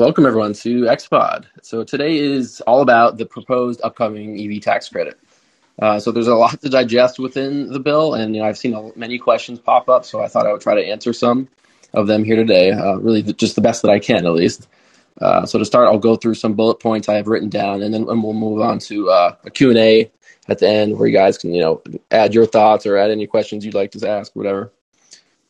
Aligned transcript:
Welcome 0.00 0.24
everyone 0.24 0.54
to 0.54 0.84
XPod. 0.84 1.44
So 1.60 1.84
today 1.84 2.16
is 2.16 2.62
all 2.62 2.80
about 2.80 3.18
the 3.18 3.26
proposed 3.26 3.82
upcoming 3.84 4.40
EV 4.40 4.62
tax 4.62 4.88
credit. 4.88 5.20
Uh, 5.78 6.00
so 6.00 6.10
there's 6.10 6.26
a 6.26 6.34
lot 6.34 6.58
to 6.62 6.70
digest 6.70 7.18
within 7.18 7.70
the 7.70 7.80
bill, 7.80 8.14
and 8.14 8.34
you 8.34 8.40
know 8.40 8.48
I've 8.48 8.56
seen 8.56 8.92
many 8.96 9.18
questions 9.18 9.58
pop 9.58 9.90
up, 9.90 10.06
so 10.06 10.22
I 10.22 10.28
thought 10.28 10.46
I 10.46 10.52
would 10.52 10.62
try 10.62 10.74
to 10.74 10.82
answer 10.82 11.12
some 11.12 11.48
of 11.92 12.06
them 12.06 12.24
here 12.24 12.36
today. 12.36 12.70
Uh, 12.70 12.94
really, 12.94 13.22
just 13.22 13.56
the 13.56 13.60
best 13.60 13.82
that 13.82 13.90
I 13.90 13.98
can, 13.98 14.24
at 14.24 14.32
least. 14.32 14.68
Uh, 15.20 15.44
so 15.44 15.58
to 15.58 15.66
start, 15.66 15.86
I'll 15.86 15.98
go 15.98 16.16
through 16.16 16.36
some 16.36 16.54
bullet 16.54 16.80
points 16.80 17.06
I 17.10 17.16
have 17.16 17.26
written 17.26 17.50
down, 17.50 17.82
and 17.82 17.92
then 17.92 18.08
and 18.08 18.22
we'll 18.22 18.32
move 18.32 18.62
on 18.62 18.78
to 18.78 19.10
uh, 19.10 19.36
a 19.44 19.50
Q 19.50 19.68
and 19.68 19.78
A 19.78 20.10
at 20.48 20.60
the 20.60 20.66
end, 20.66 20.98
where 20.98 21.08
you 21.08 21.14
guys 21.14 21.36
can 21.36 21.52
you 21.52 21.60
know 21.60 21.82
add 22.10 22.32
your 22.32 22.46
thoughts 22.46 22.86
or 22.86 22.96
add 22.96 23.10
any 23.10 23.26
questions 23.26 23.66
you'd 23.66 23.74
like 23.74 23.90
to 23.90 24.08
ask, 24.08 24.34
whatever. 24.34 24.72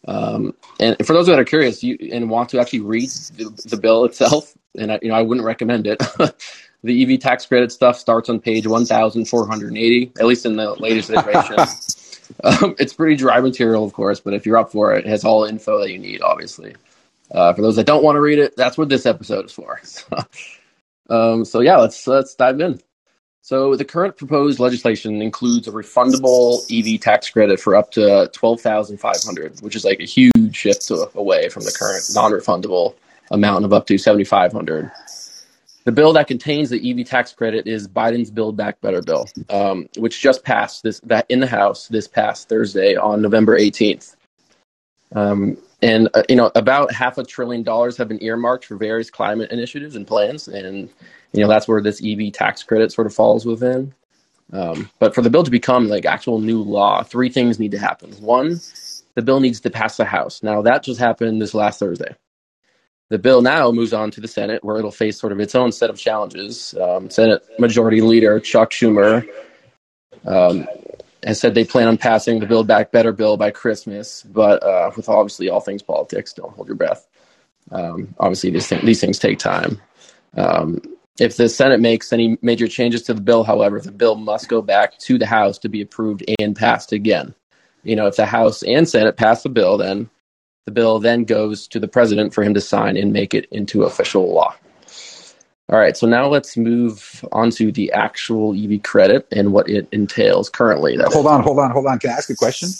Um, 0.07 0.55
and 0.79 0.97
for 1.07 1.13
those 1.13 1.27
that 1.27 1.39
are 1.39 1.45
curious 1.45 1.83
you, 1.83 1.99
and 2.13 2.31
want 2.31 2.49
to 2.51 2.61
actually 2.61 2.81
read 2.81 3.11
the, 3.37 3.51
the 3.67 3.77
bill 3.77 4.05
itself, 4.05 4.55
and 4.77 4.93
I, 4.93 4.99
you 5.03 5.09
know 5.09 5.15
I 5.15 5.23
wouldn't 5.23 5.45
recommend 5.45 5.87
it. 5.87 5.99
the 6.83 7.15
EV 7.15 7.21
tax 7.21 7.47
credit 7.47 7.71
stuff 7.73 7.99
starts 7.99 8.29
on 8.29 8.41
page 8.41 8.67
1,480, 8.67 10.13
at 10.19 10.27
least 10.27 10.47
in 10.47 10.57
the 10.57 10.73
latest 10.75 11.11
iteration. 11.11 11.57
um, 12.45 12.75
it's 12.79 12.95
pretty 12.95 13.17
dry 13.17 13.41
material, 13.41 13.85
of 13.85 13.93
course, 13.93 14.21
but 14.21 14.35
if 14.35 14.47
you're 14.47 14.57
up 14.57 14.73
for 14.73 14.95
it, 14.95 15.05
it 15.05 15.09
has 15.09 15.25
all 15.25 15.43
the 15.43 15.51
info 15.51 15.79
that 15.79 15.91
you 15.91 15.99
need, 15.99 16.23
obviously. 16.23 16.75
Uh, 17.31 17.53
for 17.53 17.63
those 17.63 17.77
that 17.77 17.87
don't 17.87 18.03
want 18.03 18.17
to 18.17 18.21
read 18.21 18.39
it, 18.39 18.57
that's 18.57 18.77
what 18.77 18.89
this 18.89 19.07
episode 19.07 19.45
is 19.47 19.53
for. 19.53 19.81
um, 21.11 21.45
so 21.45 21.61
yeah, 21.61 21.77
let's 21.77 22.07
let's 22.07 22.35
dive 22.35 22.61
in. 22.61 22.81
So 23.43 23.75
the 23.75 23.85
current 23.85 24.17
proposed 24.17 24.61
legislation 24.61 25.23
includes 25.23 25.67
a 25.67 25.73
refundable 25.73 26.61
EV 26.71 27.01
tax 27.01 27.31
credit 27.31 27.59
for 27.59 27.75
up 27.75 27.91
to 27.93 28.31
twelve 28.33 28.61
thousand 28.61 28.99
five 28.99 29.23
hundred, 29.25 29.61
which 29.61 29.75
is 29.75 29.85
like 29.85 30.01
a 30.01 30.05
huge 30.05 30.55
shift 30.55 30.91
away 31.15 31.49
from 31.49 31.65
the 31.65 31.75
current 31.77 32.05
non-refundable 32.15 32.95
amount 33.31 33.65
of 33.65 33.73
up 33.73 33.87
to 33.87 33.99
seventy 33.99 34.25
five 34.25 34.53
hundred. 34.53 34.91
The 35.85 35.93
bill 35.93 36.13
that 36.13 36.29
contains 36.29 36.69
the 36.69 36.91
EV 36.91 37.07
tax 37.07 37.33
credit 37.33 37.67
is 37.67 37.89
Biden's 37.89 38.31
Build 38.31 38.57
Back 38.57 38.81
Better 38.83 39.01
bill, 39.01 39.27
um, 39.49 39.89
which 39.97 40.21
just 40.21 40.45
passed 40.45 40.83
this 40.83 41.01
that 41.01 41.25
in 41.31 41.41
the 41.41 41.47
House 41.47 41.89
this 41.89 42.07
past 42.07 42.49
Thursday 42.49 42.97
on 42.97 43.23
November 43.23 43.57
eighteenth. 43.57 44.15
Um, 45.13 45.57
and 45.83 46.09
uh, 46.15 46.23
you 46.29 46.37
know 46.37 46.51
about 46.55 46.93
half 46.93 47.19
a 47.19 47.25
trillion 47.25 47.63
dollars 47.63 47.97
have 47.97 48.09
been 48.09 48.23
earmarked 48.23 48.65
for 48.65 48.77
various 48.77 49.11
climate 49.11 49.51
initiatives 49.51 49.97
and 49.97 50.07
plans, 50.07 50.49
and 50.49 50.89
you 51.33 51.41
know 51.41 51.49
that's 51.49 51.69
where 51.69 51.81
this 51.81 52.03
EV 52.05 52.33
tax 52.33 52.63
credit 52.63 52.93
sort 52.93 53.07
of 53.07 53.15
falls 53.15 53.47
within. 53.47 53.95
Um, 54.53 54.91
but 54.99 55.15
for 55.15 55.23
the 55.23 55.31
bill 55.31 55.45
to 55.45 55.51
become 55.51 55.89
like 55.89 56.05
actual 56.05 56.41
new 56.41 56.63
law, 56.63 57.03
three 57.03 57.29
things 57.29 57.59
need 57.59 57.71
to 57.71 57.79
happen. 57.79 58.11
One, 58.21 58.61
the 59.15 59.23
bill 59.23 59.41
needs 59.41 59.61
to 59.61 59.71
pass 59.71 59.97
the 59.97 60.05
House. 60.05 60.43
Now 60.43 60.63
that 60.63 60.83
just 60.83 61.01
happened 61.01 61.41
this 61.41 61.55
last 61.55 61.79
Thursday. 61.79 62.15
The 63.11 63.19
bill 63.19 63.43
now 63.43 63.73
moves 63.73 63.93
on 63.93 64.13
to 64.13 64.21
the 64.21 64.29
Senate, 64.29 64.63
where 64.63 64.79
it'll 64.79 64.93
face 64.93 65.19
sort 65.19 65.33
of 65.33 65.41
its 65.41 65.57
own 65.57 65.73
set 65.73 65.91
of 65.91 65.99
challenges. 65.99 66.75
Um, 66.81 67.11
Senate 67.11 67.43
Majority 67.59 68.01
Leader 68.01 68.39
Chuck 68.39 68.71
Schumer 68.71 69.29
um, 70.27 70.67
has 71.25 71.41
said 71.41 71.55
they 71.55 71.65
plan 71.65 71.89
on 71.89 71.99
passing 71.99 72.41
the 72.41 72.47
Build 72.47 72.67
Back 72.67 72.93
Better 72.93 73.13
bill 73.13 73.37
by 73.37 73.51
Christmas, 73.51 74.23
but 74.23 74.63
uh, 74.63 74.91
with 74.97 75.09
obviously 75.09 75.49
all 75.49 75.61
things 75.61 75.83
politics, 75.83 76.33
don't 76.33 76.55
hold 76.55 76.69
your 76.69 76.77
breath. 76.77 77.07
Um, 77.71 78.15
obviously, 78.19 78.51
these, 78.51 78.69
th- 78.69 78.83
these 78.83 79.01
things 79.01 79.19
take 79.19 79.39
time. 79.39 79.81
Um, 80.37 80.81
if 81.19 81.37
the 81.37 81.49
Senate 81.49 81.81
makes 81.81 82.13
any 82.13 82.39
major 82.41 82.67
changes 82.67 83.03
to 83.03 83.15
the 83.15 83.21
bill, 83.21 83.45
however, 83.45 83.81
the 83.81 83.93
bill 83.93 84.17
must 84.17 84.49
go 84.49 84.63
back 84.63 84.99
to 85.01 85.19
the 85.19 85.27
House 85.27 85.59
to 85.59 85.69
be 85.69 85.83
approved 85.83 86.25
and 86.39 86.57
passed 86.57 86.93
again. 86.93 87.35
You 87.83 87.97
know, 87.97 88.07
if 88.07 88.17
the 88.17 88.27
House 88.27 88.63
and 88.63 88.89
Senate 88.89 89.17
pass 89.17 89.43
the 89.43 89.49
bill, 89.49 89.77
then 89.77 90.09
the 90.65 90.73
bill 90.73 90.99
then 90.99 91.25
goes 91.25 91.69
to 91.69 91.81
the 91.81 91.89
president 91.89 92.33
for 92.33 92.43
him 92.43 92.55
to 92.55 92.61
sign 92.61 92.97
and 92.97 93.13
make 93.13 93.35
it 93.35 93.47
into 93.51 93.83
official 93.83 94.33
law. 94.33 94.55
All 95.71 95.79
right, 95.79 95.97
so 95.97 96.07
now 96.09 96.27
let's 96.27 96.57
move 96.57 97.25
on 97.31 97.51
to 97.53 97.71
the 97.71 97.93
actual 97.93 98.55
EV 98.55 98.83
credit 98.83 99.29
and 99.31 99.53
what 99.53 99.69
it 99.69 99.87
entails 99.93 100.51
currently. 100.51 100.97
hold 100.97 101.27
on, 101.27 101.45
hold 101.45 101.61
on, 101.61 101.71
hold 101.71 101.87
on. 101.87 102.01
Can 102.01 102.11
I 102.11 102.15
ask 102.15 102.29
a 102.29 102.35
question? 102.35 102.71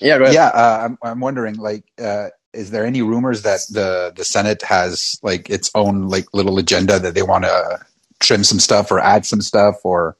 Yeah, 0.00 0.18
go 0.18 0.24
ahead. 0.24 0.34
Yeah, 0.34 0.48
uh, 0.48 0.80
I'm, 0.84 0.98
I'm 1.04 1.20
wondering, 1.20 1.54
like, 1.54 1.84
uh, 2.02 2.30
is 2.52 2.72
there 2.72 2.84
any 2.84 3.02
rumors 3.02 3.42
that 3.42 3.60
the 3.70 4.12
the 4.16 4.24
Senate 4.24 4.62
has 4.62 5.20
like 5.22 5.48
its 5.50 5.70
own 5.74 6.08
like 6.08 6.32
little 6.34 6.58
agenda 6.58 6.98
that 6.98 7.14
they 7.14 7.22
want 7.22 7.44
to 7.44 7.80
trim 8.18 8.42
some 8.42 8.58
stuff 8.58 8.90
or 8.90 8.98
add 8.98 9.24
some 9.24 9.40
stuff 9.40 9.76
or? 9.84 10.16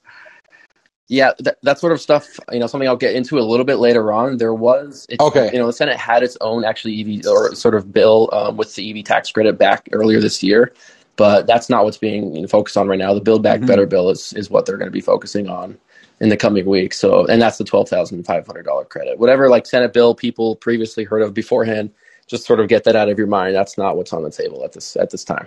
Yeah, 1.09 1.33
that, 1.39 1.59
that 1.62 1.78
sort 1.78 1.93
of 1.93 2.00
stuff. 2.00 2.39
You 2.53 2.59
know, 2.59 2.66
something 2.66 2.89
I'll 2.89 2.97
get 2.97 3.15
into 3.15 3.39
a 3.39 3.41
little 3.41 3.65
bit 3.65 3.77
later 3.77 4.12
on. 4.12 4.39
There 4.39 4.55
was, 4.55 5.06
okay. 5.21 5.50
You 5.53 5.59
know, 5.59 5.66
the 5.66 5.72
Senate 5.72 5.97
had 5.97 6.22
its 6.22 6.37
own 6.41 6.65
actually 6.65 7.00
EV 7.00 7.27
or 7.27 7.55
sort 7.55 7.75
of 7.75 7.93
bill 7.93 8.28
um, 8.33 8.56
with 8.56 8.75
the 8.75 8.91
EV 8.91 9.05
tax 9.05 9.31
credit 9.31 9.56
back 9.56 9.89
earlier 9.93 10.21
this 10.21 10.43
year, 10.43 10.72
but 11.16 11.47
that's 11.47 11.69
not 11.69 11.84
what's 11.84 11.99
being 11.99 12.47
focused 12.47 12.77
on 12.77 12.88
right 12.88 12.99
now. 12.99 13.15
The 13.15 13.21
Build 13.21 13.43
Back 13.43 13.59
mm-hmm. 13.59 13.66
Better 13.66 13.87
bill 13.87 14.10
is 14.10 14.32
is 14.34 14.50
what 14.50 14.66
they're 14.66 14.77
going 14.77 14.88
to 14.88 14.93
be 14.93 15.00
focusing 15.00 15.49
on 15.49 15.78
in 16.21 16.28
the 16.28 16.37
coming 16.37 16.66
weeks. 16.66 16.99
So, 16.99 17.27
and 17.27 17.41
that's 17.41 17.59
the 17.59 17.65
twelve 17.65 17.88
thousand 17.88 18.25
five 18.25 18.47
hundred 18.47 18.65
dollar 18.65 18.84
credit. 18.84 19.19
Whatever 19.19 19.49
like 19.49 19.66
Senate 19.66 19.93
bill 19.93 20.15
people 20.15 20.56
previously 20.56 21.04
heard 21.04 21.22
of 21.22 21.34
beforehand 21.34 21.91
just 22.27 22.44
sort 22.44 22.60
of 22.60 22.69
get 22.69 22.84
that 22.84 22.97
out 22.97 23.09
of 23.09 23.19
your 23.19 23.27
mind. 23.27 23.54
That's 23.54 23.78
not 23.78 23.97
what's 23.97 24.12
on 24.12 24.22
the 24.22 24.31
table 24.31 24.65
at 24.65 24.72
this 24.72 24.97
at 24.97 25.10
this 25.10 25.25
time. 25.25 25.47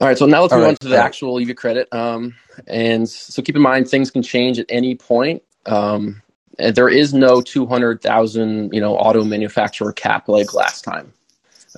All 0.00 0.06
right, 0.06 0.16
so 0.16 0.26
now 0.26 0.42
let's 0.42 0.52
All 0.52 0.60
move 0.60 0.66
right. 0.66 0.70
on 0.70 0.76
to 0.76 0.88
the 0.88 0.96
actual 0.96 1.40
EV 1.40 1.56
credit. 1.56 1.88
Um, 1.92 2.36
and 2.68 3.08
so 3.08 3.42
keep 3.42 3.56
in 3.56 3.62
mind 3.62 3.88
things 3.88 4.12
can 4.12 4.22
change 4.22 4.60
at 4.60 4.66
any 4.68 4.94
point. 4.94 5.42
Um, 5.66 6.22
and 6.58 6.74
there 6.76 6.88
is 6.88 7.12
no 7.12 7.40
200,000, 7.40 8.72
you 8.72 8.80
know, 8.80 8.96
auto 8.96 9.24
manufacturer 9.24 9.92
cap 9.92 10.28
like 10.28 10.54
last 10.54 10.84
time. 10.84 11.12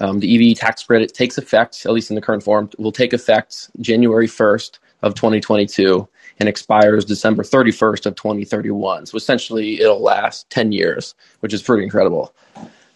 Um, 0.00 0.20
the 0.20 0.50
EV 0.50 0.56
tax 0.56 0.82
credit 0.82 1.14
takes 1.14 1.38
effect, 1.38 1.84
at 1.84 1.92
least 1.92 2.10
in 2.10 2.16
the 2.16 2.22
current 2.22 2.42
form, 2.42 2.70
will 2.78 2.92
take 2.92 3.12
effect 3.12 3.70
January 3.80 4.26
1st 4.26 4.78
of 5.02 5.14
2022 5.14 6.08
and 6.38 6.48
expires 6.48 7.04
December 7.04 7.42
31st 7.42 8.06
of 8.06 8.14
2031. 8.14 9.06
So 9.06 9.16
essentially, 9.16 9.80
it'll 9.80 10.02
last 10.02 10.48
10 10.50 10.72
years, 10.72 11.14
which 11.40 11.52
is 11.52 11.62
pretty 11.62 11.84
incredible. 11.84 12.34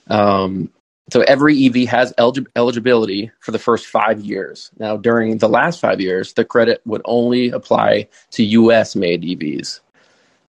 Um, 0.09 0.71
so 1.13 1.21
every 1.23 1.67
EV 1.67 1.89
has 1.89 2.15
elig- 2.19 2.47
eligibility 2.57 3.31
for 3.41 3.53
the 3.53 3.59
first 3.59 3.87
five 3.87 4.21
years. 4.21 4.71
Now, 4.79 4.97
during 4.97 5.37
the 5.39 5.49
last 5.49 5.81
five 5.81 6.01
years, 6.01 6.33
the 6.33 6.45
credit 6.45 6.81
would 6.87 7.03
only 7.05 7.51
apply 7.51 8.09
to 8.33 8.45
U.S. 8.45 8.97
made 8.97 9.23
EVs. 9.23 9.81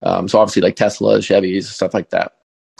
Um, 0.01 0.29
so 0.29 0.39
obviously, 0.39 0.61
like 0.61 0.77
Tesla, 0.77 1.17
Chevys, 1.17 1.65
stuff 1.65 1.93
like 1.93 2.11
that. 2.11 2.33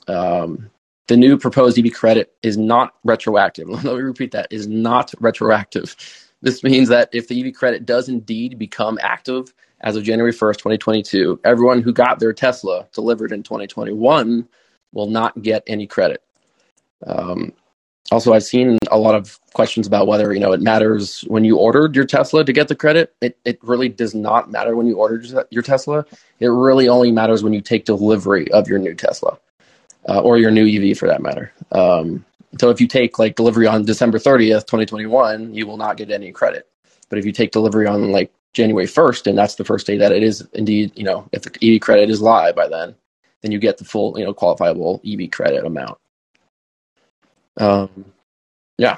Um, 0.08 0.70
the 1.08 1.18
new 1.18 1.38
proposed 1.38 1.78
EV 1.78 1.94
credit 1.94 2.34
is 2.42 2.58
not 2.58 2.94
retroactive. 3.04 3.68
Let 3.70 3.84
me 3.84 4.02
repeat 4.02 4.32
that: 4.32 4.48
is 4.52 4.68
not 4.68 5.14
retroactive. 5.20 5.96
This 6.42 6.64
means 6.64 6.90
that 6.90 7.10
if 7.12 7.28
the 7.28 7.48
EV 7.48 7.54
credit 7.54 7.86
does 7.86 8.10
indeed 8.10 8.60
become 8.60 9.00
active 9.02 9.54
as 9.82 9.96
of 9.96 10.04
January 10.04 10.32
1st, 10.32 10.58
2022, 10.58 11.40
everyone 11.44 11.82
who 11.82 11.92
got 11.92 12.20
their 12.20 12.34
Tesla 12.34 12.88
delivered 12.94 13.32
in 13.32 13.44
2021 13.44 14.48
will 14.94 15.08
not 15.08 15.42
get 15.42 15.64
any 15.68 15.88
credit. 15.88 16.24
Um, 17.06 17.54
also, 18.12 18.34
I've 18.34 18.44
seen 18.44 18.78
a 18.92 18.98
lot 18.98 19.16
of 19.16 19.40
questions 19.54 19.88
about 19.88 20.06
whether 20.06 20.32
you 20.34 20.40
know 20.40 20.54
it 20.54 20.62
matters 20.62 21.22
when 21.22 21.44
you 21.44 21.58
ordered 21.58 21.96
your 21.96 22.06
Tesla 22.06 22.46
to 22.46 22.54
get 22.54 22.68
the 22.68 22.76
credit. 22.76 23.16
It 23.22 23.38
it 23.46 23.60
really 23.64 23.90
does 23.90 24.14
not 24.14 24.52
matter 24.52 24.76
when 24.76 24.86
you 24.86 24.98
ordered 24.98 25.26
your 25.50 25.64
Tesla. 25.64 26.06
It 26.40 26.48
really 26.48 26.88
only 26.88 27.12
matters 27.12 27.44
when 27.44 27.54
you 27.54 27.62
take 27.62 27.86
delivery 27.86 28.52
of 28.52 28.68
your 28.68 28.78
new 28.78 28.94
Tesla 28.94 29.40
uh, 30.08 30.22
or 30.22 30.38
your 30.38 30.52
new 30.52 30.66
EV 30.68 30.98
for 30.98 31.08
that 31.08 31.22
matter. 31.22 31.52
Um, 31.72 32.26
so 32.60 32.70
if 32.70 32.80
you 32.80 32.88
take 32.88 33.20
like 33.20 33.36
delivery 33.36 33.68
on 33.68 33.86
December 33.86 34.18
30th, 34.18 34.66
2021, 34.66 35.54
you 35.54 35.68
will 35.68 35.78
not 35.78 35.98
get 35.98 36.12
any 36.12 36.32
credit. 36.32 36.68
But 37.10 37.20
if 37.20 37.26
you 37.26 37.32
take 37.32 37.52
delivery 37.52 37.88
on 37.88 38.12
like 38.12 38.32
January 38.54 38.88
1st, 38.88 39.28
and 39.28 39.38
that's 39.38 39.56
the 39.56 39.66
first 39.66 39.86
day 39.86 39.98
that 39.98 40.12
it 40.12 40.24
is 40.24 40.48
indeed, 40.54 40.92
you 40.96 41.04
know, 41.04 41.28
if 41.32 41.44
the 41.44 41.76
EV 41.76 41.82
credit 41.82 42.10
is 42.10 42.22
live 42.22 42.56
by 42.56 42.68
then, 42.68 42.96
then 43.42 43.52
you 43.52 43.60
get 43.60 43.78
the 43.78 43.86
full, 43.86 44.18
you 44.18 44.26
know, 44.26 44.34
qualifiable 44.34 45.02
EV 45.06 45.30
credit 45.32 45.66
amount. 45.66 45.98
Um, 47.58 48.06
yeah. 48.78 48.98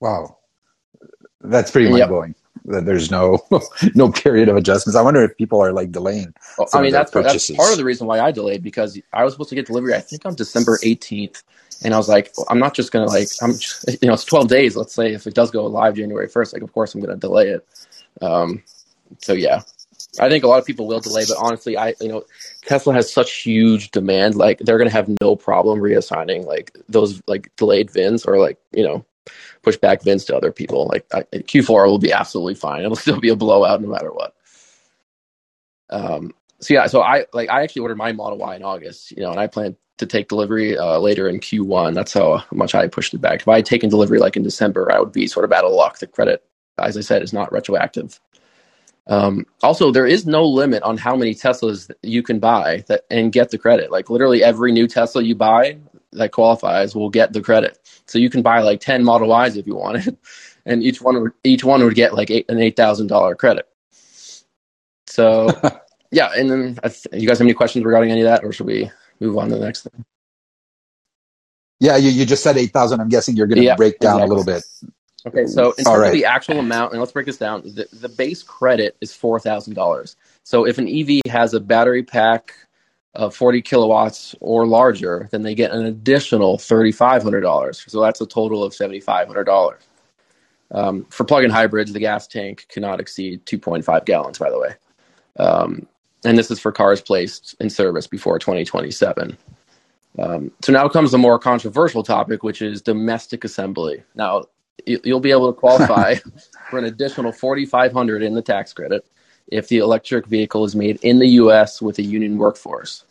Wow. 0.00 0.38
That's 1.40 1.70
pretty 1.70 1.88
mind 1.88 2.08
blowing. 2.08 2.34
That 2.66 2.84
there's 2.84 3.10
no 3.10 3.40
no 3.94 4.10
period 4.10 4.48
of 4.48 4.56
adjustments. 4.56 4.96
I 4.96 5.02
wonder 5.02 5.22
if 5.22 5.36
people 5.36 5.60
are 5.60 5.72
like 5.72 5.92
delaying. 5.92 6.34
Well, 6.58 6.68
I 6.72 6.82
mean, 6.82 6.92
that's, 6.92 7.10
that's 7.10 7.50
part 7.52 7.72
of 7.72 7.78
the 7.78 7.84
reason 7.84 8.06
why 8.06 8.20
I 8.20 8.30
delayed 8.32 8.62
because 8.62 9.00
I 9.12 9.24
was 9.24 9.34
supposed 9.34 9.50
to 9.50 9.54
get 9.54 9.66
delivery. 9.66 9.94
I 9.94 10.00
think 10.00 10.26
on 10.26 10.34
December 10.34 10.78
18th, 10.78 11.42
and 11.82 11.94
I 11.94 11.96
was 11.96 12.08
like, 12.08 12.32
well, 12.36 12.46
I'm 12.50 12.58
not 12.58 12.74
just 12.74 12.92
gonna 12.92 13.06
like, 13.06 13.28
I'm, 13.40 13.52
just, 13.52 13.88
you 14.02 14.08
know, 14.08 14.14
it's 14.14 14.24
12 14.24 14.48
days. 14.48 14.76
Let's 14.76 14.94
say 14.94 15.12
if 15.12 15.26
it 15.26 15.34
does 15.34 15.50
go 15.50 15.66
live 15.66 15.94
January 15.94 16.28
1st, 16.28 16.52
like 16.52 16.62
of 16.62 16.72
course 16.72 16.94
I'm 16.94 17.00
gonna 17.00 17.16
delay 17.16 17.48
it. 17.48 17.66
Um, 18.20 18.62
so 19.18 19.32
yeah, 19.32 19.62
I 20.18 20.28
think 20.28 20.44
a 20.44 20.48
lot 20.48 20.58
of 20.58 20.66
people 20.66 20.86
will 20.86 21.00
delay, 21.00 21.24
but 21.26 21.36
honestly, 21.38 21.76
I 21.76 21.94
you 22.00 22.08
know 22.08 22.24
Tesla 22.62 22.92
has 22.94 23.12
such 23.12 23.42
huge 23.42 23.90
demand, 23.90 24.34
like 24.34 24.58
they're 24.58 24.78
gonna 24.78 24.90
have 24.90 25.08
no 25.20 25.36
problem 25.36 25.80
reassigning 25.80 26.44
like 26.44 26.76
those 26.88 27.22
like 27.26 27.54
delayed 27.56 27.90
VINs 27.90 28.24
or 28.24 28.38
like 28.38 28.58
you 28.72 28.82
know 28.82 29.04
push 29.62 29.76
back 29.76 30.02
VINs 30.02 30.24
to 30.26 30.36
other 30.36 30.52
people. 30.52 30.86
Like 30.86 31.06
I, 31.12 31.22
Q4 31.38 31.86
will 31.86 31.98
be 31.98 32.12
absolutely 32.12 32.54
fine. 32.54 32.82
It'll 32.82 32.96
still 32.96 33.20
be 33.20 33.28
a 33.30 33.36
blowout 33.36 33.82
no 33.82 33.88
matter 33.88 34.12
what. 34.12 34.34
Um. 35.90 36.32
So 36.60 36.74
yeah, 36.74 36.86
so 36.86 37.02
I 37.02 37.24
like 37.32 37.48
I 37.50 37.62
actually 37.62 37.82
ordered 37.82 37.98
my 37.98 38.12
Model 38.12 38.38
Y 38.38 38.56
in 38.56 38.62
August, 38.62 39.12
you 39.12 39.22
know, 39.22 39.30
and 39.30 39.40
I 39.40 39.46
plan 39.46 39.76
to 39.98 40.06
take 40.06 40.28
delivery 40.28 40.76
uh, 40.76 40.98
later 40.98 41.28
in 41.28 41.40
Q1. 41.40 41.94
That's 41.94 42.12
how 42.14 42.44
much 42.52 42.74
I 42.74 42.88
pushed 42.88 43.14
it 43.14 43.20
back. 43.20 43.40
If 43.40 43.48
I 43.48 43.56
had 43.56 43.66
taken 43.66 43.88
delivery 43.90 44.18
like 44.18 44.36
in 44.36 44.42
December, 44.42 44.90
I 44.92 45.00
would 45.00 45.12
be 45.12 45.26
sort 45.26 45.44
of 45.44 45.52
out 45.52 45.64
of 45.64 45.72
luck. 45.72 45.98
The 45.98 46.06
credit, 46.06 46.44
as 46.78 46.96
I 46.96 47.00
said, 47.00 47.22
is 47.22 47.32
not 47.32 47.52
retroactive. 47.52 48.20
Um, 49.06 49.46
also, 49.62 49.90
there 49.90 50.06
is 50.06 50.26
no 50.26 50.44
limit 50.44 50.82
on 50.82 50.96
how 50.96 51.16
many 51.16 51.34
Teslas 51.34 51.90
you 52.02 52.22
can 52.22 52.38
buy 52.38 52.84
that 52.88 53.02
and 53.10 53.32
get 53.32 53.50
the 53.50 53.58
credit. 53.58 53.90
Like 53.90 54.10
literally 54.10 54.42
every 54.44 54.72
new 54.72 54.86
Tesla 54.86 55.22
you 55.22 55.34
buy 55.34 55.78
that 56.12 56.32
qualifies 56.32 56.94
will 56.94 57.10
get 57.10 57.32
the 57.32 57.40
credit. 57.40 57.78
So 58.06 58.18
you 58.18 58.30
can 58.30 58.42
buy 58.42 58.60
like 58.60 58.80
ten 58.80 59.04
Model 59.04 59.30
Ys 59.44 59.56
if 59.56 59.66
you 59.66 59.76
wanted, 59.76 60.16
and 60.66 60.82
each 60.82 61.00
one 61.00 61.20
would 61.20 61.32
each 61.44 61.64
one 61.64 61.82
would 61.82 61.94
get 61.94 62.14
like 62.14 62.30
eight, 62.30 62.46
an 62.48 62.60
eight 62.60 62.76
thousand 62.76 63.08
dollar 63.08 63.34
credit. 63.34 63.68
So 65.06 65.48
yeah, 66.10 66.30
and 66.36 66.50
then 66.50 66.78
you 67.12 67.26
guys 67.26 67.38
have 67.38 67.46
any 67.46 67.54
questions 67.54 67.84
regarding 67.84 68.10
any 68.10 68.22
of 68.22 68.26
that, 68.26 68.44
or 68.44 68.52
should 68.52 68.66
we 68.66 68.90
move 69.20 69.36
on 69.36 69.48
to 69.48 69.54
the 69.54 69.64
next 69.64 69.82
thing? 69.82 70.04
Yeah, 71.78 71.96
you, 71.96 72.10
you 72.10 72.26
just 72.26 72.42
said 72.42 72.56
eight 72.56 72.72
thousand. 72.72 73.00
I'm 73.00 73.08
guessing 73.08 73.36
you're 73.36 73.46
going 73.46 73.58
to 73.58 73.64
yeah, 73.64 73.76
break 73.76 73.98
down 74.00 74.16
exactly. 74.16 74.24
a 74.24 74.38
little 74.38 74.44
bit. 74.44 74.64
Okay, 75.26 75.46
so 75.46 75.72
in 75.72 75.84
terms 75.84 75.98
right. 75.98 76.06
of 76.08 76.12
the 76.14 76.24
actual 76.24 76.58
amount, 76.58 76.92
and 76.92 77.00
let's 77.00 77.12
break 77.12 77.26
this 77.26 77.36
down. 77.36 77.62
The, 77.62 77.86
the 77.92 78.08
base 78.08 78.42
credit 78.42 78.96
is 79.00 79.14
four 79.14 79.38
thousand 79.38 79.74
dollars. 79.74 80.16
So 80.44 80.66
if 80.66 80.78
an 80.78 80.88
EV 80.88 81.20
has 81.30 81.54
a 81.54 81.60
battery 81.60 82.02
pack 82.02 82.54
of 83.14 83.34
forty 83.34 83.60
kilowatts 83.60 84.34
or 84.40 84.66
larger, 84.66 85.28
then 85.32 85.42
they 85.42 85.54
get 85.54 85.72
an 85.72 85.86
additional 85.86 86.58
thirty 86.58 86.92
five 86.92 87.22
hundred 87.22 87.40
dollars. 87.40 87.84
So 87.86 88.00
that's 88.00 88.20
a 88.20 88.26
total 88.26 88.62
of 88.62 88.74
seventy 88.74 89.00
five 89.00 89.26
hundred 89.26 89.44
dollars. 89.44 89.82
Um, 90.72 91.04
for 91.10 91.24
plug-in 91.24 91.50
hybrids, 91.50 91.92
the 91.92 91.98
gas 91.98 92.28
tank 92.28 92.66
cannot 92.68 93.00
exceed 93.00 93.44
two 93.46 93.58
point 93.58 93.84
five 93.84 94.04
gallons. 94.04 94.38
By 94.38 94.50
the 94.50 94.58
way, 94.58 94.74
um, 95.38 95.86
and 96.24 96.38
this 96.38 96.50
is 96.50 96.60
for 96.60 96.70
cars 96.72 97.00
placed 97.00 97.56
in 97.60 97.70
service 97.70 98.06
before 98.06 98.38
twenty 98.38 98.64
twenty 98.64 98.90
seven. 98.90 99.36
Um, 100.18 100.52
so 100.62 100.72
now 100.72 100.88
comes 100.88 101.12
the 101.12 101.18
more 101.18 101.38
controversial 101.38 102.02
topic, 102.02 102.42
which 102.42 102.62
is 102.62 102.82
domestic 102.82 103.44
assembly. 103.44 104.02
Now, 104.14 104.44
you'll 104.84 105.20
be 105.20 105.30
able 105.30 105.52
to 105.52 105.58
qualify 105.58 106.16
for 106.70 106.78
an 106.78 106.84
additional 106.84 107.32
4500 107.32 108.22
in 108.22 108.34
the 108.34 108.42
tax 108.42 108.72
credit 108.72 109.06
if 109.48 109.68
the 109.68 109.78
electric 109.78 110.26
vehicle 110.26 110.64
is 110.64 110.76
made 110.76 110.98
in 111.02 111.18
the 111.18 111.28
U.S. 111.28 111.82
with 111.82 111.98
a 111.98 112.02
union 112.02 112.38
workforce. 112.38 113.04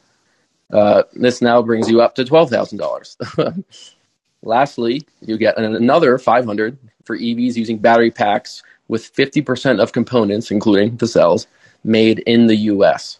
Uh, 0.71 1.03
this 1.13 1.41
now 1.41 1.61
brings 1.61 1.89
you 1.89 2.01
up 2.01 2.15
to 2.15 2.23
$12,000. 2.23 3.63
Lastly, 4.43 5.01
you 5.21 5.37
get 5.37 5.57
another 5.57 6.17
500 6.17 6.77
for 7.03 7.17
EVs 7.17 7.55
using 7.55 7.77
battery 7.77 8.11
packs 8.11 8.63
with 8.87 9.13
50% 9.13 9.81
of 9.81 9.91
components, 9.91 10.51
including 10.51 10.97
the 10.97 11.07
cells, 11.07 11.47
made 11.83 12.19
in 12.19 12.47
the 12.47 12.55
U.S. 12.55 13.19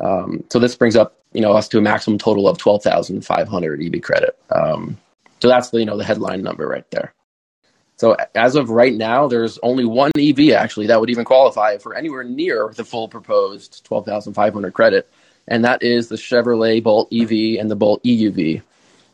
Um, 0.00 0.44
so 0.50 0.58
this 0.58 0.76
brings 0.76 0.96
up, 0.96 1.16
you 1.32 1.40
know, 1.40 1.52
us 1.52 1.68
to 1.68 1.78
a 1.78 1.82
maximum 1.82 2.18
total 2.18 2.48
of 2.48 2.58
12,500 2.58 3.82
EV 3.82 4.02
credit. 4.02 4.38
Um, 4.50 4.98
so 5.40 5.48
that's 5.48 5.70
the, 5.70 5.80
you 5.80 5.86
know, 5.86 5.96
the 5.96 6.04
headline 6.04 6.42
number 6.42 6.66
right 6.68 6.88
there. 6.90 7.14
So 7.96 8.16
as 8.34 8.56
of 8.56 8.68
right 8.70 8.94
now, 8.94 9.26
there's 9.26 9.58
only 9.62 9.84
one 9.84 10.12
EV 10.18 10.50
actually 10.50 10.86
that 10.88 11.00
would 11.00 11.10
even 11.10 11.24
qualify 11.24 11.78
for 11.78 11.94
anywhere 11.94 12.24
near 12.24 12.72
the 12.76 12.84
full 12.84 13.08
proposed 13.08 13.84
12,500 13.84 14.72
credit, 14.74 15.08
and 15.48 15.64
that 15.64 15.82
is 15.82 16.08
the 16.08 16.16
Chevrolet 16.16 16.82
Bolt 16.82 17.08
EV 17.12 17.58
and 17.58 17.70
the 17.70 17.76
Bolt 17.76 18.02
EUV. 18.04 18.62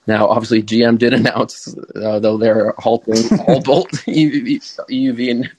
Now, 0.07 0.27
obviously, 0.27 0.63
GM 0.63 0.99
did 0.99 1.15
announce, 1.15 1.77
uh, 1.95 2.19
though 2.19 2.37
they're 2.37 2.75
halting 2.79 3.41
all 3.41 3.61
Bolt 3.65 3.91
EUV, 3.91 4.61
EUV 4.91 5.29
in 5.29 5.51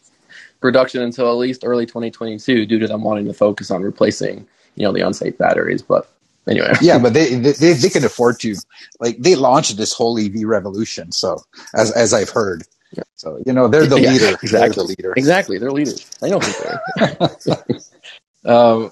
production 0.60 1.02
until 1.02 1.30
at 1.30 1.38
least 1.38 1.64
early 1.66 1.86
2022 1.86 2.66
due 2.66 2.80
to 2.80 2.88
them 2.88 3.04
wanting 3.04 3.26
to 3.26 3.34
focus 3.34 3.72
on 3.72 3.82
replacing, 3.82 4.48
you 4.76 4.84
know, 4.84 4.92
the 4.92 5.02
unsafe 5.02 5.38
batteries. 5.38 5.82
But 5.82 6.10
anyway, 6.48 6.74
yeah, 6.82 7.00
but 7.00 7.14
they, 7.14 7.36
they 7.36 7.74
they 7.74 7.90
can 7.90 8.04
afford 8.04 8.40
to, 8.42 8.56
like, 9.00 9.18
they 9.18 9.36
launched 9.36 9.78
this 9.78 9.94
whole 9.94 10.20
EV 10.20 10.44
revolution. 10.44 11.14
So 11.14 11.42
as 11.74 11.92
as 11.92 12.14
I've 12.14 12.30
heard, 12.30 12.64
yeah. 12.94 13.04
So 13.16 13.42
you 13.46 13.54
know 13.54 13.68
they're 13.68 13.86
the 13.86 14.00
yeah, 14.02 14.12
leader. 14.12 14.38
Exactly. 14.42 14.50
They're 14.60 14.70
the 14.70 14.84
leader. 14.84 15.14
Exactly. 15.16 15.58
They're 15.58 15.72
leaders. 15.72 16.10
I 16.22 16.30
know 16.30 16.40
who 16.40 16.54
they 17.66 18.50
um, 18.50 18.92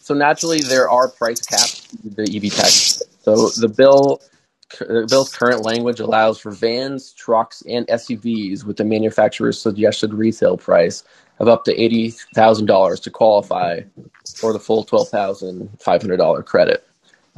so 0.00 0.14
naturally, 0.14 0.60
there 0.60 0.90
are 0.90 1.08
price 1.08 1.40
caps 1.40 1.86
the 2.04 2.22
EV 2.22 2.52
tax. 2.52 3.02
So 3.22 3.48
the 3.50 3.68
bill, 3.68 4.20
the 4.78 5.06
bill's 5.08 5.34
current 5.34 5.64
language 5.64 6.00
allows 6.00 6.38
for 6.38 6.50
vans, 6.50 7.12
trucks, 7.12 7.62
and 7.68 7.86
SUVs 7.86 8.64
with 8.64 8.76
the 8.76 8.84
manufacturer's 8.84 9.60
suggested 9.60 10.12
retail 10.12 10.56
price 10.56 11.04
of 11.38 11.48
up 11.48 11.64
to 11.64 11.80
eighty 11.80 12.10
thousand 12.34 12.66
dollars 12.66 13.00
to 13.00 13.10
qualify 13.10 13.80
for 14.36 14.52
the 14.52 14.60
full 14.60 14.84
twelve 14.84 15.08
thousand 15.08 15.70
five 15.80 16.02
hundred 16.02 16.16
dollar 16.16 16.42
credit. 16.42 16.86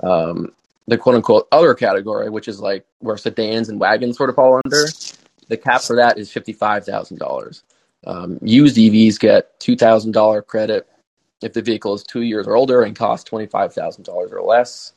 Um, 0.02 0.52
the 0.88 0.98
quote 0.98 1.14
unquote 1.14 1.48
other 1.52 1.74
category, 1.74 2.30
which 2.30 2.48
is 2.48 2.60
like 2.60 2.84
where 2.98 3.16
sedans 3.16 3.68
and 3.68 3.78
wagons 3.78 4.16
sort 4.16 4.30
of 4.30 4.36
fall 4.36 4.60
under, 4.64 4.86
the 5.52 5.58
cap 5.58 5.82
for 5.82 5.96
that 5.96 6.18
is 6.18 6.30
$55,000. 6.30 7.62
Um, 8.06 8.38
used 8.42 8.76
EVs 8.76 9.20
get 9.20 9.60
$2,000 9.60 10.46
credit 10.46 10.88
if 11.42 11.52
the 11.52 11.60
vehicle 11.60 11.92
is 11.92 12.02
two 12.02 12.22
years 12.22 12.46
or 12.46 12.56
older 12.56 12.82
and 12.82 12.96
costs 12.96 13.28
$25,000 13.30 14.08
or 14.08 14.42
less. 14.42 14.94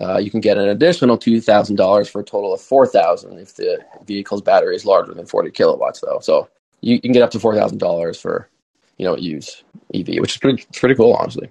Uh, 0.00 0.16
you 0.16 0.30
can 0.30 0.40
get 0.40 0.56
an 0.56 0.70
additional 0.70 1.18
$2,000 1.18 2.10
for 2.10 2.20
a 2.22 2.24
total 2.24 2.54
of 2.54 2.62
4,000 2.62 3.38
if 3.38 3.56
the 3.56 3.78
vehicle's 4.06 4.40
battery 4.40 4.74
is 4.74 4.86
larger 4.86 5.12
than 5.12 5.26
40 5.26 5.50
kilowatts, 5.50 6.00
though. 6.00 6.20
So 6.22 6.48
you, 6.80 6.94
you 6.94 7.00
can 7.02 7.12
get 7.12 7.22
up 7.22 7.30
to 7.32 7.38
$4,000 7.38 8.18
for, 8.18 8.48
you 8.96 9.04
know, 9.04 9.18
used 9.18 9.64
EV, 9.94 10.20
which 10.20 10.32
is 10.32 10.38
pretty, 10.38 10.64
pretty 10.72 10.94
cool, 10.94 11.12
honestly. 11.12 11.50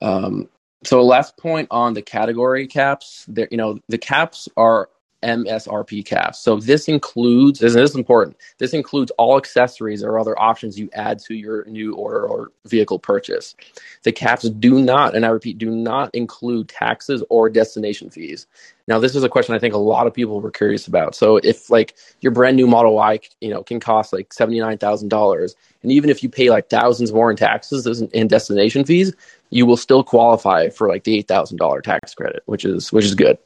Um, 0.00 0.48
so 0.84 1.02
last 1.02 1.36
point 1.36 1.66
on 1.72 1.94
the 1.94 2.02
category 2.02 2.68
caps, 2.68 3.24
there, 3.26 3.48
you 3.50 3.56
know, 3.56 3.80
the 3.88 3.98
caps 3.98 4.48
are 4.56 4.88
MSRP 5.22 6.04
caps. 6.04 6.38
So 6.38 6.56
this 6.56 6.88
includes, 6.88 7.62
and 7.62 7.72
this 7.72 7.90
is 7.90 7.96
important, 7.96 8.36
this 8.58 8.72
includes 8.72 9.10
all 9.12 9.36
accessories 9.36 10.02
or 10.02 10.18
other 10.18 10.38
options 10.40 10.78
you 10.78 10.88
add 10.92 11.18
to 11.20 11.34
your 11.34 11.64
new 11.64 11.94
order 11.94 12.26
or 12.26 12.52
vehicle 12.66 12.98
purchase. 12.98 13.54
The 14.02 14.12
caps 14.12 14.48
do 14.48 14.80
not, 14.80 15.16
and 15.16 15.24
I 15.24 15.28
repeat, 15.28 15.58
do 15.58 15.70
not 15.70 16.14
include 16.14 16.68
taxes 16.68 17.22
or 17.30 17.48
destination 17.48 18.10
fees. 18.10 18.46
Now, 18.88 19.00
this 19.00 19.16
is 19.16 19.24
a 19.24 19.28
question 19.28 19.54
I 19.54 19.58
think 19.58 19.74
a 19.74 19.78
lot 19.78 20.06
of 20.06 20.14
people 20.14 20.40
were 20.40 20.50
curious 20.50 20.86
about. 20.86 21.14
So 21.14 21.38
if 21.38 21.70
like 21.70 21.96
your 22.20 22.30
brand 22.30 22.56
new 22.56 22.68
Model 22.68 22.94
Y, 22.94 23.18
you 23.40 23.50
know, 23.50 23.62
can 23.62 23.80
cost 23.80 24.12
like 24.12 24.28
$79,000, 24.28 25.54
and 25.82 25.92
even 25.92 26.10
if 26.10 26.22
you 26.22 26.28
pay 26.28 26.50
like 26.50 26.68
thousands 26.68 27.12
more 27.12 27.30
in 27.30 27.36
taxes 27.36 27.86
and 27.86 28.30
destination 28.30 28.84
fees, 28.84 29.12
you 29.50 29.66
will 29.66 29.76
still 29.76 30.04
qualify 30.04 30.68
for 30.68 30.88
like 30.88 31.04
the 31.04 31.22
$8,000 31.24 31.82
tax 31.82 32.14
credit, 32.14 32.42
which 32.46 32.64
is, 32.64 32.92
which 32.92 33.04
is 33.04 33.14
good. 33.14 33.38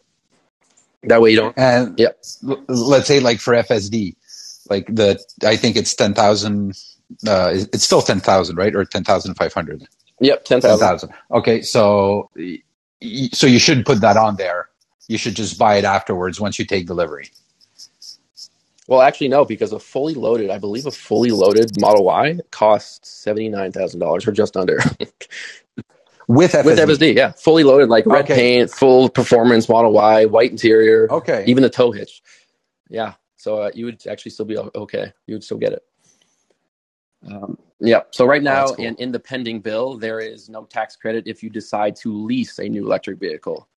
That 1.05 1.21
way 1.21 1.31
you 1.31 1.37
don't. 1.37 1.59
And 1.59 1.99
yeah, 1.99 2.09
let's 2.43 3.07
say 3.07 3.21
like 3.21 3.41
for 3.41 3.55
FSD, 3.55 4.17
like 4.69 4.87
the 4.87 5.23
I 5.45 5.57
think 5.57 5.77
it's 5.77 5.95
ten 5.95 6.15
thousand. 6.15 6.75
Uh, 7.27 7.51
it's 7.55 7.85
still 7.85 8.03
ten 8.03 8.21
thousand, 8.21 8.57
right, 8.57 8.75
or 8.75 8.85
ten 8.85 9.05
thousand 9.05 9.35
five 9.35 9.53
hundred. 9.53 9.87
Yep, 10.21 10.45
ten 10.45 10.61
thousand. 10.61 11.11
Okay, 11.31 11.63
so 11.63 12.31
so 13.33 13.47
you 13.47 13.59
shouldn't 13.59 13.87
put 13.87 14.01
that 14.03 14.17
on 14.17 14.37
there. 14.37 14.69
You 15.09 15.19
should 15.19 15.35
just 15.35 15.59
buy 15.59 15.77
it 15.77 15.85
afterwards 15.85 16.41
once 16.41 16.59
you 16.59 16.65
take 16.67 16.87
delivery. 16.87 17.31
Well, 18.87 19.03
actually, 19.03 19.29
no, 19.29 19.45
because 19.45 19.73
a 19.73 19.79
fully 19.79 20.15
loaded, 20.15 20.51
I 20.51 20.59
believe, 20.59 20.85
a 20.85 20.91
fully 20.91 21.31
loaded 21.31 21.81
Model 21.81 22.05
Y 22.05 22.39
costs 22.51 23.09
seventy 23.09 23.49
nine 23.49 23.73
thousand 23.73 24.01
dollars 24.01 24.27
or 24.27 24.33
just 24.33 24.57
under. 24.57 24.79
with 26.31 26.53
FSD. 26.53 26.65
With 26.65 26.79
FSD, 26.79 27.17
yeah, 27.17 27.33
fully 27.33 27.65
loaded, 27.65 27.89
like 27.89 28.07
red 28.07 28.25
okay. 28.25 28.35
paint, 28.35 28.71
full 28.71 29.09
performance 29.09 29.69
Model 29.69 29.93
Y, 29.93 30.27
white 30.27 30.53
interior. 30.53 31.09
Okay, 31.11 31.45
even 31.47 31.63
the 31.63 31.71
tow 31.71 31.91
hitch. 31.91 32.23
Yeah, 32.89 33.15
so 33.37 33.63
uh, 33.63 33.71
you 33.75 33.85
would 33.87 34.07
actually 34.07 34.31
still 34.31 34.47
be 34.47 34.57
okay. 34.57 35.13
You 35.27 35.35
would 35.35 35.45
still 35.45 35.59
get 35.59 35.73
it. 35.73 35.83
Um, 37.27 37.59
yeah. 37.81 38.03
So 38.13 38.27
right 38.27 38.43
now, 38.43 38.67
oh, 38.67 38.75
cool. 38.75 38.85
in, 38.85 38.95
in 38.97 39.11
the 39.11 39.19
pending 39.19 39.61
bill, 39.61 39.97
there 39.97 40.21
is 40.21 40.49
no 40.49 40.65
tax 40.65 40.95
credit 40.95 41.25
if 41.27 41.43
you 41.43 41.51
decide 41.51 41.97
to 41.97 42.15
lease 42.15 42.59
a 42.61 42.69
new 42.69 42.85
electric 42.85 43.19
vehicle. 43.19 43.69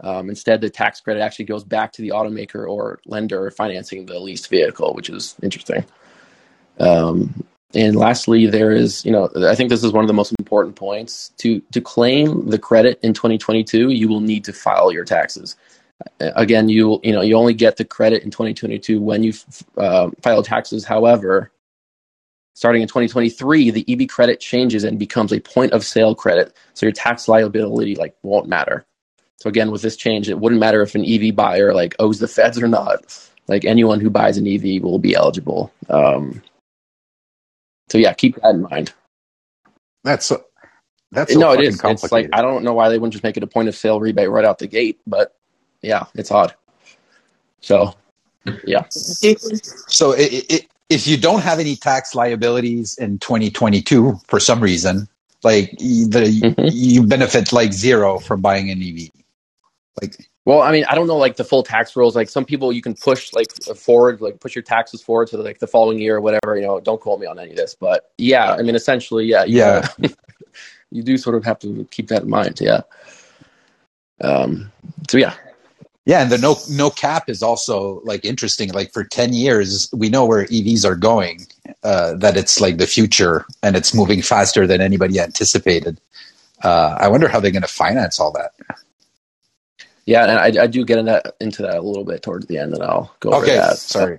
Um, 0.00 0.30
instead, 0.30 0.60
the 0.60 0.70
tax 0.70 1.00
credit 1.00 1.20
actually 1.20 1.44
goes 1.44 1.64
back 1.64 1.92
to 1.92 2.02
the 2.02 2.10
automaker 2.10 2.68
or 2.68 3.00
lender 3.04 3.50
financing 3.50 4.06
the 4.06 4.18
leased 4.18 4.48
vehicle, 4.48 4.94
which 4.94 5.10
is 5.10 5.36
interesting. 5.42 5.84
Um, 6.80 7.44
and 7.74 7.96
lastly, 7.96 8.46
there 8.46 8.72
is, 8.72 9.04
you 9.04 9.12
know, 9.12 9.28
I 9.46 9.54
think 9.54 9.68
this 9.68 9.84
is 9.84 9.92
one 9.92 10.02
of 10.02 10.08
the 10.08 10.14
most 10.14 10.34
important 10.38 10.76
points. 10.76 11.30
To 11.38 11.60
to 11.72 11.80
claim 11.80 12.48
the 12.48 12.58
credit 12.58 12.98
in 13.02 13.12
2022, 13.12 13.90
you 13.90 14.08
will 14.08 14.20
need 14.20 14.44
to 14.44 14.52
file 14.54 14.90
your 14.90 15.04
taxes. 15.04 15.54
Again, 16.20 16.68
you 16.70 16.98
you 17.02 17.12
know 17.12 17.20
you 17.20 17.36
only 17.36 17.52
get 17.52 17.76
the 17.76 17.84
credit 17.84 18.22
in 18.22 18.30
2022 18.30 19.00
when 19.00 19.22
you 19.22 19.34
uh, 19.76 20.10
file 20.22 20.42
taxes. 20.42 20.84
However, 20.84 21.52
starting 22.54 22.80
in 22.80 22.88
2023, 22.88 23.70
the 23.70 23.84
EV 23.86 24.08
credit 24.08 24.40
changes 24.40 24.82
and 24.84 24.98
becomes 24.98 25.32
a 25.32 25.40
point 25.40 25.72
of 25.72 25.84
sale 25.84 26.14
credit, 26.14 26.56
so 26.72 26.86
your 26.86 26.92
tax 26.92 27.28
liability 27.28 27.96
like 27.96 28.16
won't 28.22 28.48
matter. 28.48 28.86
So 29.36 29.48
again, 29.48 29.70
with 29.70 29.82
this 29.82 29.96
change, 29.96 30.30
it 30.30 30.40
wouldn't 30.40 30.60
matter 30.60 30.80
if 30.80 30.94
an 30.94 31.04
EV 31.04 31.36
buyer 31.36 31.74
like 31.74 31.94
owes 31.98 32.18
the 32.18 32.28
feds 32.28 32.60
or 32.60 32.66
not. 32.66 33.28
Like 33.46 33.66
anyone 33.66 34.00
who 34.00 34.08
buys 34.08 34.38
an 34.38 34.48
EV 34.48 34.82
will 34.82 34.98
be 34.98 35.14
eligible. 35.14 35.70
Um, 35.90 36.42
so 37.90 37.98
yeah, 37.98 38.14
keep 38.14 38.36
that 38.36 38.54
in 38.54 38.62
mind. 38.62 38.92
That's 40.04 40.32
That's 41.12 41.34
so 41.34 41.40
no, 41.40 41.52
it 41.52 41.60
fucking 41.60 41.60
is. 41.60 41.82
It's 41.84 42.12
like 42.12 42.28
I 42.32 42.42
don't 42.42 42.64
know 42.64 42.74
why 42.74 42.88
they 42.90 42.98
wouldn't 42.98 43.12
just 43.14 43.24
make 43.24 43.36
it 43.36 43.42
a 43.44 43.48
point 43.48 43.68
of 43.68 43.76
sale 43.76 44.00
rebate 44.00 44.30
right 44.30 44.44
out 44.44 44.58
the 44.58 44.68
gate, 44.68 45.00
but 45.06 45.36
yeah, 45.82 46.06
it's 46.16 46.30
odd. 46.32 46.54
So, 47.60 47.94
yeah, 48.64 48.84
So 49.88 50.14
i 50.14 50.42
i 50.50 50.60
if 50.90 51.06
you 51.08 51.16
don't 51.18 51.42
have 51.42 51.58
any 51.60 51.76
tax 51.76 52.14
liabilities 52.14 52.96
in 52.98 53.18
2022 53.18 54.20
for 54.28 54.40
some 54.40 54.60
reason, 54.60 55.08
like 55.44 55.70
y- 55.80 56.06
the, 56.08 56.44
Mhm. 56.44 56.68
you 56.68 57.02
benefit 57.06 57.52
like 57.52 57.72
zero 57.74 58.20
from 58.20 58.42
buying 58.42 58.70
an 58.70 58.82
EV. 58.82 59.10
Like 60.02 60.27
Well, 60.48 60.62
I 60.62 60.72
mean, 60.72 60.86
I 60.88 60.94
don't 60.94 61.06
know 61.06 61.18
like 61.18 61.36
the 61.36 61.44
full 61.44 61.62
tax 61.62 61.94
rules. 61.94 62.16
Like 62.16 62.30
some 62.30 62.46
people, 62.46 62.72
you 62.72 62.80
can 62.80 62.94
push 62.94 63.34
like 63.34 63.52
forward, 63.76 64.22
like 64.22 64.40
push 64.40 64.54
your 64.54 64.62
taxes 64.62 65.02
forward 65.02 65.28
to 65.28 65.36
like 65.36 65.58
the 65.58 65.66
following 65.66 65.98
year 65.98 66.16
or 66.16 66.20
whatever. 66.22 66.56
You 66.56 66.62
know, 66.62 66.80
don't 66.80 66.98
quote 66.98 67.20
me 67.20 67.26
on 67.26 67.38
any 67.38 67.50
of 67.50 67.56
this, 67.56 67.74
but 67.74 68.12
yeah, 68.16 68.54
I 68.54 68.62
mean, 68.62 68.74
essentially, 68.74 69.26
yeah, 69.26 69.44
Yeah. 69.44 69.86
you 70.90 71.02
do 71.02 71.18
sort 71.18 71.36
of 71.36 71.44
have 71.44 71.58
to 71.58 71.86
keep 71.90 72.08
that 72.08 72.22
in 72.22 72.30
mind. 72.30 72.62
Yeah. 72.62 72.80
Um. 74.22 74.72
So 75.10 75.18
yeah, 75.18 75.34
yeah, 76.06 76.22
and 76.22 76.32
the 76.32 76.38
no 76.38 76.56
no 76.70 76.88
cap 76.88 77.28
is 77.28 77.42
also 77.42 78.00
like 78.04 78.24
interesting. 78.24 78.72
Like 78.72 78.90
for 78.94 79.04
10 79.04 79.34
years, 79.34 79.90
we 79.92 80.08
know 80.08 80.24
where 80.24 80.46
EVs 80.46 80.86
are 80.86 80.96
going. 80.96 81.46
Uh, 81.82 82.14
that 82.14 82.38
it's 82.38 82.58
like 82.58 82.78
the 82.78 82.86
future, 82.86 83.44
and 83.62 83.76
it's 83.76 83.92
moving 83.92 84.22
faster 84.22 84.66
than 84.66 84.80
anybody 84.80 85.20
anticipated. 85.20 86.00
Uh, 86.64 86.96
I 86.98 87.08
wonder 87.08 87.28
how 87.28 87.38
they're 87.38 87.50
going 87.50 87.60
to 87.60 87.68
finance 87.68 88.18
all 88.18 88.32
that. 88.32 88.52
Yeah, 90.08 90.24
and 90.24 90.58
I, 90.58 90.64
I 90.64 90.68
do 90.68 90.84
get 90.84 90.98
in 90.98 91.06
that, 91.06 91.36
into 91.40 91.62
that 91.62 91.76
a 91.78 91.82
little 91.82 92.04
bit 92.04 92.22
towards 92.22 92.46
the 92.48 92.58
end, 92.58 92.74
and 92.74 92.82
I'll 92.84 93.14
go 93.20 93.32
over 93.34 93.50
Okay, 93.50 93.54
that. 93.54 93.80
sorry. 93.86 94.18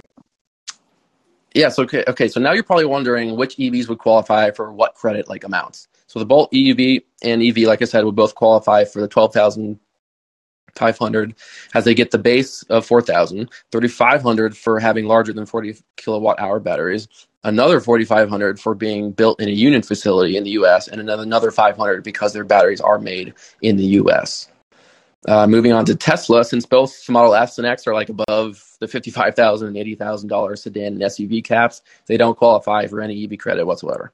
Yes. 1.55 1.79
Okay. 1.79 2.05
Okay. 2.07 2.29
So 2.29 2.39
now 2.41 2.53
you're 2.53 2.63
probably 2.63 2.85
wondering 2.85 3.35
which 3.37 3.57
EVs 3.57 3.89
would 3.89 3.99
qualify 3.99 4.51
for 4.51 4.73
what 4.73 4.95
credit 4.95 5.29
like 5.29 5.43
amounts. 5.45 5.89
So 6.07 6.19
the 6.19 6.25
Bolt 6.25 6.51
EUV 6.53 7.03
and 7.23 7.43
EV, 7.43 7.59
like 7.59 7.81
I 7.83 7.85
said, 7.85 8.05
would 8.05 8.15
both 8.15 8.35
qualify 8.35 8.85
for 8.85 9.01
the 9.01 9.09
twelve 9.09 9.33
thousand 9.33 9.79
five 10.75 10.97
hundred 10.97 11.35
as 11.75 11.85
they 11.85 11.93
get 11.95 12.11
the 12.11 12.19
base 12.19 12.63
of 12.65 12.85
4,000, 12.85 13.49
3,500 13.71 14.57
for 14.57 14.79
having 14.79 15.05
larger 15.05 15.33
than 15.33 15.45
40 15.45 15.75
kilowatt 15.97 16.39
hour 16.39 16.59
batteries, 16.59 17.07
another 17.43 17.79
4,500 17.81 18.59
for 18.59 18.75
being 18.75 19.11
built 19.11 19.41
in 19.41 19.49
a 19.49 19.53
union 19.53 19.81
facility 19.83 20.37
in 20.37 20.43
the 20.45 20.51
U.S., 20.51 20.87
and 20.87 21.01
another 21.01 21.23
another 21.23 21.51
500 21.51 22.03
because 22.03 22.33
their 22.33 22.45
batteries 22.45 22.81
are 22.81 22.99
made 22.99 23.35
in 23.61 23.77
the 23.77 23.85
U.S. 24.01 24.49
Uh, 25.27 25.45
moving 25.45 25.73
on 25.73 25.83
to 25.85 25.95
Tesla, 25.95 26.45
since 26.45 26.65
both 26.65 27.09
Model 27.09 27.35
S 27.35 27.57
and 27.57 27.67
X 27.67 27.85
are 27.87 27.93
like 27.93 28.07
above 28.09 28.63
the 28.79 28.87
fifty-five 28.87 29.35
thousand 29.35 29.67
and 29.67 29.77
eighty 29.77 29.95
thousand 29.95 30.29
dollars 30.29 30.63
sedan 30.63 30.93
and 30.93 31.01
SUV 31.01 31.43
caps, 31.43 31.81
they 32.05 32.15
don't 32.15 32.37
qualify 32.37 32.87
for 32.87 33.01
any 33.01 33.25
EV 33.25 33.37
credit 33.37 33.65
whatsoever. 33.65 34.13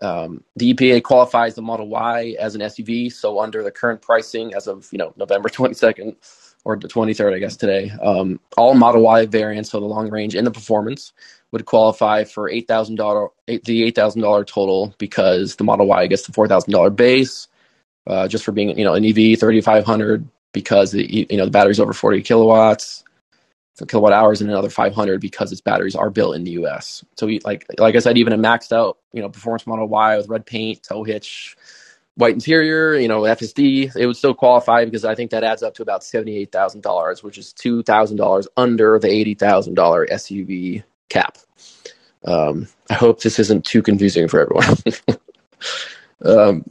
Um, 0.00 0.44
the 0.56 0.72
EPA 0.72 1.02
qualifies 1.02 1.56
the 1.56 1.62
Model 1.62 1.88
Y 1.88 2.36
as 2.38 2.54
an 2.54 2.60
SUV, 2.60 3.12
so 3.12 3.40
under 3.40 3.62
the 3.62 3.70
current 3.70 4.00
pricing 4.00 4.54
as 4.54 4.68
of 4.68 4.88
you 4.92 4.98
know 4.98 5.12
November 5.16 5.48
twenty-second 5.50 6.16
or 6.64 6.76
the 6.76 6.86
twenty-third, 6.86 7.34
I 7.34 7.40
guess 7.40 7.56
today, 7.56 7.90
um, 8.00 8.38
all 8.56 8.74
Model 8.74 9.02
Y 9.02 9.26
variants, 9.26 9.70
so 9.70 9.80
the 9.80 9.86
long 9.86 10.08
range 10.08 10.36
and 10.36 10.46
the 10.46 10.52
performance, 10.52 11.12
would 11.50 11.64
qualify 11.64 12.22
for 12.22 12.48
eight 12.48 12.68
thousand 12.68 12.94
dollar 12.94 13.30
the 13.46 13.82
eight 13.82 13.96
thousand 13.96 14.22
dollar 14.22 14.44
total 14.44 14.94
because 14.98 15.56
the 15.56 15.64
Model 15.64 15.88
Y 15.88 16.06
gets 16.06 16.22
the 16.26 16.32
four 16.32 16.46
thousand 16.46 16.72
dollar 16.72 16.90
base 16.90 17.48
uh, 18.06 18.28
just 18.28 18.44
for 18.44 18.52
being 18.52 18.76
you 18.78 18.84
know 18.84 18.94
an 18.94 19.04
EV 19.04 19.38
3500 19.38 20.26
because 20.52 20.92
the, 20.92 21.26
you 21.30 21.36
know 21.36 21.44
the 21.44 21.50
battery's 21.50 21.80
over 21.80 21.92
40 21.92 22.22
kilowatts 22.22 23.04
so 23.80 23.86
kilowatt 23.86 24.12
hours 24.12 24.42
and 24.42 24.50
another 24.50 24.68
500 24.68 25.22
because 25.22 25.52
its 25.52 25.62
batteries 25.62 25.96
are 25.96 26.10
built 26.10 26.36
in 26.36 26.44
the 26.44 26.50
US. 26.62 27.02
So 27.16 27.26
we, 27.26 27.40
like 27.44 27.64
like 27.78 27.96
I 27.96 28.00
said 28.00 28.18
even 28.18 28.34
a 28.34 28.38
maxed 28.38 28.72
out 28.72 28.98
you 29.14 29.22
know 29.22 29.30
performance 29.30 29.66
model 29.66 29.88
Y 29.88 30.18
with 30.18 30.28
red 30.28 30.44
paint, 30.44 30.82
tow 30.82 31.02
hitch, 31.02 31.56
white 32.14 32.34
interior, 32.34 32.94
you 32.94 33.08
know 33.08 33.22
FSD, 33.22 33.96
it 33.96 34.06
would 34.06 34.18
still 34.18 34.34
qualify 34.34 34.84
because 34.84 35.06
I 35.06 35.14
think 35.14 35.30
that 35.30 35.44
adds 35.44 35.62
up 35.62 35.74
to 35.76 35.82
about 35.82 36.02
$78,000 36.02 37.22
which 37.22 37.38
is 37.38 37.54
$2,000 37.54 38.46
under 38.58 38.98
the 38.98 39.08
$80,000 39.08 40.10
SUV 40.10 40.82
cap. 41.08 41.38
Um, 42.26 42.68
I 42.90 42.94
hope 42.94 43.22
this 43.22 43.38
isn't 43.38 43.64
too 43.64 43.82
confusing 43.82 44.28
for 44.28 44.40
everyone. 44.40 44.76
um, 46.24 46.70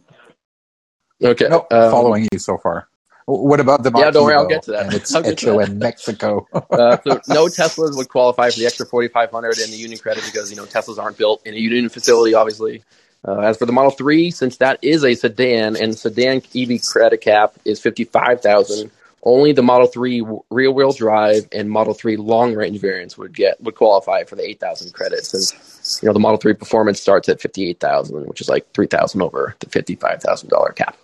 okay. 1.23 1.47
No, 1.49 1.67
um, 1.71 1.91
following 1.91 2.27
you 2.31 2.39
so 2.39 2.57
far. 2.57 2.87
What 3.29 3.59
about 3.59 3.83
the 3.83 3.91
Yeah, 3.95 4.09
don't 4.09 4.25
worry, 4.25 4.35
I'll 4.35 4.47
get 4.47 4.63
to 4.63 4.71
that. 4.71 4.87
And 4.87 4.95
it's 4.95 5.13
Echo 5.13 5.59
in 5.59 5.77
Mexico. 5.77 6.47
uh, 6.53 6.97
so 7.03 7.21
no 7.27 7.45
Teslas 7.47 7.95
would 7.95 8.09
qualify 8.09 8.49
for 8.49 8.57
the 8.57 8.65
extra 8.65 8.87
4,500 8.87 9.59
and 9.59 9.71
the 9.71 9.77
union 9.77 9.99
credit 9.99 10.25
because 10.25 10.49
you 10.49 10.57
know 10.57 10.65
Teslas 10.65 10.97
aren't 10.97 11.17
built 11.17 11.45
in 11.45 11.53
a 11.53 11.57
union 11.57 11.89
facility, 11.89 12.33
obviously. 12.33 12.83
Uh, 13.27 13.39
as 13.39 13.57
for 13.57 13.65
the 13.65 13.71
Model 13.71 13.91
3, 13.91 14.31
since 14.31 14.57
that 14.57 14.79
is 14.81 15.03
a 15.03 15.13
sedan 15.13 15.75
and 15.75 15.97
sedan 15.97 16.41
EV 16.55 16.81
credit 16.81 17.19
cap 17.19 17.53
is 17.65 17.79
55,000, 17.79 18.89
only 19.23 19.51
the 19.51 19.61
Model 19.61 19.87
3 19.87 20.25
rear 20.49 20.71
wheel 20.71 20.93
drive 20.93 21.47
and 21.51 21.69
Model 21.69 21.93
3 21.93 22.15
long 22.15 22.55
range 22.55 22.79
variants 22.79 23.17
would 23.17 23.33
get 23.35 23.61
would 23.61 23.75
qualify 23.75 24.23
for 24.23 24.37
the 24.37 24.47
8,000 24.49 24.93
credits. 24.93 25.29
Since 25.29 25.99
you 26.01 26.07
know 26.07 26.13
the 26.13 26.19
Model 26.19 26.37
3 26.37 26.53
performance 26.53 26.99
starts 26.99 27.29
at 27.29 27.41
58,000, 27.41 28.25
which 28.27 28.41
is 28.41 28.49
like 28.49 28.71
3,000 28.73 29.21
over 29.21 29.55
the 29.59 29.67
$55,000 29.67 30.75
cap. 30.75 30.97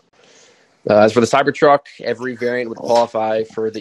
Uh, 0.90 1.00
as 1.00 1.14
for 1.14 1.20
the 1.20 1.28
Cybertruck, 1.28 1.82
every 2.02 2.36
variant 2.36 2.70
would 2.70 2.78
qualify 2.78 3.44
for 3.44 3.72
the 3.72 3.80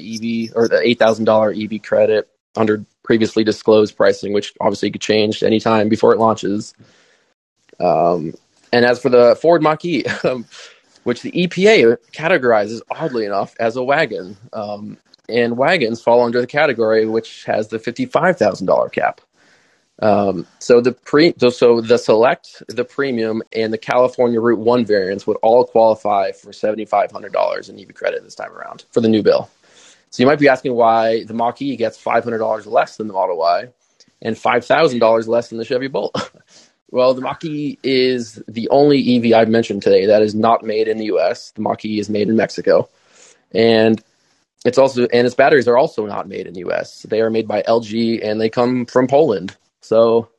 EV 0.49 0.57
or 0.57 0.69
the 0.69 0.81
eight 0.83 0.99
thousand 0.99 1.27
dollar 1.27 1.53
EV 1.53 1.83
credit 1.83 2.29
under 2.57 2.85
previously 3.03 3.45
disclosed 3.45 3.97
pricing, 3.97 4.33
which 4.33 4.55
obviously 4.61 4.91
could 4.91 5.01
change 5.03 5.43
anytime 5.43 5.89
before 5.89 6.13
it 6.13 6.19
launches. 6.19 6.75
Um, 7.81 8.33
and 8.73 8.85
as 8.85 9.01
for 9.01 9.11
the 9.11 9.37
Ford 9.41 9.63
Mach-E, 9.63 10.05
um, 10.25 10.47
which 11.05 11.23
the 11.23 11.33
EPA 11.33 11.99
categorizes 12.13 12.81
oddly 12.91 13.27
enough 13.27 13.55
as 13.61 13.77
a 13.77 13.83
wagon, 13.85 14.37
um, 14.53 14.97
and 15.29 15.57
wagons 15.59 16.03
fall 16.03 16.23
under 16.23 16.41
the 16.41 16.47
category 16.47 17.07
which 17.07 17.45
has 17.45 17.69
the 17.69 17.79
fifty-five 17.79 18.39
thousand 18.39 18.67
dollar 18.67 18.89
cap. 18.89 19.21
Um, 20.01 20.47
so 20.59 20.81
the 20.81 20.93
pre, 20.93 21.35
so, 21.39 21.51
so 21.51 21.81
the 21.81 21.99
select, 21.99 22.63
the 22.69 22.85
premium, 22.85 23.43
and 23.53 23.73
the 23.73 23.79
California 23.79 24.41
Route 24.41 24.59
One 24.59 24.85
variants 24.85 25.27
would 25.27 25.37
all 25.43 25.65
qualify 25.65 26.33
for 26.33 26.53
seventy 26.53 26.85
five 26.85 27.13
hundred 27.13 27.33
dollars 27.33 27.69
in 27.69 27.79
EV 27.79 27.95
credit 27.95 28.23
this 28.25 28.35
time 28.35 28.53
around 28.53 28.85
for 28.91 29.01
the 29.01 29.09
new 29.09 29.23
bill. 29.23 29.49
So 30.11 30.23
you 30.23 30.27
might 30.27 30.39
be 30.39 30.49
asking 30.49 30.75
why 30.75 31.25
the 31.25 31.35
Mach 31.35 31.63
E 31.63 31.77
gets 31.77 31.97
five 31.99 32.25
hundred 32.25 32.39
dollars 32.39 32.67
less 32.67 32.97
than 32.97 33.07
the 33.07 33.13
Model 33.15 33.39
Y, 33.39 33.69
and 34.21 34.37
five 34.37 34.65
thousand 34.65 34.99
dollars 34.99 35.29
less 35.29 35.49
than 35.49 35.59
the 35.59 35.65
Chevy 35.65 35.89
Bolt. 35.89 36.15
well, 36.91 37.15
the 37.15 37.21
Mach 37.21 37.45
E 37.45 37.79
is 37.85 38.43
the 38.49 38.69
only 38.71 39.17
EV 39.17 39.33
I've 39.33 39.49
mentioned 39.49 39.83
today 39.83 40.07
that 40.07 40.23
is 40.23 40.35
not 40.35 40.65
made 40.65 40.89
in 40.89 40.99
the 40.99 41.07
U.S. 41.07 41.53
The 41.53 41.63
Mach 41.63 41.85
E 41.85 42.01
is 42.01 42.11
made 42.11 42.29
in 42.29 42.37
Mexico, 42.37 42.89
and 43.53 44.03
it's 44.65 44.79
also 44.79 45.07
and 45.07 45.27
its 45.27 45.37
batteries 45.37 45.69
are 45.69 45.79
also 45.79 46.05
not 46.05 46.27
made 46.27 46.49
in 46.49 46.55
the 46.55 46.61
U.S. 46.61 47.03
They 47.03 47.21
are 47.21 47.31
made 47.31 47.47
by 47.47 47.63
LG 47.63 48.25
and 48.25 48.41
they 48.41 48.51
come 48.51 48.87
from 48.87 49.07
Poland. 49.07 49.57
So 49.85 50.31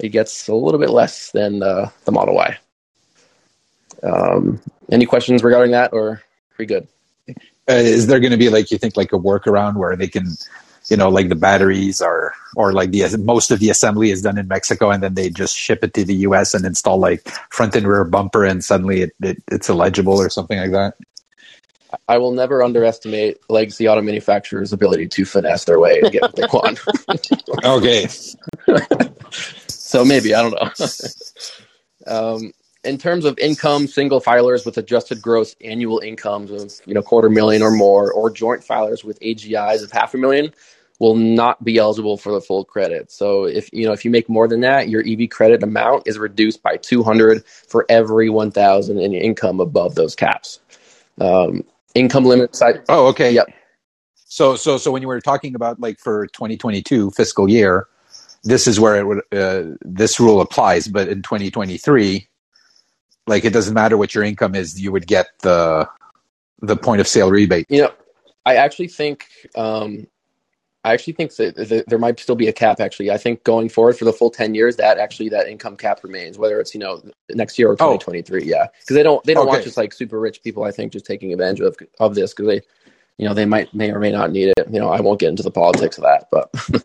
it 0.00 0.08
gets 0.08 0.48
a 0.48 0.54
little 0.54 0.80
bit 0.80 0.90
less 0.90 1.30
than 1.30 1.62
uh, 1.62 1.90
the 2.04 2.10
Model 2.10 2.34
Y. 2.34 2.58
Um, 4.02 4.60
any 4.90 5.06
questions 5.06 5.44
regarding 5.44 5.70
that, 5.70 5.92
or 5.92 6.20
pretty 6.56 6.74
good? 6.74 6.88
Uh, 7.70 7.74
is 7.74 8.08
there 8.08 8.18
going 8.18 8.32
to 8.32 8.36
be 8.36 8.48
like 8.48 8.72
you 8.72 8.78
think 8.78 8.96
like 8.96 9.12
a 9.12 9.18
workaround 9.18 9.76
where 9.76 9.94
they 9.94 10.08
can, 10.08 10.26
you 10.88 10.96
know, 10.96 11.08
like 11.08 11.28
the 11.28 11.36
batteries 11.36 12.02
are 12.02 12.34
or 12.56 12.72
like 12.72 12.90
the 12.90 13.16
most 13.18 13.52
of 13.52 13.60
the 13.60 13.70
assembly 13.70 14.10
is 14.10 14.22
done 14.22 14.36
in 14.36 14.48
Mexico 14.48 14.90
and 14.90 15.00
then 15.00 15.14
they 15.14 15.30
just 15.30 15.56
ship 15.56 15.84
it 15.84 15.94
to 15.94 16.04
the 16.04 16.16
U.S. 16.26 16.52
and 16.52 16.66
install 16.66 16.98
like 16.98 17.28
front 17.50 17.76
and 17.76 17.86
rear 17.86 18.02
bumper 18.02 18.44
and 18.44 18.64
suddenly 18.64 19.02
it, 19.02 19.12
it 19.22 19.40
it's 19.52 19.68
illegible 19.68 20.20
or 20.20 20.28
something 20.28 20.58
like 20.58 20.72
that. 20.72 20.94
I 22.08 22.18
will 22.18 22.32
never 22.32 22.62
underestimate 22.62 23.38
legacy 23.48 23.88
auto 23.88 24.02
manufacturers' 24.02 24.72
ability 24.72 25.08
to 25.08 25.24
finesse 25.24 25.64
their 25.64 25.78
way 25.78 26.00
and 26.02 26.12
get 26.12 26.22
what 26.22 26.36
they 26.36 26.42
want. 26.52 26.80
Okay. 27.64 28.06
so 29.68 30.04
maybe 30.04 30.34
I 30.34 30.42
don't 30.42 30.52
know. 30.52 30.86
um, 32.06 32.52
in 32.84 32.98
terms 32.98 33.24
of 33.24 33.38
income, 33.38 33.86
single 33.86 34.20
filers 34.20 34.66
with 34.66 34.76
adjusted 34.76 35.22
gross 35.22 35.54
annual 35.62 36.00
incomes 36.00 36.50
of 36.50 36.72
you 36.86 36.94
know 36.94 37.02
quarter 37.02 37.30
million 37.30 37.62
or 37.62 37.70
more, 37.70 38.12
or 38.12 38.30
joint 38.30 38.62
filers 38.62 39.04
with 39.04 39.20
AGIs 39.20 39.82
of 39.82 39.92
half 39.92 40.14
a 40.14 40.18
million, 40.18 40.52
will 40.98 41.14
not 41.14 41.62
be 41.64 41.78
eligible 41.78 42.16
for 42.16 42.32
the 42.32 42.40
full 42.40 42.64
credit. 42.64 43.10
So 43.10 43.44
if 43.44 43.68
you 43.72 43.86
know 43.86 43.92
if 43.92 44.04
you 44.04 44.10
make 44.10 44.28
more 44.28 44.48
than 44.48 44.60
that, 44.60 44.88
your 44.88 45.02
EV 45.06 45.30
credit 45.30 45.62
amount 45.62 46.06
is 46.06 46.18
reduced 46.18 46.62
by 46.62 46.76
200 46.76 47.44
for 47.44 47.86
every 47.88 48.30
1,000 48.30 48.98
in 48.98 49.12
income 49.14 49.60
above 49.60 49.94
those 49.94 50.14
caps. 50.14 50.60
Um, 51.20 51.64
income 51.94 52.24
limit 52.24 52.54
side. 52.56 52.82
Oh, 52.88 53.06
okay. 53.08 53.32
Yep. 53.32 53.48
So, 54.26 54.56
so, 54.56 54.78
so 54.78 54.90
when 54.90 55.02
you 55.02 55.08
were 55.08 55.20
talking 55.20 55.54
about 55.54 55.80
like 55.80 55.98
for 55.98 56.26
2022 56.28 57.10
fiscal 57.10 57.48
year, 57.48 57.86
this 58.44 58.66
is 58.66 58.80
where 58.80 58.96
it 58.96 59.06
would, 59.06 59.20
uh, 59.32 59.76
this 59.82 60.18
rule 60.18 60.40
applies. 60.40 60.88
But 60.88 61.08
in 61.08 61.22
2023, 61.22 62.28
like 63.26 63.44
it 63.44 63.52
doesn't 63.52 63.74
matter 63.74 63.96
what 63.96 64.14
your 64.14 64.24
income 64.24 64.54
is, 64.54 64.80
you 64.80 64.90
would 64.90 65.06
get 65.06 65.28
the, 65.42 65.88
the 66.60 66.76
point 66.76 67.00
of 67.00 67.08
sale 67.08 67.30
rebate. 67.30 67.66
You 67.68 67.82
know, 67.82 67.92
I 68.44 68.56
actually 68.56 68.88
think 68.88 69.26
um, 69.54 70.06
I 70.84 70.92
actually 70.92 71.12
think 71.12 71.34
that 71.36 71.84
there 71.86 71.98
might 71.98 72.18
still 72.18 72.34
be 72.34 72.48
a 72.48 72.52
cap. 72.52 72.80
Actually, 72.80 73.10
I 73.12 73.16
think 73.16 73.44
going 73.44 73.68
forward 73.68 73.96
for 73.96 74.04
the 74.04 74.12
full 74.12 74.30
ten 74.30 74.54
years, 74.54 74.76
that 74.76 74.98
actually 74.98 75.28
that 75.28 75.46
income 75.46 75.76
cap 75.76 76.02
remains, 76.02 76.38
whether 76.38 76.58
it's 76.58 76.74
you 76.74 76.80
know 76.80 77.00
next 77.30 77.56
year 77.58 77.68
or 77.68 77.74
oh. 77.74 77.76
twenty 77.76 77.98
twenty 77.98 78.22
three. 78.22 78.44
Yeah, 78.44 78.66
because 78.80 78.96
they 78.96 79.04
don't 79.04 79.22
they 79.24 79.32
don't 79.32 79.44
okay. 79.46 79.52
want 79.52 79.64
just 79.64 79.76
like 79.76 79.92
super 79.92 80.18
rich 80.18 80.42
people. 80.42 80.64
I 80.64 80.72
think 80.72 80.92
just 80.92 81.06
taking 81.06 81.32
advantage 81.32 81.60
of 81.60 81.76
of 82.00 82.16
this 82.16 82.34
because 82.34 82.48
they, 82.48 82.60
you 83.16 83.28
know, 83.28 83.34
they 83.34 83.44
might 83.44 83.72
may 83.72 83.92
or 83.92 84.00
may 84.00 84.10
not 84.10 84.32
need 84.32 84.52
it. 84.56 84.66
You 84.70 84.80
know, 84.80 84.88
I 84.88 85.00
won't 85.00 85.20
get 85.20 85.28
into 85.28 85.44
the 85.44 85.50
politics 85.50 85.98
of 85.98 86.04
that, 86.04 86.28
but. 86.30 86.50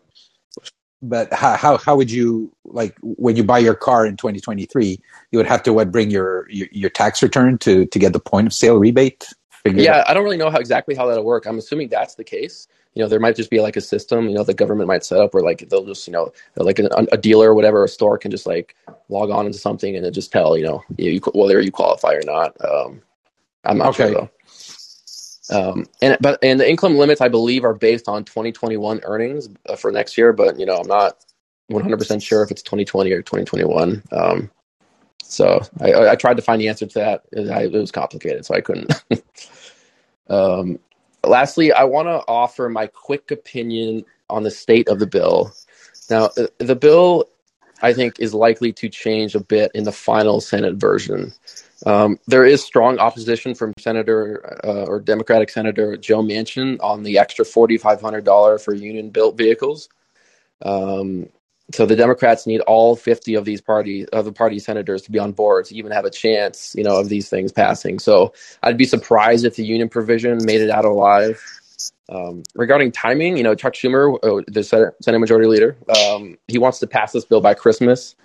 but 1.00 1.32
how, 1.32 1.56
how 1.56 1.76
how 1.76 1.94
would 1.94 2.10
you 2.10 2.52
like 2.64 2.96
when 3.02 3.36
you 3.36 3.44
buy 3.44 3.58
your 3.58 3.76
car 3.76 4.04
in 4.04 4.16
2023 4.16 5.00
you 5.30 5.38
would 5.38 5.46
have 5.46 5.62
to 5.62 5.72
what 5.72 5.92
bring 5.92 6.10
your 6.10 6.50
your, 6.50 6.66
your 6.72 6.90
tax 6.90 7.22
return 7.22 7.56
to 7.56 7.86
to 7.86 8.00
get 8.00 8.12
the 8.12 8.18
point 8.18 8.48
of 8.48 8.52
sale 8.52 8.78
rebate 8.78 9.24
yeah 9.64 10.04
i 10.06 10.14
don't 10.14 10.24
really 10.24 10.36
know 10.36 10.50
how 10.50 10.58
exactly 10.58 10.94
how 10.94 11.06
that'll 11.06 11.24
work 11.24 11.46
i'm 11.46 11.58
assuming 11.58 11.88
that's 11.88 12.14
the 12.14 12.24
case 12.24 12.68
you 12.94 13.02
know 13.02 13.08
there 13.08 13.20
might 13.20 13.36
just 13.36 13.50
be 13.50 13.60
like 13.60 13.76
a 13.76 13.80
system 13.80 14.28
you 14.28 14.34
know 14.34 14.44
the 14.44 14.54
government 14.54 14.88
might 14.88 15.04
set 15.04 15.20
up 15.20 15.34
where 15.34 15.42
like 15.42 15.68
they'll 15.68 15.84
just 15.84 16.06
you 16.06 16.12
know 16.12 16.32
like 16.56 16.78
a, 16.78 16.88
a 17.12 17.16
dealer 17.16 17.50
or 17.50 17.54
whatever 17.54 17.84
a 17.84 17.88
store 17.88 18.18
can 18.18 18.30
just 18.30 18.46
like 18.46 18.74
log 19.08 19.30
on 19.30 19.46
into 19.46 19.58
something 19.58 19.96
and 19.96 20.06
it 20.06 20.10
just 20.12 20.32
tell 20.32 20.56
you 20.56 20.64
know 20.64 20.82
you, 20.96 21.20
whether 21.34 21.60
you 21.60 21.70
qualify 21.70 22.12
or 22.12 22.22
not 22.24 22.56
um 22.64 23.00
i'm 23.64 23.78
not 23.78 23.88
okay. 23.88 24.04
sure 24.04 24.14
though 24.14 24.30
um, 25.50 25.86
and 26.02 26.16
but 26.20 26.38
and 26.42 26.60
the 26.60 26.68
income 26.68 26.96
limits 26.96 27.20
I 27.20 27.28
believe 27.28 27.64
are 27.64 27.74
based 27.74 28.08
on 28.08 28.24
2021 28.24 29.00
earnings 29.04 29.48
uh, 29.68 29.76
for 29.76 29.90
next 29.90 30.18
year, 30.18 30.32
but 30.32 30.58
you 30.58 30.66
know 30.66 30.76
I'm 30.76 30.86
not 30.86 31.24
100 31.68 31.96
percent 31.96 32.22
sure 32.22 32.42
if 32.42 32.50
it's 32.50 32.62
2020 32.62 33.10
or 33.12 33.22
2021. 33.22 34.02
Um, 34.12 34.50
so 35.28 35.60
I, 35.80 35.92
I, 36.10 36.16
tried 36.16 36.38
to 36.38 36.42
find 36.42 36.60
the 36.60 36.68
answer 36.68 36.86
to 36.86 36.98
that. 36.98 37.22
It, 37.32 37.46
it 37.46 37.72
was 37.72 37.92
complicated, 37.92 38.46
so 38.46 38.54
I 38.54 38.62
couldn't. 38.62 38.92
um, 40.30 40.78
lastly, 41.22 41.70
I 41.70 41.84
want 41.84 42.08
to 42.08 42.24
offer 42.26 42.68
my 42.70 42.86
quick 42.86 43.30
opinion 43.30 44.06
on 44.30 44.42
the 44.42 44.50
state 44.50 44.88
of 44.88 44.98
the 44.98 45.06
bill. 45.06 45.52
Now, 46.08 46.30
uh, 46.38 46.46
the 46.56 46.74
bill, 46.74 47.26
I 47.82 47.92
think, 47.92 48.20
is 48.20 48.32
likely 48.32 48.72
to 48.72 48.88
change 48.88 49.34
a 49.34 49.40
bit 49.40 49.70
in 49.74 49.84
the 49.84 49.92
final 49.92 50.40
Senate 50.40 50.76
version. 50.76 51.34
Um, 51.84 52.18
there 52.26 52.46
is 52.46 52.64
strong 52.64 52.98
opposition 52.98 53.54
from 53.54 53.74
Senator 53.78 54.58
uh, 54.64 54.84
or 54.84 54.98
Democratic 54.98 55.50
Senator 55.50 55.98
Joe 55.98 56.22
Manchin 56.22 56.78
on 56.80 57.02
the 57.02 57.18
extra 57.18 57.44
$4,500 57.44 58.64
for 58.64 58.74
union 58.74 59.10
built 59.10 59.36
vehicles. 59.36 59.90
Um, 60.62 61.28
so 61.72 61.84
the 61.84 61.96
Democrats 61.96 62.46
need 62.46 62.60
all 62.62 62.96
50 62.96 63.34
of 63.34 63.44
these 63.44 63.60
party 63.60 64.08
of 64.08 64.24
the 64.24 64.32
party 64.32 64.58
senators 64.58 65.02
to 65.02 65.10
be 65.10 65.18
on 65.18 65.32
board 65.32 65.66
to 65.66 65.74
even 65.74 65.92
have 65.92 66.06
a 66.06 66.10
chance, 66.10 66.74
you 66.76 66.82
know, 66.82 66.98
of 66.98 67.08
these 67.08 67.28
things 67.28 67.52
passing. 67.52 67.98
So 67.98 68.32
I'd 68.62 68.78
be 68.78 68.86
surprised 68.86 69.44
if 69.44 69.56
the 69.56 69.64
union 69.64 69.88
provision 69.88 70.38
made 70.44 70.62
it 70.62 70.70
out 70.70 70.84
alive. 70.86 71.42
Um, 72.10 72.42
regarding 72.54 72.90
timing, 72.90 73.36
you 73.36 73.42
know, 73.42 73.54
Chuck 73.54 73.74
Schumer, 73.74 74.18
uh, 74.22 74.42
the 74.48 74.64
Senate, 74.64 74.94
Senate 75.02 75.18
Majority 75.18 75.46
Leader, 75.46 75.76
um, 76.06 76.38
he 76.48 76.56
wants 76.56 76.78
to 76.78 76.86
pass 76.86 77.12
this 77.12 77.26
bill 77.26 77.42
by 77.42 77.52
Christmas. 77.52 78.16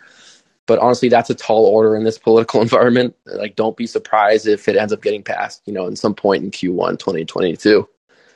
But 0.66 0.80
honestly, 0.80 1.10
that's 1.10 1.30
a 1.30 1.36
tall 1.36 1.66
order 1.66 1.98
in 1.98 2.06
this 2.06 2.18
political 2.18 2.62
environment. 2.62 3.14
Like, 3.26 3.58
don't 3.58 3.76
be 3.76 3.88
surprised 3.88 4.48
if 4.48 4.70
it 4.70 4.78
ends 4.78 4.94
up 4.94 5.02
getting 5.02 5.22
passed, 5.22 5.64
you 5.66 5.74
know, 5.74 5.88
in 5.88 5.98
some 5.98 6.16
point 6.16 6.46
in 6.46 6.52
Q1 6.52 6.98
2022. 7.00 7.88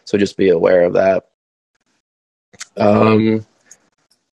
So 0.04 0.18
just 0.18 0.36
be 0.36 0.50
aware 0.50 0.84
of 0.84 0.94
that. 0.94 1.30
Um, 2.76 3.46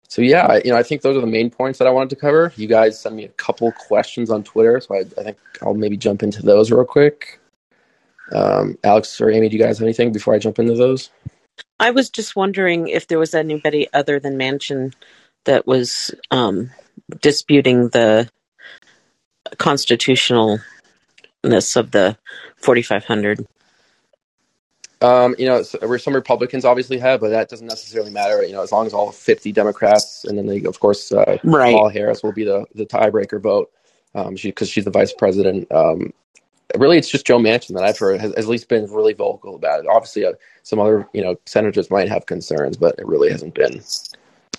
so 0.10 0.24
yeah, 0.24 0.60
you 0.66 0.72
know, 0.72 0.78
I 0.78 0.82
think 0.82 1.04
those 1.04 1.16
are 1.16 1.22
the 1.22 1.28
main 1.28 1.52
points 1.52 1.78
that 1.78 1.88
I 1.88 1.92
wanted 1.92 2.10
to 2.10 2.16
cover. 2.16 2.52
You 2.56 2.68
guys 2.68 3.00
sent 3.00 3.14
me 3.14 3.26
a 3.26 3.30
couple 3.30 3.72
questions 3.72 4.32
on 4.32 4.44
Twitter, 4.44 4.82
so 4.82 4.96
I, 4.96 5.00
I 5.00 5.24
think 5.24 5.38
I'll 5.62 5.76
maybe 5.76 5.98
jump 5.98 6.24
into 6.24 6.42
those 6.42 6.72
real 6.72 6.84
quick. 6.84 7.40
Um, 8.32 8.78
Alex 8.84 9.22
or 9.22 9.30
Amy, 9.30 9.50
do 9.50 9.58
you 9.58 9.64
guys 9.64 9.78
have 9.78 9.86
anything 9.86 10.12
before 10.12 10.34
I 10.34 10.40
jump 10.40 10.58
into 10.58 10.74
those? 10.74 11.12
I 11.80 11.92
was 11.92 12.10
just 12.10 12.36
wondering 12.36 12.88
if 12.88 13.08
there 13.08 13.20
was 13.20 13.36
anybody 13.36 13.88
other 13.94 14.20
than 14.20 14.38
Manchin 14.38 14.94
that 15.46 15.68
was 15.68 16.14
um, 16.32 16.72
disputing 17.22 17.90
the 17.90 18.30
constitutionalness 19.58 20.60
of 21.76 21.92
the 21.92 22.18
4500 22.58 23.46
um, 25.02 25.36
you 25.40 25.46
know, 25.46 25.64
some 25.64 26.14
Republicans 26.14 26.66
obviously 26.66 26.98
have, 26.98 27.22
but 27.22 27.30
that 27.30 27.50
doesn't 27.50 27.68
necessarily 27.68 28.12
matter. 28.12 28.44
You 28.44 28.54
know, 28.54 28.62
as 28.62 28.72
long 28.72 28.86
as 28.86 28.94
all 28.94 29.12
50 29.12 29.52
Democrats, 29.52 30.26
and 30.26 30.38
then 30.38 30.46
they, 30.46 30.64
of 30.64 30.80
course, 30.80 31.12
uh, 31.12 31.38
right. 31.44 31.72
Kamala 31.72 31.92
Harris 31.92 32.22
will 32.22 32.34
be 32.34 32.44
the, 32.44 32.66
the 32.76 32.86
tiebreaker 32.86 33.42
vote 33.42 33.72
um, 34.16 34.36
because 34.36 34.68
she, 34.68 34.74
she's 34.74 34.86
the 34.86 34.92
vice 34.92 35.14
president. 35.14 35.72
Um, 35.72 36.14
really, 36.78 36.98
it's 36.98 37.10
just 37.10 37.26
Joe 37.26 37.40
Manchin 37.40 37.76
that 37.76 37.84
I've 37.84 37.98
heard 37.98 38.20
has, 38.20 38.34
has 38.36 38.46
at 38.46 38.50
least 38.50 38.68
been 38.68 38.92
really 38.92 39.14
vocal 39.14 39.56
about 39.56 39.80
it. 39.80 39.88
Obviously, 39.88 40.26
uh, 40.26 40.34
some 40.64 40.80
other 40.80 41.08
you 41.14 41.22
know 41.22 41.36
senators 41.46 41.90
might 41.90 42.10
have 42.10 42.26
concerns, 42.26 42.76
but 42.76 42.96
it 43.00 43.08
really 43.08 43.32
hasn't 43.32 43.56
been 43.56 43.82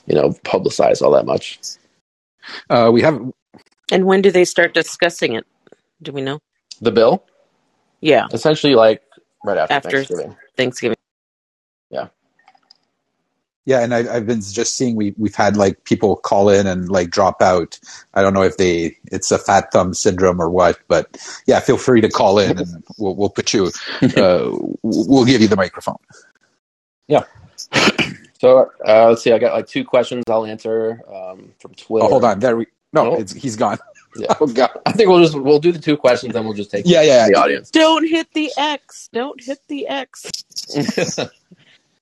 you 0.06 0.14
know 0.14 0.34
publicized 0.44 1.02
all 1.02 1.12
that 1.12 1.26
much. 1.26 1.60
Uh, 2.70 2.90
we 2.92 3.02
have. 3.02 3.20
And 3.92 4.06
when 4.06 4.22
do 4.22 4.30
they 4.30 4.44
start 4.44 4.72
discussing 4.72 5.34
it? 5.34 5.46
Do 6.00 6.12
we 6.12 6.22
know 6.22 6.40
the 6.80 6.92
bill? 6.92 7.24
Yeah, 8.00 8.26
essentially 8.32 8.74
like 8.74 9.02
right 9.44 9.58
after, 9.58 9.74
after 9.74 9.90
Thanksgiving. 9.90 10.36
Thanksgiving. 10.56 10.96
Yeah. 11.90 12.08
Yeah, 13.66 13.80
and 13.80 13.94
I, 13.94 14.02
have 14.14 14.26
been 14.26 14.40
just 14.40 14.74
seeing 14.76 14.96
we 14.96 15.14
we've 15.18 15.34
had 15.34 15.56
like 15.56 15.84
people 15.84 16.16
call 16.16 16.48
in 16.48 16.66
and 16.66 16.88
like 16.88 17.10
drop 17.10 17.42
out. 17.42 17.78
I 18.14 18.22
don't 18.22 18.32
know 18.32 18.42
if 18.42 18.56
they 18.56 18.96
it's 19.12 19.30
a 19.30 19.38
fat 19.38 19.70
thumb 19.70 19.94
syndrome 19.94 20.40
or 20.40 20.50
what, 20.50 20.80
but 20.88 21.18
yeah, 21.46 21.60
feel 21.60 21.76
free 21.76 22.00
to 22.00 22.08
call 22.08 22.38
in 22.38 22.58
and 22.58 22.84
we'll 22.98 23.14
we'll 23.14 23.28
put 23.28 23.52
you 23.52 23.66
uh, 24.16 24.50
we'll 24.82 25.24
give 25.24 25.40
you 25.40 25.48
the 25.48 25.56
microphone. 25.56 25.98
Yeah. 27.06 27.24
So 28.40 28.70
uh, 28.88 29.10
let's 29.10 29.22
see. 29.22 29.32
I 29.32 29.38
got 29.38 29.52
like 29.52 29.66
two 29.66 29.84
questions. 29.84 30.24
I'll 30.28 30.46
answer 30.46 31.02
um, 31.12 31.52
from 31.58 31.74
Twitter. 31.74 32.06
Oh, 32.06 32.08
hold 32.08 32.24
on. 32.24 32.40
There 32.40 32.56
we. 32.56 32.66
No, 32.92 33.16
oh. 33.16 33.24
he's 33.36 33.56
gone. 33.56 33.78
Yeah. 34.16 34.34
Oh 34.40 34.46
God. 34.46 34.70
I 34.86 34.92
think 34.92 35.08
we'll 35.08 35.22
just 35.22 35.38
we'll 35.38 35.60
do 35.60 35.72
the 35.72 35.78
two 35.78 35.96
questions 35.96 36.34
and 36.34 36.44
we'll 36.44 36.54
just 36.54 36.70
take 36.70 36.86
yeah 36.86 37.02
yeah 37.02 37.28
the 37.28 37.34
audience. 37.36 37.70
Don't 37.70 38.08
hit 38.08 38.32
the 38.34 38.50
X. 38.56 39.08
Don't 39.12 39.42
hit 39.42 39.60
the 39.68 39.86
X. 39.86 40.30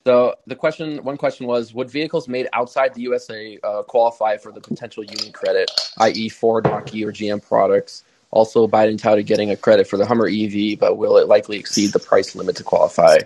so 0.04 0.34
the 0.46 0.56
question, 0.56 1.04
one 1.04 1.16
question 1.16 1.46
was: 1.46 1.74
Would 1.74 1.90
vehicles 1.90 2.28
made 2.28 2.48
outside 2.52 2.94
the 2.94 3.02
USA 3.02 3.58
uh, 3.62 3.82
qualify 3.82 4.36
for 4.38 4.52
the 4.52 4.60
potential 4.60 5.04
union 5.04 5.32
credit, 5.32 5.70
i.e., 5.98 6.28
Ford, 6.28 6.64
Mach-E, 6.64 7.04
or 7.04 7.12
GM 7.12 7.46
products? 7.46 8.04
Also, 8.30 8.66
Biden 8.66 9.00
touted 9.00 9.26
getting 9.26 9.50
a 9.50 9.56
credit 9.56 9.86
for 9.88 9.96
the 9.96 10.06
Hummer 10.06 10.28
EV, 10.28 10.78
but 10.78 10.98
will 10.98 11.16
it 11.16 11.28
likely 11.28 11.58
exceed 11.58 11.92
the 11.92 11.98
price 11.98 12.34
limit 12.34 12.56
to 12.56 12.62
qualify? 12.62 13.18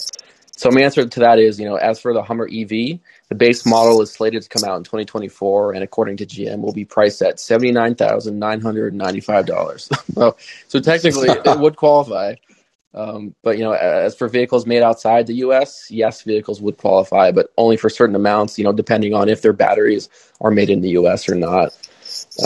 So 0.56 0.70
my 0.70 0.82
answer 0.82 1.04
to 1.04 1.20
that 1.20 1.40
is, 1.40 1.58
you 1.58 1.68
know, 1.68 1.76
as 1.76 2.00
for 2.00 2.14
the 2.14 2.22
Hummer 2.22 2.48
EV, 2.52 3.00
the 3.32 3.38
base 3.38 3.64
model 3.64 4.02
is 4.02 4.12
slated 4.12 4.42
to 4.42 4.48
come 4.50 4.68
out 4.68 4.76
in 4.76 4.84
2024, 4.84 5.72
and 5.72 5.82
according 5.82 6.18
to 6.18 6.26
GM, 6.26 6.60
will 6.60 6.74
be 6.74 6.84
priced 6.84 7.22
at 7.22 7.40
seventy 7.40 7.72
nine 7.72 7.94
thousand 7.94 8.38
nine 8.38 8.60
hundred 8.60 8.92
ninety 8.92 9.20
five 9.20 9.46
dollars. 9.46 9.88
so 10.68 10.80
technically, 10.80 11.30
it 11.30 11.58
would 11.58 11.76
qualify. 11.76 12.34
Um, 12.92 13.34
but 13.42 13.56
you 13.56 13.64
know, 13.64 13.72
as 13.72 14.14
for 14.14 14.28
vehicles 14.28 14.66
made 14.66 14.82
outside 14.82 15.26
the 15.26 15.36
U.S., 15.36 15.86
yes, 15.90 16.20
vehicles 16.20 16.60
would 16.60 16.76
qualify, 16.76 17.32
but 17.32 17.50
only 17.56 17.78
for 17.78 17.88
certain 17.88 18.14
amounts. 18.14 18.58
You 18.58 18.64
know, 18.64 18.72
depending 18.74 19.14
on 19.14 19.30
if 19.30 19.40
their 19.40 19.54
batteries 19.54 20.10
are 20.42 20.50
made 20.50 20.68
in 20.68 20.82
the 20.82 20.90
U.S. 20.90 21.26
or 21.26 21.34
not. 21.34 21.74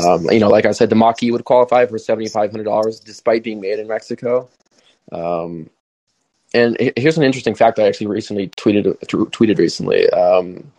Um, 0.01 0.31
you 0.31 0.39
know, 0.39 0.49
like 0.49 0.67
I 0.67 0.71
said, 0.71 0.89
the 0.89 0.95
Mach-E 0.95 1.33
would 1.33 1.45
qualify 1.45 1.87
for 1.87 1.99
seventy 1.99 2.29
five 2.29 2.53
hundred 2.53 2.65
dollars, 2.65 3.01
despite 3.01 3.43
being 3.43 3.61
made 3.61 3.81
in 3.81 3.89
Mexico. 3.89 4.49
Um, 5.11 5.69
and 6.55 6.77
here's 6.97 7.19
an 7.19 7.25
interesting 7.25 7.57
fact 7.57 7.81
I 7.81 7.89
actually 7.89 8.07
recently 8.07 8.51
tweeted 8.51 8.97
tweeted 9.05 9.59
recently. 9.59 10.09
Um, 10.11 10.73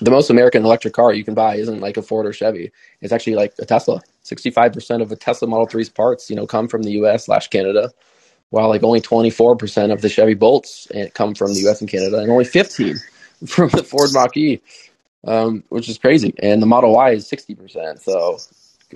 the 0.00 0.10
most 0.10 0.30
American 0.30 0.64
electric 0.64 0.94
car 0.94 1.12
you 1.14 1.24
can 1.24 1.34
buy 1.34 1.56
isn't 1.56 1.80
like 1.80 1.96
a 1.96 2.02
Ford 2.02 2.26
or 2.26 2.32
Chevy. 2.32 2.72
It's 3.02 3.12
actually 3.12 3.36
like 3.36 3.54
a 3.60 3.66
Tesla. 3.66 4.02
Sixty-five 4.22 4.72
percent 4.72 5.02
of 5.02 5.12
a 5.12 5.16
Tesla 5.16 5.48
Model 5.48 5.66
3's 5.68 5.90
parts, 5.90 6.30
you 6.30 6.36
know, 6.36 6.46
come 6.46 6.68
from 6.68 6.82
the 6.84 6.92
U.S. 6.92 7.26
slash 7.26 7.48
Canada, 7.48 7.90
while 8.50 8.68
like 8.68 8.82
only 8.84 9.00
twenty-four 9.00 9.56
percent 9.56 9.92
of 9.92 10.02
the 10.02 10.08
Chevy 10.10 10.34
Bolts 10.34 10.88
eh, 10.94 11.08
come 11.14 11.34
from 11.34 11.54
the 11.54 11.60
U.S. 11.62 11.80
and 11.80 11.90
Canada, 11.90 12.18
and 12.18 12.30
only 12.30 12.44
fifteen 12.46 12.96
from 13.46 13.70
the 13.70 13.84
Ford 13.84 14.10
Mach-E, 14.12 14.60
um, 15.26 15.64
which 15.70 15.88
is 15.88 15.98
crazy. 15.98 16.34
And 16.40 16.62
the 16.62 16.66
Model 16.66 16.92
Y 16.94 17.12
is 17.12 17.28
sixty 17.28 17.54
percent. 17.54 18.02
So 18.02 18.38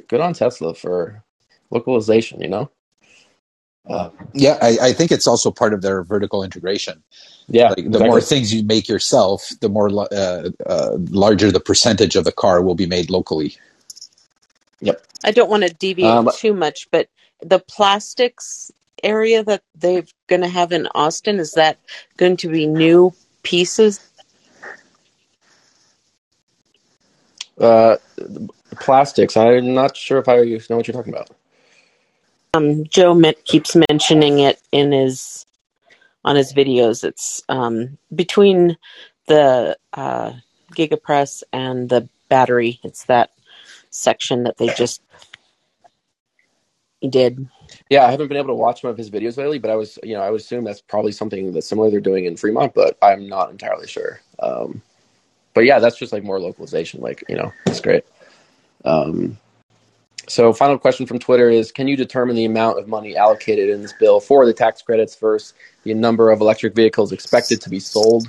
good 0.08 0.20
on 0.20 0.34
Tesla 0.34 0.74
for 0.74 1.24
localization. 1.70 2.40
You 2.42 2.48
know. 2.48 2.70
Uh, 3.88 4.08
yeah, 4.32 4.56
I, 4.62 4.78
I, 4.80 4.92
think 4.92 5.12
it's 5.12 5.26
also 5.26 5.50
part 5.50 5.74
of 5.74 5.82
their 5.82 6.02
vertical 6.02 6.42
integration. 6.42 7.02
Yeah, 7.48 7.68
like 7.68 7.76
the 7.76 7.86
exactly. 7.86 8.08
more 8.08 8.20
things 8.20 8.54
you 8.54 8.64
make 8.64 8.88
yourself, 8.88 9.50
the 9.60 9.68
more 9.68 9.90
uh, 9.90 10.50
uh, 10.64 10.96
larger 11.10 11.52
the 11.52 11.60
percentage 11.60 12.16
of 12.16 12.24
the 12.24 12.32
car 12.32 12.62
will 12.62 12.74
be 12.74 12.86
made 12.86 13.10
locally. 13.10 13.56
Yep. 14.80 15.04
I 15.24 15.32
don't 15.32 15.50
want 15.50 15.64
to 15.64 15.74
deviate 15.74 16.10
um, 16.10 16.30
too 16.34 16.54
much, 16.54 16.90
but 16.90 17.08
the 17.42 17.58
plastics 17.58 18.72
area 19.02 19.44
that 19.44 19.62
they're 19.74 20.04
going 20.28 20.40
to 20.40 20.48
have 20.48 20.72
in 20.72 20.88
Austin 20.94 21.38
is 21.38 21.52
that 21.52 21.78
going 22.16 22.38
to 22.38 22.48
be 22.48 22.66
new 22.66 23.12
pieces? 23.42 24.00
Uh, 27.60 27.96
plastics. 28.80 29.36
I'm 29.36 29.74
not 29.74 29.94
sure 29.94 30.18
if 30.18 30.28
I 30.28 30.36
know 30.36 30.76
what 30.76 30.88
you're 30.88 30.94
talking 30.94 31.12
about 31.12 31.30
um, 32.54 32.84
Joe 32.84 33.20
keeps 33.44 33.76
mentioning 33.90 34.38
it 34.38 34.60
in 34.72 34.92
his 34.92 35.46
on 36.24 36.36
his 36.36 36.52
videos. 36.52 37.04
It's 37.04 37.42
um, 37.48 37.98
between 38.14 38.76
the 39.26 39.76
uh, 39.92 40.32
gigapress 40.74 41.42
and 41.52 41.88
the 41.88 42.08
battery. 42.28 42.80
It's 42.82 43.04
that 43.04 43.30
section 43.90 44.44
that 44.44 44.56
they 44.56 44.68
just 44.74 45.02
did. 47.08 47.48
Yeah, 47.90 48.06
I 48.06 48.10
haven't 48.10 48.28
been 48.28 48.36
able 48.36 48.48
to 48.48 48.54
watch 48.54 48.80
some 48.82 48.90
of 48.90 48.96
his 48.96 49.10
videos 49.10 49.36
lately, 49.36 49.58
but 49.58 49.70
I 49.70 49.76
was, 49.76 49.98
you 50.02 50.14
know, 50.14 50.22
I 50.22 50.30
would 50.30 50.40
assume 50.40 50.64
that's 50.64 50.80
probably 50.80 51.12
something 51.12 51.52
that's 51.52 51.68
similar 51.68 51.90
they're 51.90 52.00
doing 52.00 52.24
in 52.24 52.36
Fremont, 52.36 52.74
but 52.74 52.96
I'm 53.02 53.28
not 53.28 53.50
entirely 53.50 53.86
sure. 53.86 54.20
Um, 54.38 54.80
but 55.52 55.64
yeah, 55.64 55.78
that's 55.78 55.96
just 55.96 56.12
like 56.12 56.24
more 56.24 56.40
localization. 56.40 57.00
Like, 57.00 57.24
you 57.28 57.36
know, 57.36 57.52
it's 57.66 57.80
great. 57.80 58.04
Um, 58.84 59.38
so, 60.28 60.52
final 60.52 60.78
question 60.78 61.06
from 61.06 61.18
Twitter 61.18 61.50
is: 61.50 61.72
Can 61.72 61.88
you 61.88 61.96
determine 61.96 62.36
the 62.36 62.44
amount 62.44 62.78
of 62.78 62.88
money 62.88 63.16
allocated 63.16 63.70
in 63.70 63.82
this 63.82 63.92
bill 63.92 64.20
for 64.20 64.46
the 64.46 64.52
tax 64.52 64.82
credits 64.82 65.14
versus 65.16 65.54
the 65.84 65.94
number 65.94 66.30
of 66.30 66.40
electric 66.40 66.74
vehicles 66.74 67.12
expected 67.12 67.60
to 67.62 67.70
be 67.70 67.80
sold? 67.80 68.28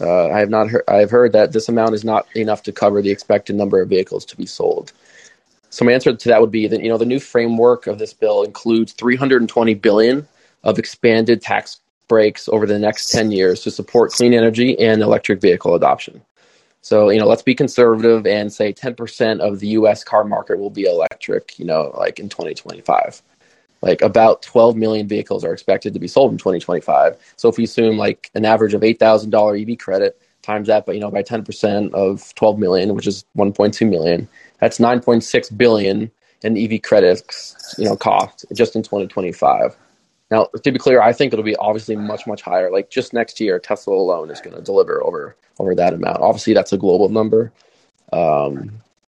Uh, 0.00 0.28
I 0.28 0.38
have 0.38 0.50
not 0.50 0.68
heard. 0.68 0.84
I 0.88 0.96
have 0.96 1.10
heard 1.10 1.32
that 1.32 1.52
this 1.52 1.68
amount 1.68 1.94
is 1.94 2.04
not 2.04 2.26
enough 2.36 2.62
to 2.64 2.72
cover 2.72 3.02
the 3.02 3.10
expected 3.10 3.56
number 3.56 3.80
of 3.80 3.88
vehicles 3.88 4.24
to 4.26 4.36
be 4.36 4.46
sold. 4.46 4.92
So 5.70 5.84
my 5.84 5.92
answer 5.92 6.14
to 6.14 6.28
that 6.28 6.40
would 6.40 6.50
be 6.50 6.66
that 6.68 6.82
you 6.82 6.88
know 6.88 6.98
the 6.98 7.06
new 7.06 7.20
framework 7.20 7.86
of 7.86 7.98
this 7.98 8.12
bill 8.12 8.42
includes 8.42 8.92
320 8.92 9.74
billion 9.74 10.28
of 10.64 10.78
expanded 10.78 11.42
tax 11.42 11.80
breaks 12.08 12.48
over 12.48 12.66
the 12.66 12.78
next 12.78 13.10
10 13.10 13.32
years 13.32 13.62
to 13.62 13.70
support 13.70 14.12
clean 14.12 14.34
energy 14.34 14.78
and 14.78 15.02
electric 15.02 15.40
vehicle 15.40 15.74
adoption. 15.74 16.20
So 16.82 17.10
you 17.10 17.18
know, 17.18 17.26
let's 17.26 17.42
be 17.42 17.54
conservative 17.54 18.26
and 18.26 18.52
say 18.52 18.72
10% 18.72 19.40
of 19.40 19.60
the 19.60 19.68
U.S. 19.68 20.04
car 20.04 20.24
market 20.24 20.58
will 20.58 20.70
be 20.70 20.84
electric. 20.84 21.58
You 21.58 21.64
know, 21.64 21.94
like 21.96 22.18
in 22.18 22.28
2025 22.28 23.22
like 23.82 24.00
about 24.00 24.42
12 24.42 24.76
million 24.76 25.08
vehicles 25.08 25.44
are 25.44 25.52
expected 25.52 25.92
to 25.92 26.00
be 26.00 26.08
sold 26.08 26.30
in 26.32 26.38
2025. 26.38 27.18
So 27.36 27.48
if 27.48 27.58
we 27.58 27.64
assume 27.64 27.98
like 27.98 28.30
an 28.34 28.44
average 28.44 28.74
of 28.74 28.80
$8,000 28.80 29.70
EV 29.70 29.78
credit 29.78 30.20
times 30.40 30.68
that, 30.68 30.86
but 30.86 30.94
you 30.94 31.00
know, 31.00 31.10
by 31.10 31.22
10% 31.22 31.92
of 31.92 32.34
12 32.34 32.58
million, 32.58 32.94
which 32.94 33.06
is 33.06 33.24
1.2 33.36 33.88
million, 33.88 34.28
that's 34.60 34.78
9.6 34.78 35.58
billion 35.58 36.10
in 36.42 36.56
EV 36.56 36.82
credits, 36.82 37.74
you 37.76 37.84
know, 37.84 37.96
cost 37.96 38.46
just 38.54 38.74
in 38.76 38.82
2025. 38.82 39.76
Now, 40.30 40.48
to 40.62 40.72
be 40.72 40.78
clear, 40.78 41.02
I 41.02 41.12
think 41.12 41.32
it'll 41.32 41.44
be 41.44 41.56
obviously 41.56 41.94
much, 41.94 42.26
much 42.26 42.40
higher. 42.40 42.70
Like 42.70 42.88
just 42.88 43.12
next 43.12 43.38
year, 43.38 43.58
Tesla 43.58 43.94
alone 43.94 44.30
is 44.30 44.40
going 44.40 44.56
to 44.56 44.62
deliver 44.62 45.02
over 45.04 45.36
over 45.58 45.74
that 45.74 45.94
amount. 45.94 46.20
Obviously, 46.20 46.54
that's 46.54 46.72
a 46.72 46.78
global 46.78 47.08
number, 47.08 47.52
um, 48.12 48.70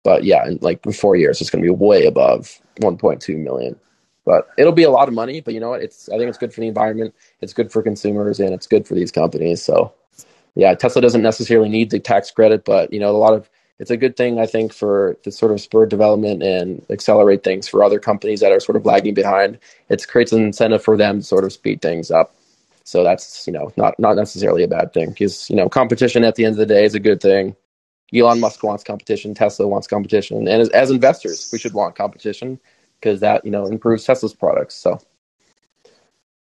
but 0.04 0.24
yeah, 0.24 0.48
in 0.48 0.60
like 0.62 0.86
in 0.86 0.94
four 0.94 1.16
years, 1.16 1.42
it's 1.42 1.50
going 1.50 1.64
to 1.64 1.68
be 1.70 1.76
way 1.76 2.06
above 2.06 2.60
1.2 2.82 3.38
million. 3.38 3.76
But 4.26 4.48
it'll 4.58 4.72
be 4.72 4.84
a 4.84 4.90
lot 4.90 5.08
of 5.08 5.14
money. 5.14 5.42
But 5.42 5.54
you 5.54 5.60
know 5.60 5.70
what? 5.70 5.82
It's 5.82 6.10
I 6.10 6.18
think 6.18 6.30
it's 6.30 6.38
good 6.38 6.54
for 6.54 6.62
the 6.62 6.68
environment. 6.68 7.14
It's 7.42 7.54
good 7.54 7.72
for 7.72 7.82
consumers, 7.82 8.40
and 8.40 8.54
it's 8.54 8.68
good 8.68 8.88
for 8.88 8.96
these 8.96 9.12
companies. 9.12 9.64
So, 9.64 9.94
yeah, 10.56 10.74
Tesla 10.74 11.02
doesn't 11.02 11.22
necessarily 11.22 11.70
need 11.70 11.92
the 11.92 12.00
tax 12.00 12.32
credit, 12.32 12.66
but 12.66 12.92
you 12.94 13.00
know, 13.00 13.12
a 13.12 13.18
lot 13.18 13.34
of 13.34 13.50
it's 13.80 13.92
a 13.92 13.98
good 13.98 14.16
thing 14.16 14.40
I 14.40 14.46
think 14.46 14.74
for 14.74 15.16
to 15.24 15.32
sort 15.32 15.52
of 15.52 15.60
spur 15.60 15.86
development 15.86 16.42
and 16.44 16.86
accelerate 16.90 17.44
things 17.44 17.68
for 17.68 17.84
other 17.84 18.00
companies 18.00 18.40
that 18.40 18.52
are 18.52 18.60
sort 18.60 18.78
of 18.78 18.86
lagging 18.86 19.14
behind. 19.14 19.60
It 19.90 20.08
creates 20.08 20.32
an 20.32 20.44
incentive 20.44 20.84
for 20.84 20.96
them 20.98 21.20
to 21.20 21.26
sort 21.26 21.44
of 21.44 21.52
speed 21.52 21.82
things 21.82 22.10
up. 22.10 22.34
So 22.86 23.04
that's 23.04 23.46
you 23.48 23.52
know 23.52 23.74
not 23.78 24.00
not 24.00 24.16
necessarily 24.16 24.64
a 24.64 24.68
bad 24.68 24.94
thing 24.94 25.10
because 25.10 25.50
you 25.50 25.56
know 25.56 25.68
competition 25.68 26.24
at 26.24 26.36
the 26.36 26.46
end 26.46 26.54
of 26.54 26.60
the 26.60 26.68
day 26.68 26.86
is 26.86 26.94
a 26.94 27.00
good 27.00 27.20
thing. 27.20 27.56
Elon 28.14 28.40
Musk 28.40 28.62
wants 28.64 28.84
competition, 28.84 29.34
Tesla 29.34 29.68
wants 29.68 29.88
competition, 29.88 30.48
and 30.48 30.62
as, 30.62 30.70
as 30.70 30.92
investors, 30.92 31.50
we 31.52 31.58
should 31.58 31.74
want 31.74 31.96
competition 31.96 32.60
because 33.00 33.20
that 33.22 33.44
you 33.44 33.50
know 33.50 33.66
improves 33.66 34.06
Tesla's 34.06 34.36
products. 34.36 34.76
So, 34.76 35.00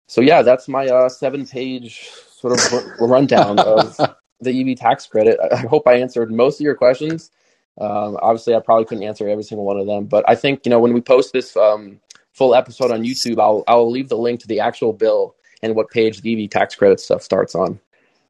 so 0.07 0.23
yeah, 0.23 0.41
that's 0.41 0.67
my 0.67 0.87
uh, 0.87 1.11
seven-page 1.11 2.09
sort 2.09 2.59
of 2.59 2.91
rundown 2.99 3.59
of 3.59 3.95
the 4.41 4.73
EV 4.73 4.79
tax 4.79 5.07
credit. 5.07 5.39
I 5.53 5.59
hope 5.67 5.87
I 5.87 5.97
answered 5.97 6.33
most 6.33 6.59
of 6.59 6.65
your 6.65 6.75
questions. 6.75 7.31
Um, 7.79 8.19
obviously, 8.23 8.55
I 8.55 8.61
probably 8.61 8.87
couldn't 8.87 9.05
answer 9.05 9.29
every 9.29 9.45
single 9.45 9.67
one 9.67 9.79
of 9.79 9.87
them, 9.87 10.07
but 10.07 10.25
I 10.27 10.37
think 10.37 10.65
you 10.65 10.71
know 10.71 10.81
when 10.81 10.95
we 10.95 11.03
post 11.03 11.35
this 11.35 11.55
um, 11.55 12.01
full 12.33 12.55
episode 12.55 12.91
on 12.91 13.03
YouTube, 13.03 13.39
I'll 13.39 13.63
I'll 13.69 13.91
leave 13.91 14.09
the 14.09 14.17
link 14.17 14.41
to 14.41 14.47
the 14.47 14.61
actual 14.61 14.95
bill 14.95 15.37
and 15.63 15.75
what 15.75 15.91
page 15.91 16.21
the 16.21 16.45
EV 16.45 16.51
tax 16.51 16.75
credit 16.75 17.01
stuff 17.01 17.23
starts 17.23 17.55
on. 17.55 17.79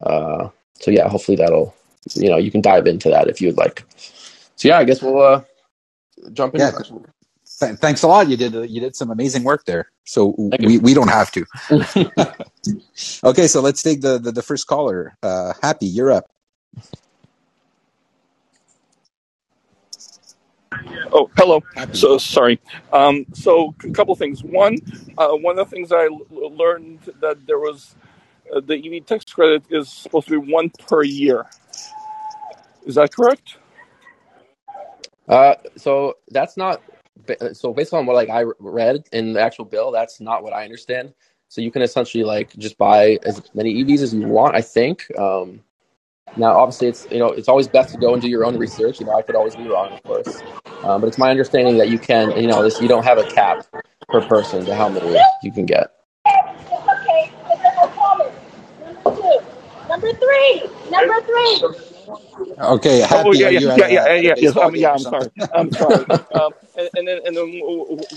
Uh, 0.03 0.49
so 0.75 0.90
yeah, 0.90 1.09
hopefully 1.09 1.37
that'll 1.37 1.75
you 2.14 2.31
know 2.31 2.37
you 2.37 2.51
can 2.51 2.61
dive 2.61 2.87
into 2.87 3.11
that 3.11 3.29
if 3.29 3.40
you'd 3.40 3.57
like. 3.57 3.85
So 4.57 4.69
yeah, 4.69 4.79
I 4.79 4.85
guess 4.85 5.03
we'll 5.03 5.21
uh, 5.21 5.43
jump 6.33 6.55
in. 6.55 6.61
yeah 6.61 6.73
th- 7.61 7.79
thanks 7.79 8.03
a 8.03 8.09
lot. 8.09 8.29
You 8.29 8.37
did 8.37 8.71
you 8.71 8.81
did 8.81 8.97
some 8.97 9.11
amazing 9.11 9.45
work 9.45 9.64
there. 9.66 9.90
So 10.05 10.35
we, 10.61 10.79
we 10.79 10.95
don't 10.95 11.09
have 11.09 11.31
to. 11.33 11.47
okay, 13.25 13.47
so 13.47 13.61
let's 13.61 13.83
take 13.83 14.01
the 14.01 14.19
the, 14.19 14.33
the 14.33 14.43
first 14.43 14.66
caller. 14.66 15.16
Uh, 15.23 15.53
Happy, 15.62 15.87
you're 15.87 16.11
up. 16.11 16.31
Oh, 21.13 21.31
hello. 21.37 21.63
So 21.93 22.19
sorry. 22.19 22.61
Um, 22.93 23.27
so 23.33 23.75
a 23.85 23.91
couple 23.91 24.15
things. 24.15 24.45
One, 24.45 24.77
uh, 25.19 25.31
one 25.33 25.59
of 25.59 25.69
the 25.69 25.75
things 25.77 25.93
I 25.93 26.05
l- 26.07 26.57
learned 26.57 27.01
that 27.21 27.47
there 27.47 27.59
was 27.59 27.97
uh, 28.55 28.61
the 28.61 28.77
EV 28.77 29.07
tax 29.07 29.25
credit 29.27 29.65
is 29.71 29.89
supposed 29.91 30.29
to 30.29 30.41
be 30.41 30.53
one 30.53 30.71
per 30.89 31.03
year. 31.03 31.47
Is 32.87 32.97
that 32.97 33.15
correct? 33.15 33.57
Uh, 35.29 35.55
so 35.77 36.17
that's 36.31 36.57
not 36.57 36.83
so 37.53 37.73
based 37.73 37.95
on 37.95 38.07
what 38.07 38.17
like 38.17 38.31
I 38.31 38.45
read 38.61 39.05
in 39.13 39.33
the 39.35 39.41
actual 39.41 39.65
bill, 39.65 39.93
that's 39.93 40.21
not 40.21 40.43
what 40.43 40.53
I 40.53 40.65
understand. 40.65 41.13
So 41.49 41.61
you 41.61 41.71
can 41.71 41.83
essentially 41.83 42.25
like 42.25 42.57
just 42.57 42.79
buy 42.79 43.19
as 43.25 43.43
many 43.55 43.85
EVs 43.85 44.03
as 44.03 44.15
you 44.15 44.29
want. 44.29 44.57
I 44.57 44.63
think. 44.63 45.07
Um, 45.19 45.63
now, 46.37 46.57
obviously, 46.57 46.88
it's 46.88 47.07
you 47.11 47.19
know 47.19 47.29
it's 47.29 47.49
always 47.49 47.69
best 47.69 47.93
to 47.95 47.99
go 47.99 48.12
and 48.12 48.23
do 48.23 48.29
your 48.29 48.45
own 48.45 48.57
research. 48.57 49.01
You 49.01 49.07
know, 49.07 49.16
I 49.16 49.23
could 49.23 49.35
always 49.35 49.57
be 49.57 49.66
wrong, 49.66 49.93
of 49.93 50.03
course, 50.05 50.43
um, 50.85 51.01
but 51.01 51.09
it's 51.09 51.19
my 51.19 51.31
understanding 51.31 51.79
that 51.79 51.88
you 51.88 51.99
can 51.99 52.31
you 52.40 52.47
know 52.47 52.62
this 52.62 52.81
you 52.81 52.88
don't 52.88 53.05
have 53.05 53.19
a 53.19 53.25
cap 53.25 53.66
per 54.09 54.21
person 54.23 54.64
to 54.66 54.75
how 54.75 54.88
many 54.88 55.16
you 55.43 55.53
can 55.53 55.66
get. 55.66 55.93
Okay, 56.27 57.33
number 59.05 59.12
two, 59.16 59.40
number 59.88 60.12
three, 60.12 60.62
number 60.90 61.21
three. 61.23 61.62
Okay. 62.59 63.01
Happy, 63.01 63.29
oh 63.29 63.33
yeah, 63.33 63.49
yeah, 63.49 63.61
yeah, 63.61 63.87
yeah, 63.88 64.14
yeah, 64.14 64.35
yes, 64.37 64.57
um, 64.57 64.75
yeah. 64.75 64.93
I'm 64.93 64.99
sorry. 64.99 65.31
I'm 65.55 65.73
sorry. 65.73 66.05
um, 66.35 66.53
and, 66.77 66.90
and, 66.97 67.09
then, 67.09 67.21
and 67.25 67.37
then 67.37 67.62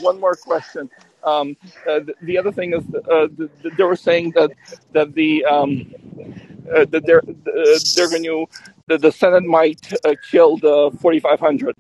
one 0.02 0.20
more 0.20 0.36
question. 0.36 0.90
Um, 1.24 1.56
uh, 1.88 2.00
the, 2.00 2.14
the, 2.24 2.38
other 2.38 2.52
thing 2.52 2.74
is, 2.74 2.84
uh, 2.96 3.28
the, 3.38 3.50
the, 3.62 3.70
they 3.78 3.84
were 3.84 3.96
saying 3.96 4.32
that 4.32 4.52
that 4.92 5.14
the 5.14 5.46
um, 5.46 5.94
uh, 6.74 6.86
that 6.86 7.06
they're 7.06 7.20
uh, 7.20 7.80
they're 7.96 8.10
going 8.10 8.24
to 8.24 8.46
the, 8.88 8.98
the 8.98 9.12
Senate 9.12 9.44
might 9.44 9.94
uh, 10.06 10.16
kill 10.30 10.58
the 10.58 10.92
4,500. 11.00 11.76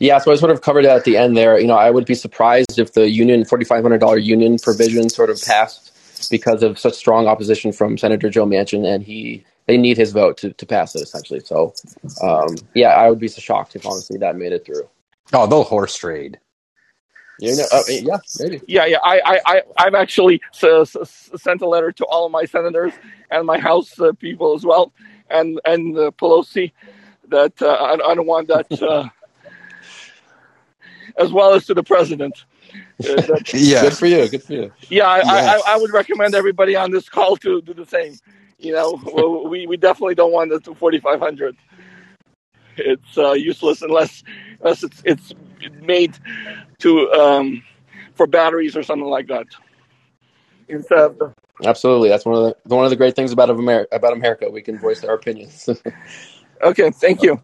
Yeah, 0.00 0.18
so 0.18 0.30
I 0.30 0.36
sort 0.36 0.52
of 0.52 0.62
covered 0.62 0.84
that 0.84 0.96
at 0.96 1.04
the 1.04 1.16
end 1.16 1.36
there. 1.36 1.58
You 1.58 1.66
know, 1.66 1.76
I 1.76 1.90
would 1.90 2.06
be 2.06 2.14
surprised 2.14 2.78
if 2.78 2.92
the 2.92 3.10
union 3.10 3.42
$4,500 3.42 4.22
union 4.22 4.58
provision 4.58 5.08
sort 5.08 5.28
of 5.28 5.42
passed 5.42 5.92
because 6.30 6.62
of 6.62 6.78
such 6.78 6.94
strong 6.94 7.26
opposition 7.26 7.72
from 7.72 7.98
Senator 7.98 8.30
Joe 8.30 8.46
Manchin, 8.46 8.86
and 8.86 9.02
he 9.02 9.44
they 9.66 9.76
need 9.76 9.96
his 9.96 10.12
vote 10.12 10.38
to, 10.38 10.52
to 10.52 10.66
pass 10.66 10.94
it 10.94 11.02
essentially. 11.02 11.40
So, 11.40 11.74
um, 12.22 12.56
yeah, 12.74 12.90
I 12.90 13.10
would 13.10 13.18
be 13.18 13.28
so 13.28 13.40
shocked 13.40 13.76
if 13.76 13.84
honestly 13.86 14.18
that 14.18 14.36
made 14.36 14.52
it 14.52 14.64
through. 14.64 14.88
Oh, 15.32 15.46
they'll 15.46 15.64
horse 15.64 15.96
trade. 15.96 16.38
You 17.40 17.56
know, 17.56 17.64
uh, 17.70 17.82
yeah, 17.88 18.18
maybe. 18.40 18.60
Yeah, 18.66 18.86
yeah. 18.86 18.98
I, 19.02 19.40
I, 19.46 19.62
I've 19.76 19.94
actually 19.94 20.40
s- 20.52 20.96
s- 20.96 21.30
sent 21.36 21.62
a 21.62 21.68
letter 21.68 21.92
to 21.92 22.04
all 22.06 22.26
of 22.26 22.32
my 22.32 22.44
senators 22.44 22.92
and 23.30 23.46
my 23.46 23.58
House 23.58 23.98
uh, 24.00 24.12
people 24.12 24.54
as 24.54 24.64
well, 24.64 24.92
and 25.30 25.60
and 25.64 25.96
uh, 25.96 26.10
Pelosi, 26.12 26.72
that 27.28 27.60
uh, 27.62 27.68
I, 27.68 27.92
I, 27.92 28.14
don't 28.16 28.26
want 28.26 28.48
that, 28.48 28.82
uh, 28.82 29.08
as 31.16 31.32
well 31.32 31.54
as 31.54 31.66
to 31.66 31.74
the 31.74 31.84
president. 31.84 32.44
Uh, 33.08 33.22
yeah, 33.54 33.82
good 33.82 33.96
for 33.96 34.06
you. 34.06 34.28
Good 34.28 34.42
for 34.42 34.52
you. 34.54 34.72
Yeah, 34.90 35.06
I, 35.06 35.18
yes. 35.18 35.62
I, 35.66 35.74
I, 35.74 35.76
would 35.76 35.92
recommend 35.92 36.34
everybody 36.34 36.74
on 36.74 36.90
this 36.90 37.08
call 37.08 37.36
to 37.38 37.62
do 37.62 37.72
the 37.72 37.86
same. 37.86 38.18
You 38.58 38.72
know, 38.72 39.44
we, 39.48 39.66
we 39.68 39.76
definitely 39.76 40.16
don't 40.16 40.32
want 40.32 40.50
the 40.50 40.74
4500. 40.74 41.56
It's 42.78 43.18
uh, 43.18 43.32
useless 43.32 43.82
unless 43.82 44.22
unless 44.60 44.82
it's 44.82 45.02
it's 45.04 45.34
made 45.82 46.16
to 46.78 47.10
um, 47.12 47.62
for 48.14 48.26
batteries 48.26 48.76
or 48.76 48.82
something 48.82 49.08
like 49.08 49.28
that. 49.28 49.46
Instead 50.68 51.18
the- 51.18 51.32
Absolutely, 51.64 52.08
that's 52.08 52.24
one 52.24 52.36
of 52.36 52.54
the 52.64 52.74
one 52.74 52.84
of 52.84 52.90
the 52.90 52.96
great 52.96 53.16
things 53.16 53.32
about 53.32 53.50
America. 53.50 53.88
About 53.94 54.12
America, 54.12 54.48
we 54.48 54.62
can 54.62 54.78
voice 54.78 55.02
our 55.02 55.14
opinions. 55.14 55.68
okay, 56.62 56.90
thank 56.90 57.22
you. 57.22 57.40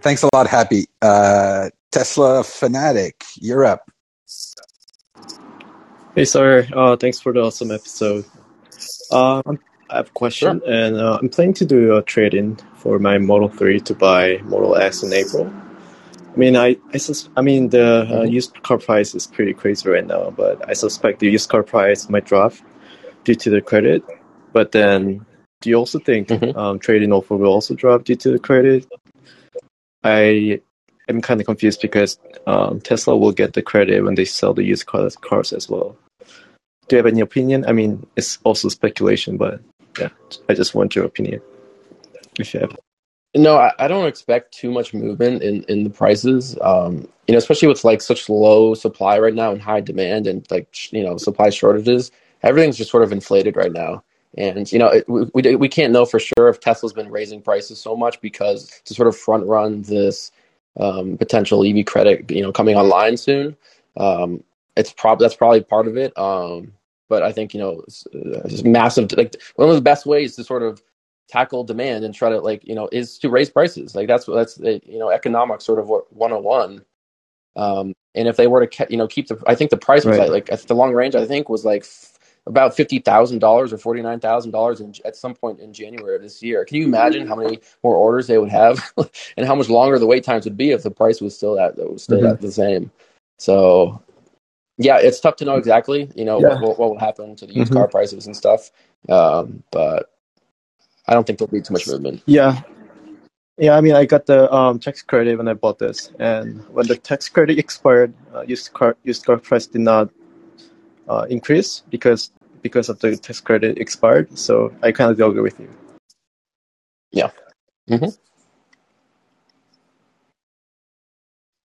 Thanks 0.00 0.22
a 0.22 0.28
lot, 0.32 0.46
Happy. 0.46 0.86
Uh, 1.02 1.70
Tesla 1.90 2.44
fanatic, 2.44 3.24
you're 3.36 3.64
up. 3.64 3.90
Hey, 6.14 6.24
sir. 6.24 6.66
Uh, 6.72 6.96
thanks 6.96 7.20
for 7.20 7.32
the 7.32 7.40
awesome 7.40 7.70
episode. 7.70 8.24
Uh, 9.10 9.42
I 9.90 9.96
have 9.96 10.08
a 10.08 10.10
question, 10.10 10.60
sure. 10.60 10.72
and 10.72 10.96
uh, 10.96 11.18
I'm 11.20 11.28
planning 11.28 11.54
to 11.54 11.64
do 11.64 11.96
a 11.96 12.02
trade-in 12.02 12.56
for 12.76 12.98
my 12.98 13.18
Model 13.18 13.48
3 13.48 13.80
to 13.80 13.94
buy 13.94 14.38
Model 14.44 14.76
S 14.76 15.02
in 15.02 15.12
April. 15.12 15.52
I 16.32 16.36
mean, 16.36 16.56
I, 16.56 16.76
I, 16.92 16.98
sus- 16.98 17.28
I 17.36 17.40
mean, 17.40 17.70
the 17.70 18.02
uh, 18.02 18.04
mm-hmm. 18.04 18.32
used 18.32 18.62
car 18.62 18.78
price 18.78 19.14
is 19.14 19.26
pretty 19.26 19.54
crazy 19.54 19.88
right 19.88 20.06
now, 20.06 20.30
but 20.30 20.68
I 20.68 20.74
suspect 20.74 21.20
the 21.20 21.30
used 21.30 21.48
car 21.48 21.62
price 21.62 22.08
might 22.08 22.26
drop 22.26 22.52
due 23.24 23.34
to 23.34 23.50
the 23.50 23.60
credit. 23.60 24.04
But 24.52 24.72
then 24.72 25.24
do 25.60 25.70
you 25.70 25.76
also 25.76 25.98
think 25.98 26.28
Mhm. 26.28 26.56
um, 26.56 26.78
trade-in 26.78 27.12
offer 27.12 27.36
will 27.36 27.52
also 27.52 27.74
drop 27.74 28.04
due 28.04 28.16
to 28.16 28.30
the 28.30 28.38
credit? 28.38 28.86
I 30.04 30.60
am 31.08 31.20
kind 31.20 31.40
of 31.40 31.46
confused 31.46 31.80
because 31.80 32.18
um, 32.46 32.80
Tesla 32.80 33.16
will 33.16 33.32
get 33.32 33.54
the 33.54 33.62
credit 33.62 34.04
when 34.04 34.14
they 34.14 34.24
sell 34.24 34.54
the 34.54 34.62
used 34.62 34.86
cars, 34.86 35.16
cars 35.16 35.52
as 35.52 35.68
well. 35.68 35.96
Do 36.86 36.96
you 36.96 36.98
have 36.98 37.06
any 37.06 37.20
opinion? 37.20 37.64
I 37.66 37.72
mean, 37.72 38.06
it's 38.16 38.38
also 38.44 38.68
speculation, 38.68 39.36
but 39.36 39.60
yeah, 39.98 40.08
I 40.48 40.54
just 40.54 40.74
want 40.74 40.94
your 40.94 41.04
opinion. 41.04 41.40
If 42.38 42.54
you 42.54 42.60
have. 42.60 42.76
No, 43.34 43.56
I, 43.56 43.72
I 43.78 43.88
don't 43.88 44.06
expect 44.06 44.54
too 44.54 44.70
much 44.70 44.94
movement 44.94 45.42
in, 45.42 45.62
in 45.64 45.84
the 45.84 45.90
prices. 45.90 46.56
Um, 46.62 47.08
you 47.26 47.32
know, 47.32 47.38
especially 47.38 47.68
with 47.68 47.84
like 47.84 48.00
such 48.00 48.28
low 48.28 48.74
supply 48.74 49.18
right 49.18 49.34
now 49.34 49.52
and 49.52 49.60
high 49.60 49.80
demand 49.80 50.26
and 50.26 50.46
like 50.50 50.92
you 50.92 51.02
know 51.02 51.16
supply 51.16 51.50
shortages. 51.50 52.10
Everything's 52.42 52.76
just 52.76 52.90
sort 52.90 53.02
of 53.02 53.12
inflated 53.12 53.56
right 53.56 53.72
now, 53.72 54.02
and 54.36 54.70
you 54.72 54.78
know 54.78 54.88
it, 54.88 55.08
we 55.08 55.56
we 55.56 55.68
can't 55.68 55.92
know 55.92 56.06
for 56.06 56.20
sure 56.20 56.48
if 56.48 56.60
Tesla's 56.60 56.92
been 56.92 57.10
raising 57.10 57.42
prices 57.42 57.80
so 57.80 57.96
much 57.96 58.20
because 58.20 58.80
to 58.84 58.94
sort 58.94 59.08
of 59.08 59.16
front 59.16 59.44
run 59.46 59.82
this 59.82 60.30
um, 60.78 61.18
potential 61.18 61.64
EV 61.64 61.84
credit, 61.84 62.30
you 62.30 62.42
know, 62.42 62.52
coming 62.52 62.76
online 62.76 63.16
soon. 63.16 63.56
Um, 63.96 64.42
it's 64.76 64.92
probably 64.92 65.24
that's 65.24 65.36
probably 65.36 65.62
part 65.62 65.88
of 65.88 65.96
it. 65.96 66.16
Um, 66.16 66.72
but 67.08 67.22
I 67.22 67.32
think 67.32 67.54
you 67.54 67.60
know, 67.60 67.82
it's, 67.86 68.06
uh, 68.08 68.42
it's 68.44 68.64
massive. 68.64 69.10
Like 69.12 69.36
one 69.56 69.68
of 69.68 69.74
the 69.74 69.80
best 69.82 70.06
ways 70.06 70.36
to 70.36 70.44
sort 70.44 70.62
of 70.62 70.82
tackle 71.28 71.64
demand 71.64 72.04
and 72.04 72.14
try 72.14 72.30
to 72.30 72.40
like 72.40 72.66
you 72.66 72.74
know 72.74 72.88
is 72.90 73.18
to 73.18 73.28
raise 73.28 73.50
prices 73.50 73.94
like 73.94 74.08
that's 74.08 74.24
that's 74.26 74.60
uh, 74.62 74.78
you 74.84 74.98
know 74.98 75.10
economics 75.10 75.64
sort 75.64 75.78
of 75.78 75.88
101 75.88 76.82
um 77.56 77.94
and 78.14 78.28
if 78.28 78.36
they 78.36 78.46
were 78.46 78.66
to 78.66 78.86
you 78.90 78.96
know 78.96 79.06
keep 79.06 79.28
the 79.28 79.38
i 79.46 79.54
think 79.54 79.70
the 79.70 79.76
price 79.76 80.04
was 80.04 80.18
Right. 80.18 80.30
like, 80.30 80.48
like 80.50 80.52
at 80.60 80.66
the 80.66 80.74
long 80.74 80.94
range 80.94 81.14
i 81.14 81.26
think 81.26 81.48
was 81.48 81.64
like 81.64 81.82
f- 81.82 82.18
about 82.46 82.74
$50000 82.76 83.42
or 83.42 83.94
$49000 83.94 85.00
at 85.04 85.16
some 85.16 85.34
point 85.34 85.60
in 85.60 85.72
january 85.72 86.16
of 86.16 86.22
this 86.22 86.42
year 86.42 86.64
can 86.64 86.78
you 86.78 86.84
imagine 86.86 87.26
how 87.26 87.36
many 87.36 87.60
more 87.84 87.96
orders 87.96 88.26
they 88.26 88.38
would 88.38 88.50
have 88.50 88.92
and 89.36 89.46
how 89.46 89.54
much 89.54 89.68
longer 89.68 89.98
the 89.98 90.06
wait 90.06 90.24
times 90.24 90.44
would 90.44 90.56
be 90.56 90.70
if 90.70 90.82
the 90.82 90.90
price 90.90 91.20
was 91.20 91.36
still 91.36 91.60
at 91.60 91.76
was 91.76 92.02
still 92.04 92.20
Mhm. 92.22 92.32
at 92.32 92.40
the 92.40 92.52
same 92.52 92.90
so 93.38 94.02
yeah 94.78 94.98
it's 94.98 95.20
tough 95.20 95.36
to 95.36 95.44
know 95.44 95.56
exactly 95.56 96.10
you 96.16 96.24
know 96.24 96.40
Yeah. 96.40 96.58
what, 96.58 96.78
what 96.78 96.90
will 96.90 96.98
happen 96.98 97.36
to 97.36 97.46
the 97.46 97.54
used 97.54 97.72
Mhm. 97.72 97.74
car 97.74 97.88
prices 97.88 98.26
and 98.26 98.36
stuff 98.36 98.70
um 99.08 99.62
but 99.70 100.10
I 101.08 101.14
don't 101.14 101.26
think 101.26 101.38
there'll 101.38 101.50
be 101.50 101.62
too 101.62 101.72
much 101.72 101.86
movement. 101.86 102.22
Yeah. 102.26 102.60
Yeah, 103.58 103.76
I 103.76 103.80
mean, 103.80 103.94
I 103.94 104.04
got 104.04 104.26
the 104.26 104.52
um, 104.52 104.78
tax 104.78 105.02
credit 105.02 105.36
when 105.36 105.48
I 105.48 105.54
bought 105.54 105.78
this, 105.80 106.12
and 106.20 106.62
when 106.68 106.86
the 106.86 106.96
tax 106.96 107.28
credit 107.28 107.58
expired, 107.64 108.14
uh, 108.34 108.42
used 108.42 108.72
car 108.72 108.96
used 109.04 109.24
car 109.24 109.38
price 109.38 109.66
did 109.66 109.80
not 109.80 110.10
uh, 111.08 111.26
increase 111.30 111.82
because 111.90 112.30
because 112.62 112.88
of 112.88 113.00
the 113.00 113.16
tax 113.16 113.40
credit 113.40 113.78
expired. 113.78 114.38
So 114.38 114.72
I 114.82 114.92
kind 114.92 115.10
of 115.10 115.18
agree 115.20 115.42
with 115.42 115.58
you. 115.58 115.68
Yeah. 117.12 117.30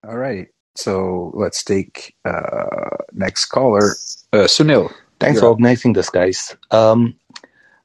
All 0.06 0.16
right. 0.16 0.48
So 0.74 1.32
let's 1.34 1.62
take 1.62 2.14
uh, 2.24 2.96
next 3.12 3.46
caller, 3.46 3.96
uh, 4.32 4.48
Sunil. 4.48 4.92
Thanks 5.20 5.40
for 5.40 5.46
organizing 5.46 5.92
this, 5.92 6.10
guys. 6.10 6.56
Um, 6.70 7.14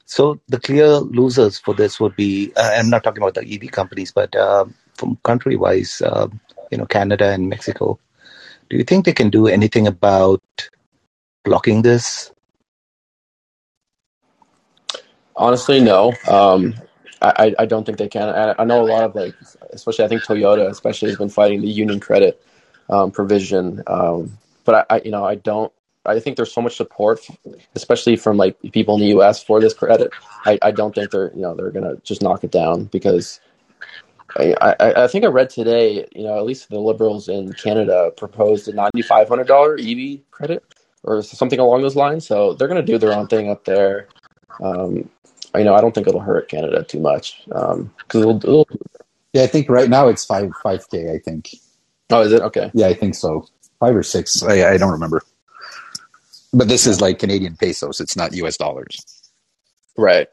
so 0.05 0.39
the 0.47 0.59
clear 0.59 0.87
losers 0.87 1.59
for 1.59 1.73
this 1.73 1.99
would 1.99 2.15
be, 2.15 2.51
uh, 2.55 2.71
I'm 2.75 2.89
not 2.89 3.03
talking 3.03 3.21
about 3.21 3.35
the 3.35 3.45
EV 3.45 3.71
companies, 3.71 4.11
but 4.11 4.35
uh, 4.35 4.65
from 4.95 5.19
country-wise, 5.23 6.01
uh, 6.01 6.27
you 6.71 6.77
know, 6.77 6.85
Canada 6.85 7.29
and 7.29 7.49
Mexico. 7.49 7.99
Do 8.69 8.77
you 8.77 8.83
think 8.83 9.05
they 9.05 9.13
can 9.13 9.29
do 9.29 9.47
anything 9.47 9.85
about 9.85 10.41
blocking 11.43 11.81
this? 11.81 12.31
Honestly, 15.35 15.79
no. 15.79 16.13
Um, 16.27 16.73
I, 17.21 17.33
I 17.37 17.55
I 17.59 17.65
don't 17.65 17.85
think 17.85 17.97
they 17.97 18.07
can. 18.07 18.29
I, 18.29 18.55
I 18.57 18.65
know 18.65 18.81
a 18.81 18.89
lot 18.89 19.03
of 19.03 19.15
like, 19.15 19.35
especially 19.71 20.05
I 20.05 20.07
think 20.07 20.23
Toyota, 20.23 20.67
especially 20.69 21.09
has 21.09 21.17
been 21.17 21.29
fighting 21.29 21.61
the 21.61 21.67
union 21.67 21.99
credit 21.99 22.41
um, 22.89 23.11
provision. 23.11 23.83
Um, 23.87 24.37
but 24.65 24.87
I, 24.89 24.95
I, 24.95 25.01
you 25.05 25.11
know, 25.11 25.25
I 25.25 25.35
don't. 25.35 25.71
I 26.05 26.21
think 26.21 26.37
there's 26.37 26.53
so 26.53 26.61
much 26.61 26.77
support, 26.77 27.19
especially 27.75 28.15
from 28.15 28.37
like 28.37 28.57
people 28.71 28.95
in 28.95 29.01
the 29.01 29.07
U.S. 29.07 29.43
for 29.43 29.59
this 29.59 29.73
credit. 29.73 30.11
I, 30.45 30.57
I 30.61 30.71
don't 30.71 30.95
think 30.95 31.11
they're 31.11 31.33
you 31.35 31.41
know 31.41 31.53
they're 31.53 31.71
gonna 31.71 31.97
just 32.03 32.21
knock 32.21 32.43
it 32.43 32.51
down 32.51 32.85
because 32.85 33.41
I, 34.37 34.55
I, 34.61 35.03
I 35.03 35.07
think 35.07 35.25
I 35.25 35.27
read 35.27 35.49
today, 35.49 36.05
you 36.13 36.23
know, 36.23 36.37
at 36.37 36.45
least 36.45 36.69
the 36.69 36.79
liberals 36.79 37.27
in 37.27 37.53
Canada 37.53 38.11
proposed 38.15 38.67
a 38.67 38.73
ninety-five 38.73 39.27
hundred 39.27 39.47
dollar 39.47 39.77
EV 39.79 40.19
credit 40.31 40.63
or 41.03 41.21
something 41.21 41.59
along 41.59 41.81
those 41.81 41.95
lines. 41.95 42.25
So 42.27 42.53
they're 42.53 42.67
going 42.67 42.83
to 42.83 42.91
do 42.91 42.97
their 42.97 43.13
own 43.13 43.27
thing 43.27 43.49
up 43.49 43.65
there. 43.65 44.07
Um, 44.61 45.09
you 45.55 45.63
know, 45.63 45.73
I 45.73 45.81
don't 45.81 45.93
think 45.93 46.07
it'll 46.07 46.19
hurt 46.19 46.49
Canada 46.49 46.83
too 46.83 46.99
much 46.99 47.43
because 47.45 48.21
it'll, 48.21 48.37
it'll. 48.37 48.67
Yeah, 49.33 49.43
I 49.43 49.47
think 49.47 49.69
right 49.69 49.89
now 49.89 50.07
it's 50.07 50.25
five 50.25 50.51
five 50.61 50.87
k. 50.89 51.11
I 51.11 51.19
think. 51.19 51.55
Oh, 52.09 52.21
is 52.21 52.31
it 52.31 52.41
okay? 52.41 52.71
Yeah, 52.73 52.87
I 52.87 52.93
think 52.93 53.15
so. 53.15 53.47
Five 53.79 53.95
or 53.95 54.03
six. 54.03 54.41
I, 54.43 54.71
I 54.73 54.77
don't 54.77 54.91
remember. 54.91 55.21
But 56.53 56.67
this 56.69 56.87
is 56.87 57.01
like 57.01 57.19
Canadian 57.19 57.55
pesos. 57.57 57.99
It's 57.99 58.15
not 58.15 58.33
U.S. 58.33 58.57
dollars. 58.57 59.03
Right. 59.97 60.27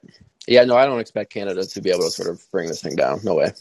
Yeah. 0.47 0.65
No, 0.65 0.77
I 0.77 0.87
don't 0.87 1.01
expect 1.01 1.33
Canada 1.33 1.67
to 1.67 1.81
be 1.81 1.91
able 1.91 2.05
to 2.05 2.11
sort 2.11 2.29
of 2.29 2.43
bring 2.53 2.69
this 2.69 2.81
thing 2.83 2.97
down. 2.97 3.21
No 3.25 3.35
way. 3.35 3.53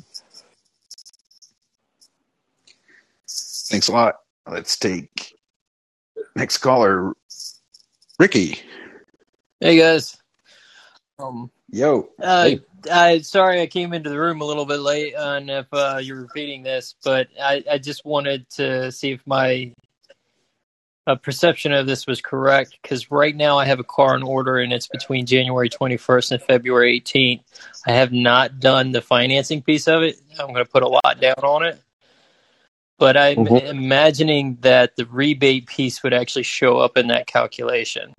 Thanks 3.70 3.88
a 3.88 3.92
lot. 3.92 4.16
Let's 4.50 4.78
take 4.78 5.34
next 6.36 6.60
caller, 6.60 7.14
Ricky. 8.20 8.60
Hey 9.60 9.78
guys. 9.78 10.18
Um, 11.18 11.50
Yo. 11.74 12.10
uh, 12.22 12.44
Hey. 12.46 12.62
I 12.92 13.20
sorry 13.22 13.62
I 13.62 13.68
came 13.68 13.94
into 13.94 14.10
the 14.12 14.20
room 14.20 14.42
a 14.42 14.46
little 14.46 14.66
bit 14.66 14.82
late 14.82 15.16
on 15.16 15.50
if 15.50 15.68
uh, 15.74 16.00
you're 16.04 16.22
repeating 16.22 16.64
this, 16.64 16.96
but 17.04 17.30
I, 17.42 17.64
I 17.72 17.80
just 17.80 18.06
wanted 18.06 18.50
to 18.52 18.92
see 18.94 19.12
if 19.14 19.22
my 19.28 19.74
uh, 21.08 21.16
perception 21.16 21.74
of 21.74 21.88
this 21.88 22.08
was 22.08 22.22
correct 22.22 22.78
because 22.82 23.12
right 23.12 23.36
now 23.36 23.58
I 23.60 23.66
have 23.66 23.80
a 23.80 23.86
car 23.86 24.16
in 24.16 24.24
order 24.24 24.60
and 24.60 24.74
it's 24.74 24.88
between 24.88 25.26
January 25.26 25.70
21st 25.70 26.34
and 26.34 26.44
February 26.44 27.02
18th. 27.02 27.42
I 27.88 27.94
have 27.94 28.14
not 28.14 28.60
done 28.62 28.92
the 28.92 29.02
financing 29.02 29.62
piece 29.64 29.88
of 29.88 30.04
it. 30.04 30.18
I'm 30.40 30.48
going 30.54 30.66
to 30.66 30.72
put 30.72 30.84
a 30.84 30.88
lot 30.90 31.20
down 31.22 31.36
on 31.44 31.66
it. 31.66 31.82
But 33.00 33.18
I'm 33.18 33.46
Mhm. 33.46 33.70
imagining 33.70 34.58
that 34.62 34.96
the 34.98 35.06
rebate 35.08 35.68
piece 35.68 36.04
would 36.04 36.14
actually 36.14 36.44
show 36.44 36.80
up 36.80 36.98
in 36.98 37.08
that 37.08 37.28
calculation. 37.28 38.13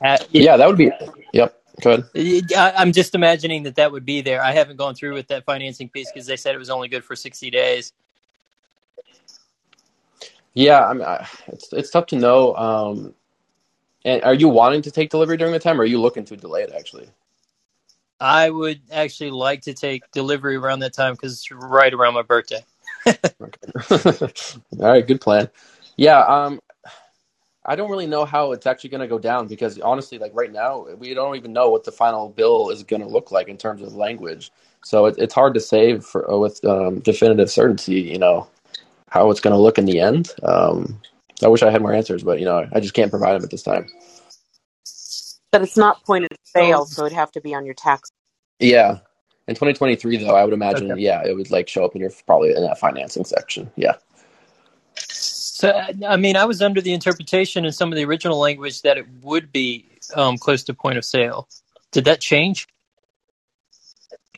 At- 0.00 0.26
Yeah, 0.32 0.56
that 0.56 0.66
would 0.66 0.78
be. 0.78 0.90
Yep. 1.32 1.62
Go 1.82 1.90
ahead. 1.92 2.52
I- 2.56 2.74
I'm 2.76 2.92
just 2.92 3.14
imagining 3.14 3.64
that 3.64 3.76
that 3.76 3.92
would 3.92 4.04
be 4.04 4.20
there. 4.20 4.42
I 4.42 4.52
haven't 4.52 4.76
gone 4.76 4.94
through 4.94 5.14
with 5.14 5.28
that 5.28 5.44
financing 5.44 5.88
piece 5.88 6.10
because 6.12 6.26
they 6.26 6.36
said 6.36 6.54
it 6.54 6.58
was 6.58 6.70
only 6.70 6.88
good 6.88 7.04
for 7.04 7.14
60 7.14 7.50
days. 7.50 7.92
Yeah, 10.54 10.86
I 10.86 10.92
mean, 10.94 11.04
I, 11.04 11.28
it's 11.48 11.70
it's 11.72 11.90
tough 11.90 12.06
to 12.06 12.16
know. 12.16 12.56
Um, 12.56 13.14
and 14.06 14.22
are 14.22 14.32
you 14.32 14.48
wanting 14.48 14.80
to 14.82 14.90
take 14.90 15.10
delivery 15.10 15.36
during 15.36 15.52
the 15.52 15.58
time, 15.58 15.78
or 15.78 15.82
are 15.82 15.86
you 15.86 16.00
looking 16.00 16.24
to 16.26 16.36
delay 16.36 16.62
it? 16.62 16.72
Actually. 16.74 17.08
I 18.18 18.48
would 18.48 18.80
actually 18.90 19.32
like 19.32 19.60
to 19.62 19.74
take 19.74 20.10
delivery 20.12 20.56
around 20.56 20.78
that 20.78 20.94
time 20.94 21.12
because 21.12 21.34
it's 21.34 21.50
right 21.50 21.92
around 21.92 22.14
my 22.14 22.22
birthday. 22.22 22.64
All 23.90 24.30
right, 24.78 25.06
good 25.06 25.20
plan. 25.20 25.50
Yeah, 25.98 26.20
um, 26.20 26.60
I 27.66 27.76
don't 27.76 27.90
really 27.90 28.06
know 28.06 28.24
how 28.24 28.52
it's 28.52 28.66
actually 28.66 28.90
going 28.90 29.00
to 29.00 29.08
go 29.08 29.18
down 29.18 29.48
because 29.48 29.78
honestly, 29.80 30.18
like 30.18 30.32
right 30.34 30.52
now, 30.52 30.86
we 30.98 31.14
don't 31.14 31.36
even 31.36 31.52
know 31.52 31.68
what 31.70 31.84
the 31.84 31.92
final 31.92 32.28
bill 32.28 32.70
is 32.70 32.84
going 32.84 33.02
to 33.02 33.08
look 33.08 33.32
like 33.32 33.48
in 33.48 33.56
terms 33.56 33.82
of 33.82 33.94
language. 33.94 34.52
So 34.84 35.06
it, 35.06 35.16
it's 35.18 35.34
hard 35.34 35.54
to 35.54 35.60
say 35.60 35.98
for, 35.98 36.30
uh, 36.30 36.38
with 36.38 36.64
um, 36.64 37.00
definitive 37.00 37.50
certainty. 37.50 38.00
You 38.00 38.18
know 38.18 38.48
how 39.10 39.30
it's 39.30 39.40
going 39.40 39.52
to 39.54 39.60
look 39.60 39.78
in 39.78 39.84
the 39.84 40.00
end. 40.00 40.32
Um, 40.44 41.00
I 41.42 41.48
wish 41.48 41.62
I 41.62 41.70
had 41.70 41.82
more 41.82 41.92
answers, 41.92 42.22
but 42.22 42.38
you 42.38 42.44
know, 42.44 42.68
I 42.72 42.80
just 42.80 42.94
can't 42.94 43.10
provide 43.10 43.34
them 43.34 43.44
at 43.44 43.50
this 43.50 43.62
time. 43.62 43.88
But 45.52 45.62
it's 45.62 45.76
not 45.76 46.04
point 46.04 46.24
of 46.24 46.30
sale, 46.44 46.86
so 46.86 47.04
it'd 47.06 47.16
have 47.16 47.32
to 47.32 47.40
be 47.40 47.54
on 47.54 47.64
your 47.64 47.74
tax. 47.74 48.10
Yeah. 48.60 48.98
In 49.48 49.54
2023, 49.54 50.18
though, 50.18 50.34
I 50.34 50.44
would 50.44 50.54
imagine, 50.54 50.90
Okay. 50.90 51.00
yeah, 51.00 51.22
it 51.24 51.34
would 51.34 51.50
like 51.50 51.68
show 51.68 51.84
up 51.84 51.94
in 51.94 52.00
your 52.00 52.10
probably 52.26 52.54
in 52.54 52.62
that 52.62 52.78
financing 52.78 53.24
section. 53.24 53.70
Yeah. 53.76 53.94
So, 55.56 55.70
I 56.08 56.16
mean, 56.18 56.36
I 56.36 56.46
was 56.46 56.62
under 56.62 56.80
the 56.82 56.94
interpretation 56.94 57.64
in 57.66 57.72
some 57.72 57.92
of 57.92 57.96
the 57.96 58.04
original 58.06 58.38
language 58.40 58.82
that 58.82 58.98
it 58.98 59.06
would 59.22 59.52
be 59.52 59.86
um, 60.16 60.38
close 60.38 60.64
to 60.64 60.74
point 60.74 60.98
of 60.98 61.06
sale. 61.06 61.48
Did 61.92 62.06
that 62.06 62.20
change? 62.20 62.68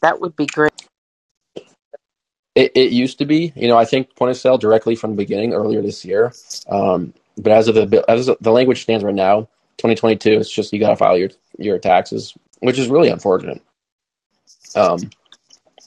That 0.03 0.21
would 0.21 0.37
be 0.37 0.47
great. 0.47 0.73
It, 2.55 2.73
it 2.75 2.93
used 2.93 3.19
to 3.19 3.25
be, 3.27 3.53
you 3.57 3.69
know, 3.69 3.79
I 3.79 3.85
think 3.85 4.15
point 4.17 4.31
of 4.31 4.37
sale 4.37 4.59
directly 4.59 4.95
from 4.97 5.11
the 5.13 5.17
beginning 5.17 5.55
earlier 5.55 5.83
this 5.83 6.05
year. 6.05 6.33
Um, 6.69 7.15
but 7.39 7.53
as 7.53 7.69
of 7.69 7.75
the 7.75 7.87
bill- 7.87 8.05
as 8.09 8.27
the 8.41 8.53
language 8.53 8.83
stands 8.83 9.05
right 9.05 9.15
now, 9.15 9.43
2022, 9.79 10.33
it's 10.33 10.51
just 10.51 10.73
you 10.73 10.81
got 10.81 10.91
to 10.91 10.97
file 10.97 11.17
your 11.19 11.31
your 11.59 11.79
taxes, 11.79 12.35
which 12.61 12.79
is 12.79 12.89
really 12.89 13.09
unfortunate. 13.09 13.63
Um, 14.77 15.11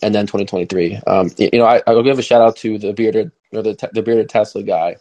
and 0.03 0.15
then 0.15 0.27
2023, 0.27 0.97
um, 1.07 1.31
y- 1.39 1.49
you 1.53 1.59
know, 1.59 1.65
I, 1.65 1.81
I'll 1.87 2.03
give 2.03 2.19
a 2.19 2.23
shout 2.23 2.41
out 2.41 2.57
to 2.57 2.77
the 2.79 2.93
bearded 2.93 3.31
or 3.53 3.63
the 3.63 3.75
te- 3.75 3.87
the 3.93 4.03
bearded 4.03 4.29
Tesla 4.29 4.63
guy. 4.63 4.97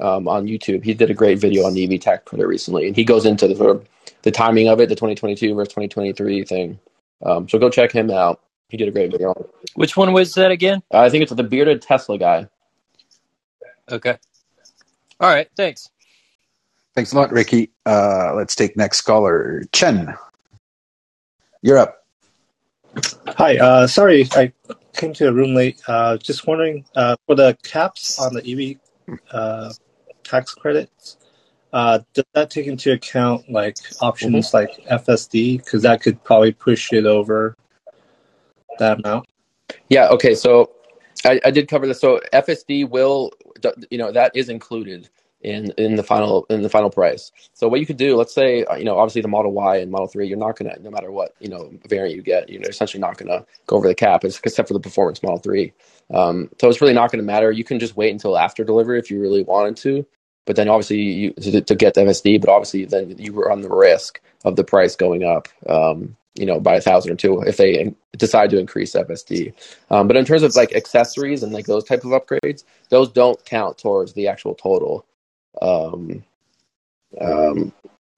Um, 0.00 0.28
on 0.28 0.46
YouTube. 0.46 0.82
He 0.82 0.94
did 0.94 1.10
a 1.10 1.14
great 1.14 1.38
video 1.38 1.66
on 1.66 1.74
the 1.74 1.84
EV 1.84 2.00
tax 2.00 2.24
credit 2.24 2.46
recently, 2.46 2.86
and 2.86 2.96
he 2.96 3.04
goes 3.04 3.26
into 3.26 3.46
the 3.46 3.54
sort 3.54 3.76
of 3.76 3.88
the 4.22 4.30
timing 4.30 4.68
of 4.68 4.80
it, 4.80 4.88
the 4.88 4.94
2022 4.94 5.54
versus 5.54 5.68
2023 5.68 6.44
thing. 6.44 6.78
Um, 7.22 7.48
so 7.48 7.58
go 7.58 7.68
check 7.68 7.92
him 7.92 8.10
out. 8.10 8.40
He 8.70 8.76
did 8.76 8.88
a 8.88 8.92
great 8.92 9.10
video. 9.10 9.34
Which 9.74 9.96
one 9.96 10.12
was 10.12 10.34
that 10.34 10.50
again? 10.50 10.82
Uh, 10.92 11.00
I 11.00 11.10
think 11.10 11.22
it's 11.22 11.32
the 11.32 11.42
bearded 11.42 11.82
Tesla 11.82 12.18
guy. 12.18 12.48
Okay. 13.90 14.16
All 15.18 15.28
right. 15.28 15.48
Thanks. 15.56 15.90
Thanks 16.94 17.12
a 17.12 17.16
lot, 17.16 17.30
Ricky. 17.30 17.70
Uh, 17.86 18.34
let's 18.34 18.54
take 18.54 18.76
next 18.76 19.02
caller, 19.02 19.64
Chen. 19.72 20.16
You're 21.62 21.78
up. 21.78 22.04
Hi, 23.36 23.56
uh, 23.58 23.86
sorry 23.86 24.28
I 24.32 24.52
came 24.94 25.12
to 25.14 25.24
the 25.24 25.32
room 25.32 25.54
late. 25.54 25.80
Uh, 25.86 26.16
just 26.16 26.46
wondering 26.46 26.84
uh, 26.96 27.16
for 27.26 27.36
the 27.36 27.56
caps 27.62 28.18
on 28.18 28.34
the 28.34 28.42
EV 29.10 29.18
uh, 29.30 29.72
tax 30.30 30.54
credits, 30.54 31.16
uh, 31.72 32.00
does 32.14 32.24
that 32.34 32.50
take 32.50 32.66
into 32.66 32.92
account 32.92 33.50
like 33.50 33.76
options 34.00 34.52
like 34.54 34.70
FSD? 34.90 35.58
Because 35.58 35.82
that 35.82 36.02
could 36.02 36.22
probably 36.24 36.52
push 36.52 36.92
it 36.92 37.06
over 37.06 37.56
that 38.78 38.98
amount. 39.04 39.26
Yeah. 39.88 40.08
Okay. 40.08 40.34
So 40.34 40.72
I, 41.24 41.40
I 41.44 41.50
did 41.50 41.68
cover 41.68 41.86
this. 41.86 42.00
So 42.00 42.20
FSD 42.32 42.88
will, 42.88 43.32
you 43.90 43.98
know, 43.98 44.10
that 44.12 44.32
is 44.34 44.48
included 44.48 45.08
in 45.42 45.72
in 45.78 45.94
the 45.94 46.02
final 46.02 46.44
in 46.50 46.62
the 46.62 46.68
final 46.68 46.90
price. 46.90 47.32
So 47.54 47.68
what 47.68 47.80
you 47.80 47.86
could 47.86 47.96
do, 47.96 48.16
let's 48.16 48.34
say, 48.34 48.64
uh, 48.64 48.74
you 48.76 48.84
know, 48.84 48.98
obviously 48.98 49.22
the 49.22 49.28
Model 49.28 49.52
Y 49.52 49.76
and 49.76 49.90
Model 49.90 50.08
Three, 50.08 50.26
you're 50.26 50.38
not 50.38 50.56
gonna, 50.58 50.76
no 50.80 50.90
matter 50.90 51.10
what 51.12 51.34
you 51.38 51.48
know 51.48 51.72
variant 51.88 52.16
you 52.16 52.22
get, 52.22 52.48
you're 52.48 52.62
essentially 52.68 53.00
not 53.00 53.16
gonna 53.16 53.46
go 53.66 53.76
over 53.76 53.88
the 53.88 53.94
cap, 53.94 54.24
except 54.24 54.68
for 54.68 54.74
the 54.74 54.80
performance 54.80 55.22
Model 55.22 55.38
Three. 55.38 55.72
Um, 56.12 56.50
so 56.60 56.68
it's 56.68 56.80
really 56.80 56.92
not 56.92 57.10
going 57.10 57.20
to 57.20 57.26
matter. 57.26 57.50
You 57.50 57.64
can 57.64 57.78
just 57.78 57.96
wait 57.96 58.10
until 58.10 58.36
after 58.36 58.64
delivery 58.64 58.98
if 58.98 59.10
you 59.10 59.20
really 59.20 59.42
wanted 59.42 59.76
to. 59.78 60.06
But 60.46 60.56
then 60.56 60.68
obviously 60.68 60.98
you 60.98 61.32
to, 61.34 61.60
to 61.60 61.74
get 61.74 61.94
the 61.94 62.02
FSD, 62.02 62.40
but 62.40 62.50
obviously 62.50 62.84
then 62.84 63.16
you 63.18 63.34
on 63.50 63.60
the 63.60 63.68
risk 63.68 64.20
of 64.44 64.56
the 64.56 64.64
price 64.64 64.96
going 64.96 65.24
up. 65.24 65.48
Um, 65.68 66.16
you 66.34 66.46
know, 66.46 66.60
by 66.60 66.76
a 66.76 66.80
thousand 66.80 67.12
or 67.12 67.16
two 67.16 67.40
if 67.42 67.56
they 67.56 67.92
decide 68.16 68.50
to 68.50 68.58
increase 68.58 68.94
FSD. 68.94 69.52
Um, 69.90 70.06
but 70.06 70.16
in 70.16 70.24
terms 70.24 70.42
of 70.42 70.54
like 70.54 70.74
accessories 70.74 71.42
and 71.42 71.52
like 71.52 71.66
those 71.66 71.84
type 71.84 72.04
of 72.04 72.10
upgrades, 72.10 72.64
those 72.88 73.10
don't 73.10 73.44
count 73.44 73.78
towards 73.78 74.12
the 74.12 74.28
actual 74.28 74.54
total. 74.54 75.04
Um, 75.60 76.24
um, 77.20 77.72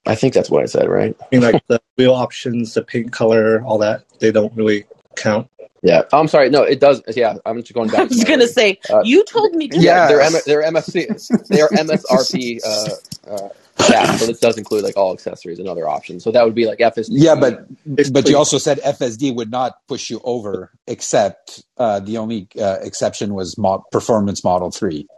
I 0.04 0.14
think 0.14 0.35
that's 0.35 0.50
what 0.50 0.62
I 0.62 0.66
said, 0.66 0.88
right? 0.88 1.16
I 1.20 1.26
mean, 1.32 1.42
like 1.42 1.66
the 1.68 1.80
wheel 1.96 2.14
options, 2.14 2.74
the 2.74 2.82
paint 2.82 3.12
color, 3.12 3.62
all 3.62 3.78
that, 3.78 4.04
they 4.18 4.32
don't 4.32 4.54
really 4.54 4.85
count. 5.16 5.48
Yeah. 5.83 6.03
I'm 6.12 6.29
sorry. 6.29 6.48
No, 6.51 6.62
it 6.62 6.79
does. 6.81 7.03
Yeah, 7.09 7.35
I'm 7.44 7.61
just 7.61 7.72
going 7.75 7.88
back. 7.90 8.01
I 8.01 8.05
was 8.05 8.25
gonna 8.25 8.46
say 8.46 8.79
Uh, 8.88 9.03
you 9.05 9.25
told 9.25 9.55
me 9.55 9.68
to. 9.68 9.79
Yeah, 9.79 10.07
they're 10.09 10.20
M- 10.20 10.33
they're 10.46 10.62
MFC 10.62 11.48
they 11.48 11.61
are 11.61 11.68
MSRP 11.70 12.61
uh, 12.66 13.35
uh, 13.35 13.48
yeah, 13.90 14.14
so 14.16 14.27
this 14.27 14.38
does 14.38 14.59
include 14.59 14.85
like 14.85 14.96
all 14.96 15.12
accessories 15.12 15.59
and 15.59 15.66
other 15.66 15.88
options. 15.88 16.22
So 16.22 16.31
that 16.31 16.44
would 16.44 16.55
be 16.55 16.66
like 16.66 16.79
FSD. 16.79 17.09
Yeah, 17.11 17.35
but 17.35 17.66
but 18.12 18.29
you 18.29 18.37
also 18.37 18.59
said 18.59 18.79
FSD 18.81 19.35
would 19.35 19.51
not 19.51 19.75
push 19.88 20.09
you 20.09 20.20
over, 20.22 20.70
except 20.87 21.64
uh, 21.79 21.98
the 21.98 22.18
only 22.18 22.46
uh, 22.61 22.79
exception 22.83 23.35
was 23.35 23.59
mo- 23.59 23.85
Performance 23.90 24.44
Model 24.44 24.70
Three. 24.70 25.09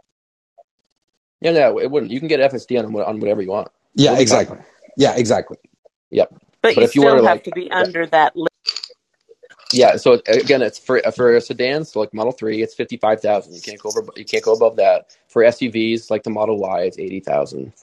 yeah, 1.41 1.51
no, 1.51 1.79
it 1.79 1.91
wouldn't. 1.91 2.11
You 2.11 2.19
can 2.19 2.27
get 2.27 2.39
FSD 2.39 2.79
on 2.83 2.95
on 2.95 3.19
whatever 3.19 3.41
you 3.41 3.49
want. 3.49 3.67
Yeah, 3.93 4.17
exactly. 4.17 4.57
Yeah, 4.97 5.15
exactly. 5.15 5.57
Yep. 6.09 6.29
But, 6.61 6.75
But 6.75 6.77
you 6.77 6.83
if 6.83 6.95
you 6.95 7.01
still 7.01 7.11
were 7.11 7.21
to, 7.21 7.27
have 7.27 7.35
like- 7.37 7.43
to 7.43 7.51
be 7.51 7.69
under 7.69 8.05
that 8.07 8.35
limit. 8.35 8.51
Yeah. 9.75 9.97
So 9.97 10.21
again, 10.27 10.61
it's 10.63 10.79
for 10.79 11.01
for 11.15 11.39
sedans, 11.41 11.91
so 11.91 11.99
like 11.99 12.13
Model 12.13 12.31
Three, 12.31 12.63
it's 12.63 12.73
fifty 12.73 12.97
five 12.97 13.21
thousand. 13.21 13.55
You 13.55 13.61
can't 13.61 13.79
go 13.79 13.89
over. 13.89 14.07
You 14.15 14.25
can't 14.25 14.43
go 14.43 14.53
above 14.53 14.77
that. 14.77 15.15
For 15.27 15.43
SUVs, 15.43 16.09
like 16.09 16.23
the 16.23 16.31
Model 16.31 16.57
Y, 16.59 16.83
it's 16.83 16.99
eighty 16.99 17.19
thousand. 17.19 17.73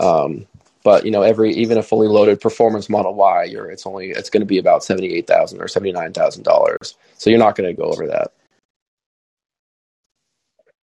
Um, 0.00 0.46
but 0.84 1.04
you 1.04 1.12
know, 1.12 1.22
every 1.22 1.52
even 1.54 1.78
a 1.78 1.82
fully 1.82 2.08
loaded 2.08 2.40
performance 2.40 2.88
Model 2.88 3.14
Y, 3.14 3.44
you're 3.44 3.70
it's 3.70 3.86
only 3.86 4.10
it's 4.10 4.30
going 4.30 4.40
to 4.42 4.46
be 4.46 4.58
about 4.58 4.84
seventy 4.84 5.14
eight 5.14 5.26
thousand 5.26 5.60
or 5.60 5.68
seventy 5.68 5.92
nine 5.92 6.14
thousand 6.14 6.44
dollars. 6.44 6.96
So 7.18 7.30
you're 7.30 7.38
not 7.38 7.56
going 7.56 7.68
to 7.68 7.80
go 7.80 7.88
over 7.88 8.06
that. 8.08 8.32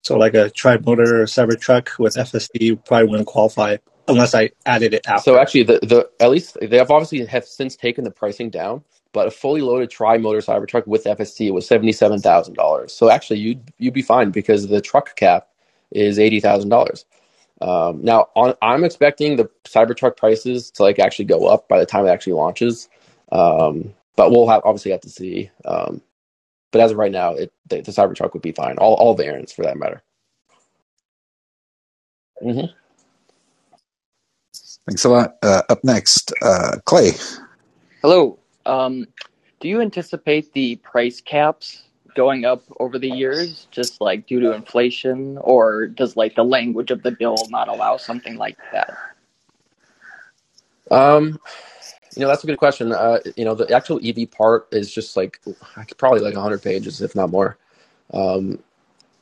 So 0.04 0.18
like 0.18 0.34
a 0.36 0.50
tri-motor 0.50 1.26
Cybertruck 1.26 2.00
with 2.00 2.16
FSD 2.16 2.86
probably 2.86 3.10
wouldn't 3.10 3.28
qualify 3.28 3.78
unless 4.08 4.36
I 4.36 4.52
added 4.66 4.94
it 4.96 5.08
after. 5.08 5.24
So 5.24 5.40
actually, 5.40 5.64
the 5.64 5.80
the 5.84 6.10
at 6.20 6.32
least 6.32 6.58
they 6.62 6.78
have 6.78 6.92
obviously 6.92 7.26
have 7.26 7.46
since 7.46 7.76
taken 7.76 8.04
the 8.04 8.12
pricing 8.12 8.50
down. 8.50 8.84
But 9.14 9.28
a 9.28 9.32
fully 9.32 9.62
loaded 9.62 9.92
tri-motor 9.92 10.40
Cybertruck 10.40 10.88
with 10.88 11.06
FSD 11.06 11.52
was 11.54 11.68
seventy 11.68 11.94
seven 11.94 12.20
thousand 12.20 12.56
dollars. 12.56 12.94
So 12.94 13.10
actually, 13.10 13.40
you'd 13.40 13.74
you'd 13.80 13.94
be 13.94 14.04
fine 14.04 14.32
because 14.32 14.68
the 14.68 14.82
truck 14.82 15.16
cap 15.16 15.50
is 15.92 16.20
eighty 16.20 16.40
thousand 16.42 16.70
dollars. 16.70 17.06
Um, 17.62 18.04
now, 18.04 18.30
on, 18.36 18.56
I'm 18.62 18.84
expecting 18.84 19.38
the 19.38 19.50
Cybertruck 19.66 20.18
prices 20.18 20.72
to 20.72 20.84
like 20.84 21.00
actually 21.00 21.26
go 21.26 21.48
up 21.48 21.68
by 21.68 21.80
the 21.80 21.86
time 21.86 22.06
it 22.06 22.10
actually 22.12 22.34
launches. 22.34 22.90
Um, 23.32 23.94
but 24.16 24.32
we'll 24.32 24.50
have 24.50 24.62
obviously 24.66 24.92
have 24.92 25.02
to 25.02 25.10
see. 25.10 25.52
Um, 25.66 26.02
but 26.72 26.82
as 26.82 26.92
of 26.92 26.98
right 26.98 27.12
now, 27.14 27.34
it, 27.36 27.54
the, 27.70 27.82
the 27.82 27.92
Cybertruck 27.94 28.34
would 28.34 28.44
be 28.44 28.54
fine. 28.54 28.78
All 28.80 28.96
all 28.96 29.16
variants 29.16 29.54
for 29.54 29.64
that 29.64 29.78
matter. 29.78 30.04
hmm 32.42 32.68
Thanks 34.88 35.06
a 35.06 35.10
lot. 35.10 35.36
Uh, 35.44 35.64
up 35.70 35.84
next, 35.84 36.34
uh, 36.44 36.78
Clay. 36.86 37.12
Hello. 38.04 38.41
Um, 38.66 39.08
do 39.60 39.68
you 39.68 39.82
anticipate 39.82 40.54
the 40.54 40.78
price 40.78 41.22
caps 41.22 41.84
going 42.16 42.46
up 42.46 42.64
over 42.80 43.00
the 43.00 43.10
years, 43.10 43.68
just 43.72 44.02
like 44.02 44.28
due 44.28 44.40
to 44.40 44.54
inflation, 44.54 45.38
or 45.40 45.88
does 45.88 46.16
like 46.16 46.36
the 46.36 46.44
language 46.44 46.92
of 46.92 47.04
the 47.04 47.12
bill 47.12 47.38
not 47.50 47.68
allow 47.68 47.98
something 47.98 48.38
like 48.38 48.58
that? 48.72 48.98
Um, 50.90 51.40
you 52.16 52.22
know, 52.22 52.28
that's 52.28 52.44
a 52.44 52.48
good 52.48 52.58
question. 52.58 52.92
Uh, 52.92 53.20
you 53.38 53.46
know, 53.46 53.56
the 53.56 53.72
actual 53.74 54.00
EV 54.04 54.30
part 54.32 54.68
is 54.72 54.94
just 54.94 55.16
like 55.16 55.40
probably 55.98 56.20
like 56.20 56.34
100 56.34 56.62
pages, 56.62 57.02
if 57.02 57.16
not 57.16 57.30
more. 57.30 57.58
Um, 58.14 58.60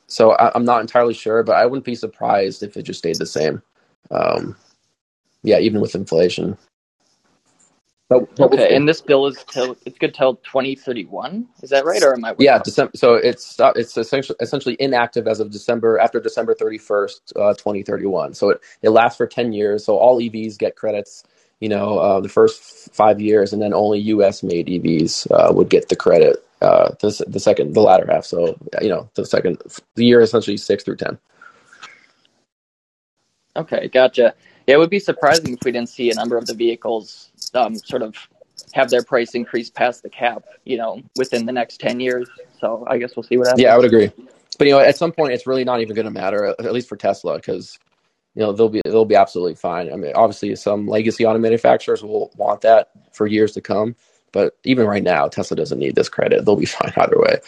so 0.08 0.32
I, 0.32 0.50
I'm 0.54 0.64
not 0.64 0.80
entirely 0.80 1.14
sure, 1.14 1.42
but 1.44 1.54
I 1.54 1.66
wouldn't 1.66 1.84
be 1.84 1.94
surprised 1.94 2.62
if 2.62 2.76
it 2.76 2.82
just 2.82 2.98
stayed 2.98 3.18
the 3.18 3.26
same. 3.26 3.62
Um, 4.10 4.56
yeah, 5.42 5.58
even 5.60 5.80
with 5.80 5.94
inflation. 5.94 6.58
But, 8.10 8.36
but 8.36 8.50
we'll 8.52 8.58
Okay, 8.58 8.76
and 8.76 8.88
this 8.88 9.02
bill 9.02 9.26
is 9.26 9.44
till 9.44 9.76
it's 9.86 9.98
good 9.98 10.14
till 10.14 10.36
2031. 10.36 11.48
Is 11.62 11.70
that 11.70 11.84
right, 11.86 12.02
or 12.02 12.14
am 12.14 12.24
I? 12.24 12.36
yeah? 12.38 12.58
December. 12.58 12.92
So 12.96 13.14
it's 13.14 13.56
it's 13.76 13.96
essentially 13.98 14.36
essentially 14.40 14.76
inactive 14.80 15.28
as 15.28 15.40
of 15.40 15.50
December 15.50 15.98
after 15.98 16.20
December 16.20 16.54
thirty 16.54 16.78
first, 16.78 17.32
uh, 17.36 17.54
twenty 17.54 17.82
thirty 17.82 18.06
one. 18.06 18.34
So 18.34 18.50
it, 18.50 18.60
it 18.82 18.90
lasts 18.90 19.18
for 19.18 19.26
ten 19.26 19.52
years. 19.52 19.84
So 19.84 19.96
all 19.98 20.20
EVs 20.20 20.58
get 20.58 20.76
credits. 20.76 21.24
You 21.60 21.70
know, 21.70 21.98
uh, 21.98 22.20
the 22.20 22.28
first 22.28 22.94
five 22.94 23.20
years, 23.20 23.52
and 23.52 23.62
then 23.62 23.74
only 23.74 24.00
U.S. 24.00 24.42
made 24.42 24.68
EVs 24.68 25.30
uh, 25.32 25.52
would 25.54 25.70
get 25.70 25.88
the 25.88 25.96
credit. 25.96 26.44
Uh, 26.62 26.90
the, 27.00 27.24
the 27.28 27.40
second, 27.40 27.74
the 27.74 27.80
latter 27.82 28.06
half. 28.10 28.24
So 28.26 28.58
you 28.82 28.90
know, 28.90 29.10
the 29.14 29.26
second, 29.26 29.62
the 29.96 30.04
year 30.06 30.20
essentially 30.20 30.58
six 30.58 30.84
through 30.84 30.96
ten. 30.96 31.18
Okay, 33.56 33.88
gotcha. 33.88 34.34
Yeah, 34.66 34.76
it 34.76 34.78
would 34.78 34.90
be 34.90 35.00
surprising 35.00 35.54
if 35.54 35.60
we 35.64 35.72
didn't 35.72 35.90
see 35.90 36.10
a 36.10 36.14
number 36.14 36.38
of 36.38 36.46
the 36.46 36.54
vehicles 36.54 37.30
um, 37.54 37.76
sort 37.76 38.02
of 38.02 38.14
have 38.72 38.90
their 38.90 39.02
price 39.02 39.34
increase 39.34 39.70
past 39.70 40.02
the 40.02 40.10
cap, 40.10 40.44
you 40.64 40.76
know, 40.76 41.02
within 41.16 41.46
the 41.46 41.52
next 41.52 41.80
10 41.80 42.00
years. 42.00 42.28
So 42.60 42.84
I 42.88 42.98
guess 42.98 43.16
we'll 43.16 43.22
see 43.22 43.36
what 43.36 43.48
happens. 43.48 43.62
Yeah, 43.62 43.74
I 43.74 43.76
would 43.76 43.86
agree. 43.86 44.10
But 44.58 44.66
you 44.66 44.74
know, 44.74 44.80
at 44.80 44.98
some 44.98 45.12
point, 45.12 45.32
it's 45.32 45.46
really 45.46 45.64
not 45.64 45.80
even 45.80 45.94
going 45.94 46.04
to 46.04 46.10
matter, 46.10 46.44
at 46.44 46.72
least 46.72 46.86
for 46.86 46.96
Tesla, 46.96 47.36
because 47.36 47.78
you 48.34 48.42
know 48.42 48.52
they'll 48.52 48.68
be 48.68 48.82
they'll 48.84 49.06
be 49.06 49.14
absolutely 49.14 49.54
fine. 49.54 49.90
I 49.90 49.96
mean, 49.96 50.12
obviously, 50.14 50.54
some 50.54 50.86
legacy 50.86 51.24
auto 51.24 51.38
manufacturers 51.38 52.02
will 52.02 52.30
want 52.36 52.60
that 52.60 52.90
for 53.12 53.26
years 53.26 53.52
to 53.52 53.62
come. 53.62 53.96
But 54.32 54.58
even 54.64 54.86
right 54.86 55.02
now, 55.02 55.28
Tesla 55.28 55.56
doesn't 55.56 55.78
need 55.78 55.94
this 55.94 56.10
credit. 56.10 56.44
They'll 56.44 56.56
be 56.56 56.66
fine 56.66 56.92
either 56.94 57.18
way. 57.18 57.38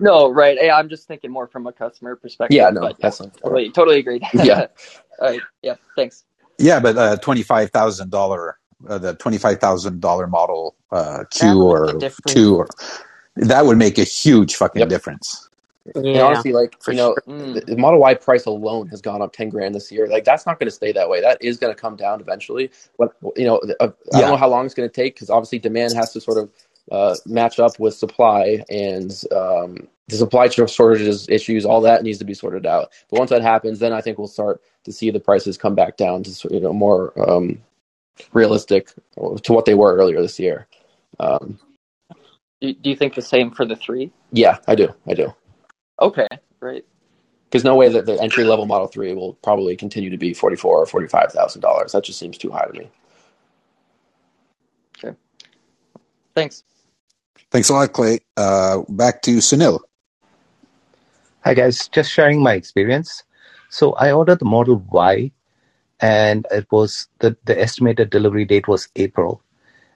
No, 0.00 0.28
right. 0.28 0.58
Yeah, 0.60 0.76
I'm 0.76 0.88
just 0.88 1.06
thinking 1.06 1.30
more 1.30 1.46
from 1.46 1.68
a 1.68 1.72
customer 1.72 2.16
perspective. 2.16 2.56
Yeah, 2.56 2.70
no, 2.70 2.80
but 2.80 2.98
that's 2.98 3.20
not 3.20 3.36
totally, 3.36 3.70
totally 3.70 4.00
agreed. 4.00 4.24
Yeah. 4.34 4.66
All 5.20 5.30
right. 5.30 5.40
Yeah. 5.62 5.76
Thanks. 5.94 6.24
Yeah, 6.58 6.80
but 6.80 6.98
uh, 6.98 7.16
twenty 7.18 7.44
five 7.44 7.70
thousand 7.70 8.10
dollar, 8.10 8.58
uh, 8.88 8.98
the 8.98 9.14
twenty 9.16 9.38
five 9.38 9.60
thousand 9.60 10.00
dollar 10.00 10.26
model 10.26 10.76
uh, 10.92 11.24
That 11.40 11.56
Q 11.56 11.62
would 11.66 11.68
or 11.72 11.98
make 12.00 12.02
a 12.02 12.10
two, 12.26 12.56
or 12.56 12.68
that 13.36 13.66
would 13.66 13.78
make 13.78 13.98
a 13.98 14.04
huge 14.04 14.56
fucking 14.56 14.88
Yep. 14.88 14.88
difference. 14.88 15.48
And 15.94 16.22
Yeah, 16.22 16.22
honestly, 16.22 16.52
like 16.52 16.76
for 16.80 16.92
you 16.92 16.96
know, 16.96 17.16
sure. 17.16 17.22
Mm. 17.28 17.54
the, 17.54 17.62
the 17.62 17.76
Model 17.76 18.00
Y 18.00 18.14
price 18.14 18.46
alone 18.46 18.88
has 18.88 19.00
gone 19.02 19.22
up 19.22 19.32
ten 19.32 19.50
grand 19.50 19.74
this 19.74 19.92
year. 19.92 20.08
Like 20.08 20.24
that's 20.24 20.46
not 20.46 20.58
going 20.58 20.68
to 20.68 20.72
stay 20.74 20.92
that 20.92 21.08
way. 21.10 21.20
That 21.20 21.42
is 21.42 21.58
going 21.58 21.74
to 21.74 21.80
come 21.80 21.96
down 21.96 22.20
eventually. 22.20 22.70
But 22.98 23.14
you 23.36 23.46
know, 23.46 23.60
uh, 23.80 23.90
I 24.14 24.20
don't 24.20 24.30
know 24.30 24.36
how 24.36 24.48
long 24.48 24.66
it's 24.66 24.74
going 24.74 24.88
to 24.88 24.94
take 24.94 25.14
because 25.16 25.30
obviously 25.30 25.58
demand 25.60 25.96
has 25.96 26.12
to 26.14 26.20
sort 26.22 26.38
of 26.38 26.50
uh, 26.92 27.16
match 27.26 27.60
up 27.60 27.78
with 27.80 27.94
supply, 27.94 28.64
and 28.70 29.12
um, 29.36 29.88
the 30.08 30.16
supply 30.16 30.48
shortages 30.48 31.28
issues, 31.28 31.64
all 31.66 31.82
that 31.82 32.02
needs 32.04 32.18
to 32.20 32.24
be 32.26 32.34
sorted 32.34 32.66
out. 32.66 32.90
But 33.10 33.20
once 33.20 33.30
that 33.30 33.42
happens, 33.42 33.78
then 33.80 33.92
I 33.92 34.00
think 34.02 34.18
we'll 34.18 34.28
start 34.28 34.62
to 34.84 34.92
see 34.92 35.10
the 35.10 35.20
prices 35.20 35.58
come 35.58 35.74
back 35.74 35.96
down 35.96 36.24
to 36.24 36.48
you 36.50 36.60
know 36.60 36.72
more 36.74 37.12
um, 37.30 37.60
realistic 38.32 38.92
to 39.42 39.52
what 39.52 39.64
they 39.64 39.74
were 39.74 39.96
earlier 39.96 40.20
this 40.20 40.38
year. 40.38 40.66
Um, 41.18 41.58
Do, 42.60 42.72
do 42.72 42.90
you 42.90 42.96
think 42.96 43.14
the 43.14 43.22
same 43.22 43.50
for 43.50 43.64
the 43.64 43.76
three? 43.76 44.12
yeah, 44.32 44.58
I 44.66 44.74
do. 44.74 44.94
I 45.06 45.14
do. 45.14 45.34
Okay. 46.00 46.28
Great. 46.60 46.86
Because 47.44 47.64
no 47.64 47.74
way 47.74 47.88
that 47.88 48.06
the 48.06 48.20
entry 48.22 48.44
level 48.44 48.66
Model 48.66 48.86
Three 48.86 49.12
will 49.14 49.34
probably 49.34 49.76
continue 49.76 50.08
to 50.10 50.16
be 50.16 50.32
forty 50.32 50.56
four 50.56 50.78
or 50.78 50.86
forty 50.86 51.06
five 51.08 51.32
thousand 51.32 51.60
dollars. 51.60 51.92
That 51.92 52.04
just 52.04 52.18
seems 52.18 52.38
too 52.38 52.50
high 52.50 52.64
to 52.66 52.72
me. 52.72 52.88
Okay. 54.98 55.16
Thanks. 56.34 56.64
Thanks 57.50 57.68
a 57.68 57.74
lot, 57.74 57.92
Clay. 57.92 58.20
Uh, 58.36 58.82
back 58.88 59.20
to 59.22 59.36
Sunil. 59.38 59.80
Hi 61.44 61.54
guys, 61.54 61.88
just 61.88 62.10
sharing 62.10 62.40
my 62.42 62.54
experience. 62.54 63.24
So 63.68 63.92
I 63.94 64.12
ordered 64.12 64.38
the 64.38 64.44
Model 64.44 64.76
Y, 64.90 65.32
and 66.02 66.46
it 66.52 66.68
was 66.72 67.08
the 67.20 67.36
the 67.46 67.60
estimated 67.60 68.10
delivery 68.10 68.46
date 68.46 68.68
was 68.68 68.90
April, 68.96 69.42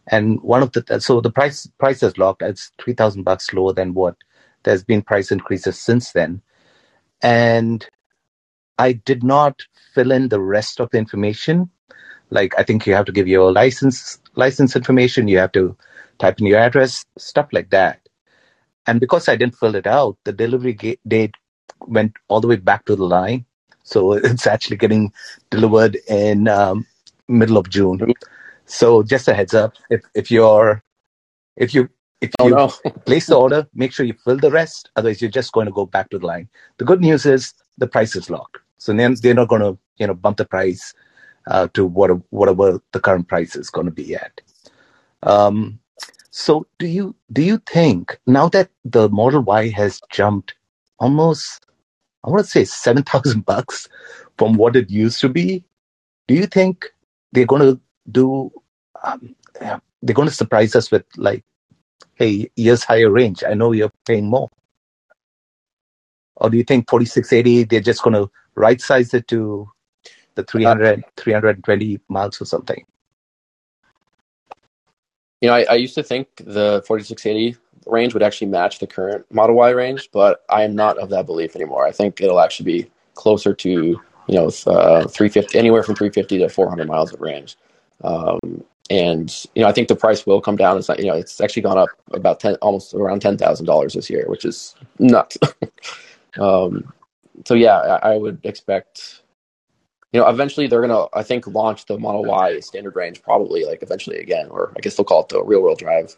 and 0.09 0.40
one 0.42 0.62
of 0.62 0.72
the 0.72 1.00
so 1.00 1.20
the 1.20 1.30
price 1.32 1.66
price 1.78 2.02
is 2.02 2.18
locked. 2.18 2.42
It's 2.42 2.72
three 2.80 2.94
thousand 2.94 3.24
bucks 3.24 3.52
lower 3.54 3.74
than 3.74 3.94
what 3.94 4.16
there's 4.64 4.84
been 4.84 5.02
price 5.02 5.32
increases 5.32 5.78
since 5.78 6.12
then, 6.12 6.42
and 7.22 7.86
I 8.78 8.94
did 8.94 9.24
not 9.24 9.62
fill 9.94 10.12
in 10.12 10.28
the 10.30 10.40
rest 10.40 10.80
of 10.80 10.90
the 10.90 10.98
information. 10.98 11.70
Like 12.30 12.54
I 12.59 12.64
think 12.64 12.86
you 12.86 12.94
have 12.94 13.07
to 13.07 13.12
give 13.12 13.28
your 13.28 13.52
license 13.52 14.20
license 14.36 14.76
information. 14.76 15.28
You 15.28 15.38
have 15.38 15.52
to 15.52 15.76
type 16.18 16.40
in 16.40 16.46
your 16.46 16.61
address, 16.61 17.04
stuff 17.18 17.48
like 17.52 17.70
that. 17.70 18.00
And 18.86 19.00
because 19.00 19.28
I 19.28 19.36
didn't 19.36 19.57
fill 19.57 19.76
it 19.76 19.86
out, 19.86 20.18
the 20.24 20.32
delivery 20.32 20.74
ga- 20.74 21.00
date 21.09 21.34
went 21.86 22.14
all 22.28 22.40
the 22.40 22.48
way 22.48 22.57
back 22.57 22.84
to 22.86 22.96
the 22.96 23.04
line. 23.07 23.46
So 23.87 24.12
it's 24.12 24.47
actually 24.47 24.76
getting 24.76 25.12
delivered 25.51 25.97
in 26.09 26.49
um, 26.49 26.87
middle 27.28 27.57
of 27.57 27.70
June. 27.70 28.12
So 28.66 29.05
just 29.05 29.28
a 29.28 29.34
heads 29.34 29.55
up, 29.55 29.74
if 29.91 30.03
if 30.14 30.30
you're 30.30 30.82
if 31.57 31.72
you 31.72 31.89
if 32.20 32.32
Oh 32.41 32.49
you 32.49 32.55
no. 32.55 32.68
place 33.07 33.28
the 33.28 33.37
order, 33.39 33.66
make 33.74 33.93
sure 33.93 34.05
you 34.05 34.14
fill 34.24 34.39
the 34.39 34.51
rest. 34.51 34.91
Otherwise, 34.97 35.22
you're 35.22 35.30
just 35.30 35.53
going 35.53 35.66
to 35.66 35.72
go 35.72 35.87
back 35.87 36.11
to 36.11 36.18
the 36.18 36.26
line. 36.26 36.49
The 36.78 36.84
good 36.84 37.01
news 37.01 37.24
is 37.26 37.55
the 37.78 37.87
price 37.87 38.16
is 38.16 38.28
locked, 38.28 38.59
so 38.78 38.93
then 38.93 39.14
they're 39.22 39.34
not 39.34 39.49
going 39.49 39.62
to 39.62 39.78
you 39.99 40.09
know 40.09 40.14
bump 40.14 40.39
the 40.39 40.45
price 40.45 40.93
uh, 41.47 41.68
to 41.74 41.87
what 41.87 42.11
whatever 42.30 42.80
the 42.93 43.01
current 43.01 43.28
price 43.28 43.55
is 43.55 43.70
going 43.70 43.87
to 43.87 43.93
be 43.93 44.16
at. 44.16 44.41
Um, 45.22 45.78
so 46.30 46.66
do 46.80 46.89
you 46.89 47.14
do 47.32 47.43
you 47.43 47.59
think 47.59 48.18
now 48.26 48.49
that 48.49 48.70
the 48.84 49.09
Model 49.09 49.43
Y 49.43 49.68
has 49.70 50.01
jumped 50.11 50.55
almost 50.99 51.66
I 52.27 52.31
want 52.31 52.45
to 52.45 52.51
say 52.51 52.64
seven 52.64 53.03
thousand 53.05 53.47
bucks 53.47 53.89
from 54.37 54.55
what 54.55 54.77
it 54.77 54.91
used 54.91 55.20
to 55.20 55.29
be? 55.29 55.64
Do 56.29 56.35
you 56.35 56.47
think 56.47 56.87
they're 57.33 57.47
going 57.47 57.62
to 57.62 57.81
do? 58.11 58.51
Um, 59.05 59.35
they're 59.61 60.14
going 60.14 60.29
to 60.29 60.35
surprise 60.35 60.74
us 60.74 60.91
with 60.91 61.05
like, 61.16 61.45
hey, 62.14 62.51
years 62.57 62.85
higher 62.85 63.11
range. 63.11 63.45
I 63.45 63.55
know 63.55 63.72
you're 63.72 63.93
paying 64.07 64.27
more. 64.27 64.51
Or 66.37 66.51
do 66.51 66.57
you 66.57 66.64
think 66.64 66.89
4680 66.91 67.64
they're 67.64 67.81
just 67.81 68.03
going 68.03 68.14
to 68.14 68.31
right 68.55 68.81
size 68.81 69.14
it 69.14 69.27
to 69.29 69.68
the 70.35 70.45
300 70.45 71.03
320 71.16 72.01
miles 72.09 72.41
or 72.41 72.45
something? 72.45 72.85
You 75.41 75.49
know, 75.49 75.55
I, 75.55 75.66
I 75.70 75.74
used 75.74 75.95
to 75.95 76.03
think 76.03 76.29
the 76.39 76.83
4680 76.87 77.57
range 77.87 78.14
would 78.14 78.22
actually 78.22 78.49
match 78.49 78.78
the 78.78 78.87
current 78.87 79.24
Model 79.32 79.57
Y 79.57 79.70
range, 79.70 80.11
but 80.12 80.45
I 80.49 80.62
am 80.62 80.74
not 80.74 80.99
of 80.99 81.11
that 81.11 81.26
belief 81.26 81.57
anymore. 81.57 81.87
I 81.87 81.93
think 81.93 82.20
it'll 82.20 82.41
actually 82.41 82.82
be 82.82 82.91
closer 83.14 83.55
to 83.55 83.70
you 83.70 84.01
know 84.28 84.47
uh, 84.66 85.07
350, 85.09 85.59
anywhere 85.59 85.82
from 85.82 85.95
350 85.95 86.39
to 86.39 86.49
400 86.49 86.87
miles 86.87 87.12
of 87.12 87.20
range. 87.20 87.57
Um, 88.05 88.64
and 88.89 89.47
you 89.55 89.62
know, 89.62 89.68
I 89.68 89.72
think 89.72 89.89
the 89.89 89.97
price 89.97 90.26
will 90.26 90.41
come 90.41 90.57
down. 90.57 90.78
It's 90.78 90.89
not, 90.89 90.99
you 91.01 91.07
know, 91.07 91.14
it's 91.14 91.41
actually 91.41 91.62
gone 91.62 91.78
up 91.78 91.89
about 92.12 92.41
ten, 92.41 92.55
almost 92.57 92.95
around 92.95 93.20
ten 93.20 93.37
thousand 93.37 93.66
dollars 93.66 93.95
this 93.95 94.09
year, 94.09 94.24
which 94.28 94.45
is 94.45 94.74
nuts. 94.99 95.37
um, 96.39 96.93
so 97.45 97.55
yeah, 97.55 97.78
I, 97.78 98.12
I 98.12 98.16
would 98.16 98.41
expect 98.45 99.22
you 100.12 100.20
know, 100.20 100.28
eventually 100.28 100.66
they're 100.66 100.80
gonna, 100.80 101.07
I 101.12 101.22
think, 101.22 101.47
launch 101.47 101.87
the 101.87 101.99
Model 101.99 102.24
Y 102.24 102.61
standard 102.61 102.97
range 102.97 103.22
probably 103.22 103.64
like 103.64 103.82
eventually 103.82 104.18
again, 104.18 104.49
or 104.51 104.72
I 104.76 104.80
guess 104.80 104.97
they'll 104.97 105.05
call 105.05 105.22
it 105.22 105.28
the 105.28 105.45
real 105.45 105.62
world 105.62 105.78
drive, 105.78 106.16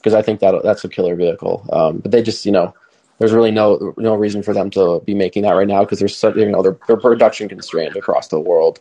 because 0.00 0.14
I 0.14 0.22
think 0.22 0.40
that 0.40 0.62
that's 0.64 0.84
a 0.84 0.88
killer 0.88 1.14
vehicle. 1.14 1.66
Um, 1.72 1.98
but 1.98 2.10
they 2.10 2.22
just, 2.22 2.46
you 2.46 2.52
know, 2.52 2.74
there's 3.18 3.32
really 3.32 3.50
no 3.50 3.94
no 3.98 4.14
reason 4.14 4.42
for 4.42 4.54
them 4.54 4.70
to 4.70 5.00
be 5.04 5.14
making 5.14 5.42
that 5.42 5.52
right 5.52 5.68
now 5.68 5.84
because 5.84 5.98
there's 5.98 6.16
such, 6.16 6.36
you 6.36 6.50
know, 6.50 6.62
they're, 6.62 6.78
they're 6.86 6.96
production 6.96 7.48
constrained 7.48 7.96
across 7.96 8.28
the 8.28 8.40
world. 8.40 8.80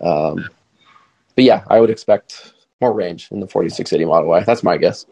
Um, 0.00 0.48
but 1.34 1.44
yeah, 1.44 1.64
I 1.68 1.80
would 1.80 1.90
expect 1.90 2.52
more 2.80 2.92
range 2.92 3.28
in 3.30 3.40
the 3.40 3.46
4680 3.46 4.04
Model 4.04 4.28
Y. 4.28 4.44
That's 4.44 4.62
my 4.62 4.76
guess. 4.76 5.06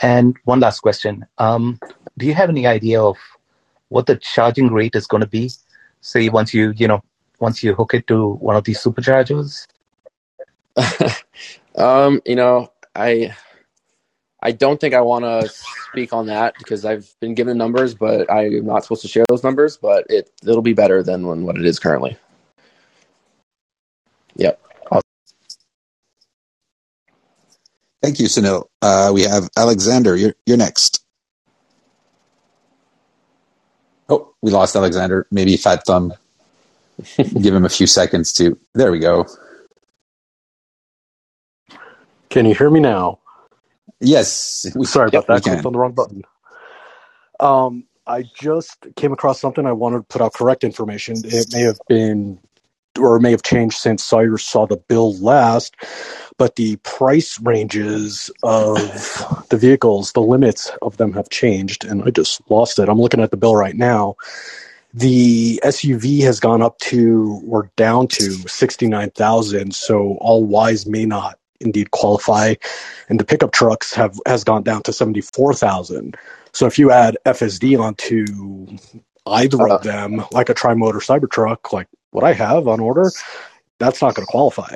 And 0.00 0.36
one 0.44 0.60
last 0.60 0.80
question. 0.80 1.26
Um, 1.36 1.78
do 2.16 2.24
you 2.26 2.34
have 2.34 2.48
any 2.48 2.66
idea 2.66 3.02
of 3.02 3.16
what 3.88 4.06
the 4.06 4.16
charging 4.16 4.72
rate 4.72 4.94
is 4.94 5.06
going 5.06 5.22
to 5.22 5.26
be? 5.28 5.50
Say 6.00 6.28
once 6.28 6.54
you, 6.54 6.72
you 6.76 6.88
know, 6.88 7.02
once 7.40 7.62
you 7.62 7.74
hook 7.74 7.94
it 7.94 8.06
to 8.06 8.34
one 8.34 8.56
of 8.56 8.64
these 8.64 8.78
superchargers? 8.82 9.66
um, 11.76 12.20
you 12.24 12.36
know, 12.36 12.72
I 12.94 13.34
I 14.42 14.52
don't 14.52 14.80
think 14.80 14.94
I 14.94 15.00
want 15.00 15.24
to 15.24 15.48
speak 15.90 16.12
on 16.12 16.26
that 16.26 16.54
because 16.58 16.84
I've 16.84 17.12
been 17.20 17.34
given 17.34 17.58
numbers, 17.58 17.94
but 17.94 18.30
I'm 18.30 18.64
not 18.66 18.84
supposed 18.84 19.02
to 19.02 19.08
share 19.08 19.24
those 19.28 19.42
numbers. 19.44 19.76
But 19.76 20.06
it 20.08 20.30
it'll 20.42 20.62
be 20.62 20.74
better 20.74 21.02
than 21.02 21.26
when, 21.26 21.44
what 21.44 21.56
it 21.56 21.64
is 21.64 21.78
currently. 21.78 22.16
Yep. 24.36 24.60
Thank 28.02 28.20
you, 28.20 28.26
Sunil. 28.26 28.68
Uh, 28.80 29.10
we 29.12 29.22
have 29.22 29.48
Alexander. 29.56 30.14
You're 30.16 30.34
you're 30.46 30.56
next. 30.56 31.04
Oh, 34.08 34.34
we 34.40 34.50
lost 34.50 34.76
Alexander. 34.76 35.26
Maybe 35.30 35.56
Fat 35.56 35.84
Thumb. 35.84 36.14
Give 37.16 37.54
him 37.54 37.64
a 37.64 37.68
few 37.68 37.86
seconds 37.86 38.32
to. 38.34 38.58
There 38.74 38.92
we 38.92 39.00
go. 39.00 39.26
Can 42.30 42.46
you 42.46 42.54
hear 42.54 42.70
me 42.70 42.80
now? 42.80 43.18
Yes. 44.00 44.66
We, 44.74 44.86
Sorry 44.86 45.10
yep, 45.12 45.24
about 45.24 45.42
that. 45.42 45.50
Clicked 45.50 45.66
on 45.66 45.72
the 45.72 45.78
wrong 45.78 45.92
button. 45.92 46.22
Um, 47.40 47.84
I 48.06 48.22
just 48.22 48.86
came 48.96 49.12
across 49.12 49.40
something. 49.40 49.66
I 49.66 49.72
wanted 49.72 49.98
to 49.98 50.02
put 50.04 50.22
out 50.22 50.34
correct 50.34 50.64
information. 50.64 51.16
It 51.24 51.48
may 51.52 51.62
have 51.62 51.78
been 51.88 52.38
or 52.98 53.20
may 53.20 53.30
have 53.30 53.42
changed 53.42 53.76
since 53.76 54.02
Sawyer 54.02 54.38
saw 54.38 54.66
the 54.66 54.76
bill 54.76 55.16
last, 55.18 55.76
but 56.36 56.56
the 56.56 56.76
price 56.76 57.40
ranges 57.40 58.30
of 58.42 58.76
the 59.50 59.56
vehicles, 59.56 60.12
the 60.12 60.20
limits 60.22 60.70
of 60.82 60.96
them 60.96 61.12
have 61.12 61.28
changed, 61.30 61.84
and 61.84 62.02
I 62.02 62.10
just 62.10 62.40
lost 62.50 62.78
it. 62.78 62.88
I'm 62.88 63.00
looking 63.00 63.20
at 63.20 63.30
the 63.30 63.36
bill 63.36 63.54
right 63.54 63.76
now. 63.76 64.16
The 64.94 65.60
SUV 65.64 66.22
has 66.22 66.40
gone 66.40 66.62
up 66.62 66.78
to 66.78 67.42
or 67.48 67.70
down 67.76 68.08
to 68.08 68.32
69,000, 68.32 69.74
so 69.74 70.16
all 70.20 70.68
Ys 70.68 70.86
may 70.86 71.04
not 71.04 71.38
indeed 71.60 71.90
qualify, 71.92 72.54
and 73.08 73.20
the 73.20 73.24
pickup 73.24 73.52
trucks 73.52 73.94
have 73.94 74.18
has 74.26 74.44
gone 74.44 74.64
down 74.64 74.82
to 74.84 74.92
74,000. 74.94 76.16
So 76.52 76.66
if 76.66 76.78
you 76.78 76.92
add 76.92 77.18
FSD 77.26 77.78
onto 77.80 78.78
either 79.26 79.68
Uh, 79.68 79.68
of 79.68 79.82
them, 79.82 80.24
like 80.32 80.50
a 80.50 80.54
tri-motor 80.54 80.98
Cybertruck, 81.00 81.72
like 81.72 81.88
what 82.12 82.24
I 82.24 82.34
have 82.34 82.68
on 82.68 82.80
order, 82.80 83.14
that's 83.78 84.02
not 84.02 84.14
going 84.14 84.26
to 84.26 84.30
qualify. 84.30 84.74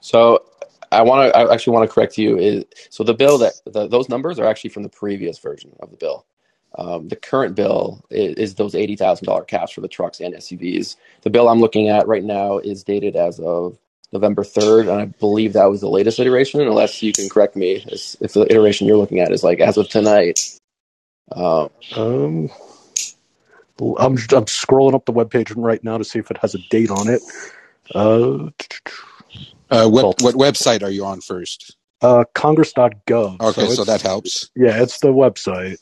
So 0.00 0.44
I 0.92 1.02
want 1.02 1.32
to. 1.32 1.38
I 1.38 1.52
actually 1.54 1.74
want 1.74 1.90
to 1.90 1.94
correct 1.94 2.18
you. 2.18 2.38
Is 2.38 2.66
so 2.90 3.04
the 3.04 3.14
bill 3.14 3.38
that 3.40 3.54
the, 3.66 3.88
those 3.88 4.10
numbers 4.10 4.40
are 4.40 4.46
actually 4.46 4.70
from 4.70 4.84
the 4.84 4.90
previous 4.90 5.38
version 5.40 5.74
of 5.80 5.92
the 5.92 5.98
bill. 5.98 6.26
Um, 6.78 7.08
the 7.08 7.16
current 7.16 7.56
bill 7.56 8.04
is, 8.10 8.36
is 8.36 8.56
those 8.56 8.76
eighty 8.76 8.96
thousand 8.96 9.26
dollar 9.26 9.44
caps 9.44 9.72
for 9.72 9.82
the 9.82 9.88
trucks 9.88 10.20
and 10.20 10.34
SUVs. 10.34 10.96
The 11.22 11.30
bill 11.30 11.48
I'm 11.50 11.60
looking 11.60 11.90
at 11.90 12.08
right 12.08 12.24
now 12.24 12.58
is 12.58 12.84
dated 12.84 13.16
as 13.16 13.40
of 13.40 13.78
November 14.12 14.42
third, 14.44 14.88
and 14.88 15.00
I 15.00 15.04
believe 15.06 15.52
that 15.52 15.66
was 15.66 15.80
the 15.80 15.88
latest 15.88 16.18
iteration. 16.18 16.60
Unless 16.60 17.02
you 17.02 17.12
can 17.12 17.28
correct 17.28 17.56
me, 17.56 17.84
if 17.86 18.16
if 18.20 18.32
the 18.32 18.50
iteration 18.50 18.86
you're 18.86 18.96
looking 18.96 19.20
at 19.20 19.32
is 19.32 19.42
like 19.44 19.60
as 19.60 19.76
of 19.76 19.88
tonight. 19.88 20.40
Um, 21.32 21.68
Um, 21.96 22.50
I'm 23.80 24.12
I'm 24.16 24.46
scrolling 24.46 24.94
up 24.94 25.04
the 25.04 25.12
webpage 25.12 25.52
right 25.56 25.82
now 25.84 25.98
to 25.98 26.04
see 26.04 26.18
if 26.18 26.30
it 26.30 26.38
has 26.38 26.54
a 26.54 26.58
date 26.70 26.90
on 26.90 27.08
it. 27.08 27.22
Uh, 27.94 28.48
Uh, 29.70 29.88
well, 29.92 30.14
what 30.20 30.22
what 30.22 30.34
website 30.34 30.82
are 30.82 30.90
you 30.90 31.04
on 31.04 31.20
first? 31.20 31.76
uh, 32.00 32.24
Congress.gov. 32.34 33.40
Okay, 33.40 33.66
so 33.66 33.72
it's- 33.72 33.86
that 33.86 34.00
helps. 34.02 34.48
Yeah, 34.56 34.82
it's 34.82 35.00
the 35.00 35.08
website. 35.08 35.78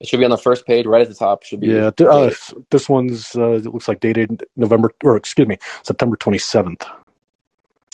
it 0.00 0.06
should 0.06 0.18
be 0.20 0.24
on 0.24 0.30
the 0.30 0.36
first 0.38 0.66
page, 0.66 0.86
right 0.86 1.02
at 1.02 1.08
the 1.08 1.14
top. 1.14 1.42
Should 1.42 1.60
be 1.60 1.68
Yeah, 1.68 1.90
uh, 2.00 2.30
this 2.70 2.88
one's 2.88 3.34
uh, 3.34 3.52
it 3.52 3.64
looks 3.66 3.88
like 3.88 4.00
dated 4.00 4.44
November 4.56 4.92
or 5.02 5.16
excuse 5.16 5.48
me 5.48 5.56
September 5.82 6.16
27th. 6.16 6.84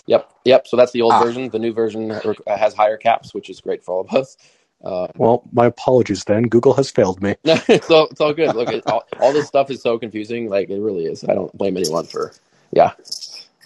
Yep, 0.09 0.30
yep. 0.44 0.68
So 0.68 0.76
that's 0.76 0.92
the 0.92 1.02
old 1.02 1.18
Ah. 1.18 1.18
version. 1.18 1.50
The 1.50 1.61
new 1.61 1.72
version 1.72 2.20
uh, 2.46 2.59
has 2.59 2.74
higher 2.74 2.98
caps, 2.98 3.34
which 3.34 3.50
is 3.50 3.61
great 3.61 3.84
for 3.84 3.94
all 3.96 4.02
of 4.02 4.14
us. 4.14 4.36
Uh, 4.84 5.09
Well, 5.18 5.44
my 5.52 5.66
apologies 5.66 6.24
then. 6.24 6.44
Google 6.44 6.74
has 6.74 6.90
failed 6.90 7.22
me. 7.22 7.36
No, 7.44 7.55
it's 7.68 7.90
all, 7.90 8.09
it's 8.11 8.20
all 8.20 8.34
good. 8.34 8.55
Look, 8.55 8.70
it, 8.72 8.84
all, 8.88 9.05
all 9.18 9.32
this 9.32 9.48
stuff 9.48 9.70
is 9.70 9.82
so 9.82 9.98
confusing. 9.98 10.48
Like 10.50 10.70
it 10.70 10.80
really 10.80 11.07
is. 11.07 11.24
I 11.24 11.34
don't 11.34 11.57
blame 11.57 11.76
anyone 11.76 12.07
for. 12.07 12.32
Yeah, 12.72 12.92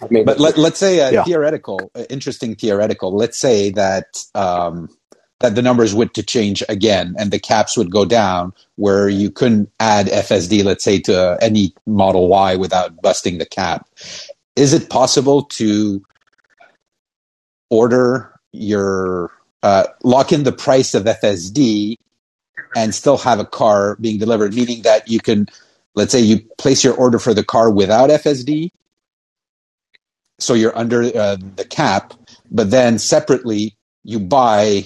I 0.01 0.07
mean, 0.11 0.25
But 0.25 0.39
let, 0.39 0.57
let's 0.57 0.79
say 0.79 0.99
a 0.99 1.13
Yeah. 1.13 1.25
theoretical, 1.25 1.91
uh, 1.95 2.05
interesting 2.09 2.55
theoretical. 2.55 3.15
Let's 3.15 3.39
say 3.39 3.71
that 3.71 4.23
um, 4.35 4.89
that 5.41 5.55
the 5.55 5.63
numbers 5.63 5.95
would 5.95 6.13
to 6.15 6.23
change 6.23 6.63
again 6.69 7.15
and 7.19 7.31
the 7.31 7.39
caps 7.39 7.77
would 7.77 7.91
go 7.91 8.05
down 8.05 8.53
where 8.77 9.09
you 9.09 9.31
couldn't 9.31 9.71
add 9.79 10.07
FSD, 10.07 10.63
let's 10.63 10.83
say, 10.83 10.99
to 11.01 11.37
any 11.41 11.73
Model 11.87 12.27
Y 12.29 12.57
without 12.57 13.01
busting 13.01 13.39
the 13.39 13.47
cap. 13.47 13.87
Is 14.55 14.73
it 14.73 14.89
possible 14.89 15.43
to 15.43 16.03
order 17.69 18.39
your 18.53 19.31
uh, 19.63 19.85
lock 20.03 20.33
in 20.33 20.43
the 20.43 20.51
price 20.53 20.93
of 20.95 21.05
FSD 21.05 21.95
and 22.75 22.95
still 22.95 23.17
have 23.17 23.39
a 23.39 23.45
car 23.45 23.97
being 23.97 24.19
delivered, 24.19 24.53
meaning 24.53 24.83
that 24.83 25.09
you 25.09 25.19
can, 25.19 25.47
let's 25.95 26.11
say, 26.11 26.21
you 26.21 26.41
place 26.57 26.83
your 26.83 26.95
order 26.95 27.19
for 27.19 27.33
the 27.33 27.43
car 27.43 27.71
without 27.71 28.09
FSD, 28.09 28.71
so 30.39 30.53
you're 30.55 30.77
under 30.77 31.03
uh, 31.03 31.37
the 31.55 31.65
cap, 31.65 32.13
but 32.51 32.71
then 32.71 32.99
separately 32.99 33.75
you 34.03 34.19
buy 34.19 34.85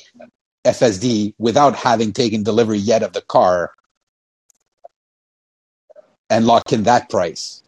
FSD 0.66 1.36
without 1.40 1.76
having 1.76 2.14
taken 2.14 2.44
delivery 2.44 2.80
yet 2.80 3.04
of 3.04 3.14
the 3.14 3.22
car 3.22 3.74
and 6.30 6.46
lock 6.48 6.74
in 6.74 6.84
that 6.84 7.10
price. 7.10 7.64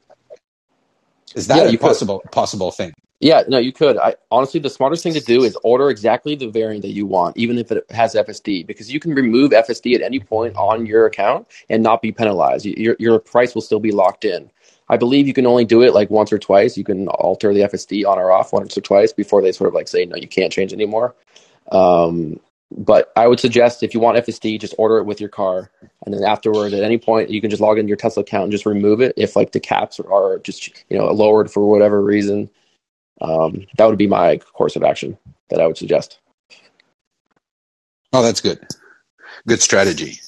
Is 1.35 1.47
that 1.47 1.65
Yeah, 1.65 1.67
a 1.67 1.75
possible 1.75 2.25
possible 2.31 2.71
thing? 2.71 2.93
Yeah, 3.25 3.41
no, 3.47 3.57
you 3.57 3.73
could. 3.73 3.97
I 3.97 4.13
honestly, 4.29 4.59
the 4.59 4.69
smartest 4.69 5.01
thing 5.01 5.15
to 5.15 5.19
do 5.19 5.43
is 5.43 5.57
order 5.63 5.89
exactly 5.89 6.35
the 6.35 6.47
variant 6.47 6.83
that 6.83 6.91
you 6.91 7.07
want, 7.07 7.35
even 7.37 7.57
if 7.57 7.71
it 7.71 7.83
has 7.89 8.13
FSD, 8.13 8.67
because 8.67 8.93
you 8.93 8.99
can 8.99 9.15
remove 9.15 9.49
FSD 9.49 9.95
at 9.95 10.03
any 10.03 10.19
point 10.19 10.55
on 10.55 10.85
your 10.85 11.07
account 11.07 11.47
and 11.67 11.81
not 11.81 12.03
be 12.03 12.11
penalized. 12.11 12.67
Your 12.67 12.95
your 12.99 13.17
price 13.17 13.55
will 13.55 13.63
still 13.63 13.79
be 13.79 13.91
locked 13.91 14.25
in. 14.25 14.51
I 14.89 14.97
believe 14.97 15.25
you 15.25 15.33
can 15.33 15.47
only 15.47 15.65
do 15.65 15.81
it 15.81 15.95
like 15.95 16.11
once 16.11 16.31
or 16.31 16.37
twice. 16.37 16.77
You 16.77 16.83
can 16.83 17.07
alter 17.07 17.51
the 17.51 17.61
FSD 17.61 18.05
on 18.05 18.19
or 18.19 18.31
off 18.31 18.53
once 18.53 18.77
or 18.77 18.81
twice 18.81 19.11
before 19.11 19.41
they 19.41 19.51
sort 19.51 19.69
of 19.69 19.73
like 19.73 19.87
say 19.87 20.05
no, 20.05 20.17
you 20.17 20.27
can't 20.27 20.53
change 20.53 20.71
anymore. 20.71 21.15
Um, 21.71 22.39
but 22.69 23.11
I 23.15 23.27
would 23.27 23.39
suggest 23.39 23.81
if 23.81 23.95
you 23.95 23.99
want 23.99 24.19
FSD, 24.19 24.59
just 24.59 24.75
order 24.77 24.99
it 24.99 25.05
with 25.05 25.19
your 25.19 25.29
car, 25.29 25.71
and 26.05 26.13
then 26.13 26.23
afterward, 26.23 26.73
at 26.73 26.83
any 26.83 26.99
point, 26.99 27.31
you 27.31 27.41
can 27.41 27.49
just 27.49 27.61
log 27.61 27.79
into 27.79 27.87
your 27.87 27.97
Tesla 27.97 28.21
account 28.21 28.43
and 28.43 28.51
just 28.51 28.67
remove 28.67 29.01
it 29.01 29.15
if 29.17 29.35
like 29.35 29.51
the 29.51 29.59
caps 29.59 29.99
are, 29.99 30.13
are 30.13 30.37
just 30.41 30.85
you 30.91 30.97
know 30.99 31.07
lowered 31.07 31.49
for 31.49 31.67
whatever 31.67 32.03
reason. 32.03 32.51
Um, 33.21 33.65
that 33.77 33.85
would 33.85 33.97
be 33.97 34.07
my 34.07 34.37
course 34.37 34.75
of 34.75 34.83
action 34.83 35.17
that 35.49 35.61
I 35.61 35.67
would 35.67 35.77
suggest. 35.77 36.19
Oh, 38.13 38.21
that's 38.21 38.41
good. 38.41 38.65
Good 39.47 39.61
strategy. 39.61 40.19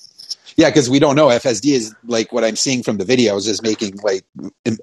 Yeah, 0.57 0.69
because 0.69 0.89
we 0.89 0.99
don't 0.99 1.15
know. 1.15 1.27
FSD 1.27 1.73
is 1.73 1.95
like 2.05 2.31
what 2.31 2.43
I'm 2.43 2.55
seeing 2.55 2.81
from 2.83 2.97
the 2.97 3.05
videos 3.05 3.47
is 3.47 3.61
making 3.61 3.97
like 4.03 4.25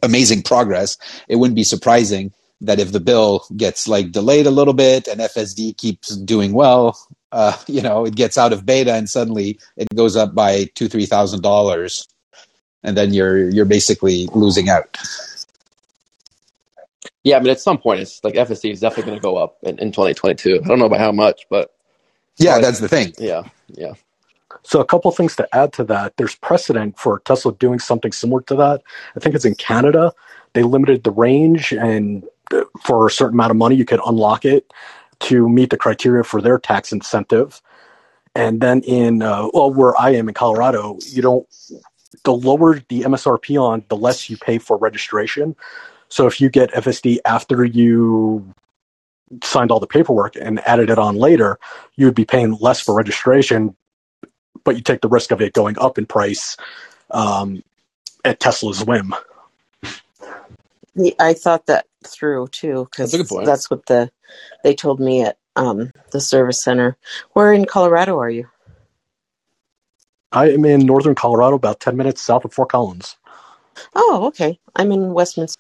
amazing 0.03 0.43
progress. 0.43 0.97
It 1.29 1.37
wouldn't 1.37 1.57
be 1.57 1.65
surprising 1.65 2.33
that 2.61 2.79
if 2.79 2.93
the 2.93 3.01
bill 3.01 3.45
gets 3.57 3.89
like 3.89 4.13
delayed 4.13 4.47
a 4.47 4.53
little 4.53 4.75
bit 4.75 5.09
and 5.09 5.21
FSD 5.21 5.77
keeps 5.77 6.17
doing 6.17 6.53
well, 6.53 6.97
uh, 7.33 7.57
you 7.67 7.83
know, 7.83 8.07
it 8.07 8.15
gets 8.15 8.39
out 8.39 8.53
of 8.53 8.65
beta 8.65 8.95
and 8.95 9.09
suddenly 9.11 9.59
it 9.77 9.89
goes 9.95 10.17
up 10.17 10.35
by 10.35 10.65
two, 10.75 10.89
three 10.89 11.07
thousand 11.07 11.43
dollars, 11.43 12.07
and 12.83 12.97
then 12.97 13.13
you're 13.13 13.51
you're 13.51 13.65
basically 13.65 14.29
losing 14.33 14.69
out. 14.69 14.97
Yeah, 17.25 17.39
I 17.39 17.41
mean, 17.41 17.51
at 17.51 17.61
some 17.61 17.79
point, 17.79 18.01
it's 18.01 18.23
like 18.23 18.35
FSD 18.35 18.73
is 18.73 18.81
definitely 18.81 19.11
going 19.11 19.19
to 19.19 19.23
go 19.23 19.37
up 19.39 19.59
in, 19.63 19.79
in 19.79 19.93
2022. 19.93 20.61
I 20.65 20.69
don't 20.69 20.79
know 20.79 20.89
by 20.91 20.99
how 20.99 21.13
much, 21.13 21.47
but 21.51 21.75
Yeah, 22.39 22.61
that's 22.61 22.81
the 22.81 22.89
thing. 22.89 23.15
yeah, 23.19 23.45
yeah. 23.69 23.95
So 24.63 24.81
a 24.81 24.85
couple 24.85 25.11
things 25.11 25.37
to 25.37 25.49
add 25.57 25.73
to 25.75 25.85
that. 25.85 26.17
There's 26.17 26.37
precedent 26.37 26.99
for 26.99 27.21
Tesla 27.21 27.55
doing 27.55 27.79
something 27.79 28.13
similar 28.13 28.43
to 28.43 28.55
that. 28.57 28.83
I 29.17 29.21
think 29.21 29.35
it's 29.35 29.45
in 29.45 29.55
Canada. 29.57 30.13
They 30.55 30.63
limited 30.63 31.05
the 31.05 31.11
range, 31.11 31.73
and 31.73 32.25
uh, 32.53 32.65
for 32.83 33.07
a 33.07 33.11
certain 33.11 33.35
amount 33.35 33.51
of 33.51 33.57
money, 33.57 33.77
you 33.77 33.85
could 33.85 34.01
unlock 34.07 34.45
it 34.45 34.73
to 35.21 35.49
meet 35.49 35.71
the 35.71 35.77
criteria 35.77 36.25
for 36.25 36.41
their 36.41 36.59
tax 36.59 36.93
incentive. 36.93 37.61
And 38.35 38.61
then 38.61 38.83
in 38.83 39.23
uh, 39.23 39.49
well, 39.55 39.73
where 39.73 39.99
I 40.01 40.11
am 40.11 40.29
in 40.29 40.35
Colorado, 40.35 40.99
you 41.07 41.23
don't. 41.23 41.47
The 42.25 42.33
lower 42.33 42.77
the 42.89 43.03
MSRP 43.03 43.61
on, 43.61 43.85
the 43.89 43.97
less 43.97 44.31
you 44.31 44.37
pay 44.39 44.59
for 44.59 44.79
registration. 44.79 45.57
So 46.15 46.29
if 46.29 46.41
you 46.41 46.49
get 46.49 46.73
FSD 46.73 47.19
after 47.25 47.65
you 47.65 48.55
signed 49.43 49.73
all 49.73 49.81
the 49.81 49.89
paperwork 49.89 50.37
and 50.37 50.61
added 50.61 50.89
it 50.89 50.97
on 50.97 51.17
later, 51.17 51.59
you 51.97 52.07
would 52.07 52.15
be 52.15 52.25
paying 52.25 52.57
less 52.61 52.81
for 52.81 52.95
registration, 52.95 53.75
but 54.63 54.77
you 54.77 54.83
take 54.83 55.01
the 55.01 55.09
risk 55.09 55.33
of 55.33 55.41
it 55.41 55.55
going 55.55 55.77
up 55.77 55.99
in 55.99 56.07
price 56.07 56.57
um, 57.11 57.65
at 58.25 58.39
Tesla's 58.39 58.85
whim. 58.85 59.13
I 61.19 61.33
thought 61.35 61.67
that 61.67 61.87
through 62.07 62.47
too 62.47 62.87
because 62.93 63.11
That's 63.11 63.15
a 63.15 63.25
good 63.25 63.29
point. 63.29 63.47
that's 63.47 63.69
what 63.69 63.85
the 63.87 64.09
they 64.63 64.77
told 64.77 65.01
me 65.01 65.23
at 65.23 65.37
um, 65.57 65.91
the 66.13 66.21
service 66.21 66.63
center. 66.63 66.97
Where 67.33 67.53
in 67.53 67.65
Colorado 67.65 68.21
are 68.21 68.31
you? 68.31 68.49
I 70.31 70.53
am 70.53 70.65
in 70.65 70.87
northern 70.87 71.17
Colorado, 71.17 71.57
about 71.57 71.81
10 71.81 71.97
minutes 71.97 72.23
south 72.23 72.45
of 72.45 72.53
Fort 72.53 72.69
Collins. 72.69 73.17
Oh, 73.97 74.27
okay. 74.29 74.61
I'm 74.77 74.93
in 74.93 75.13
Westminster. 75.13 75.59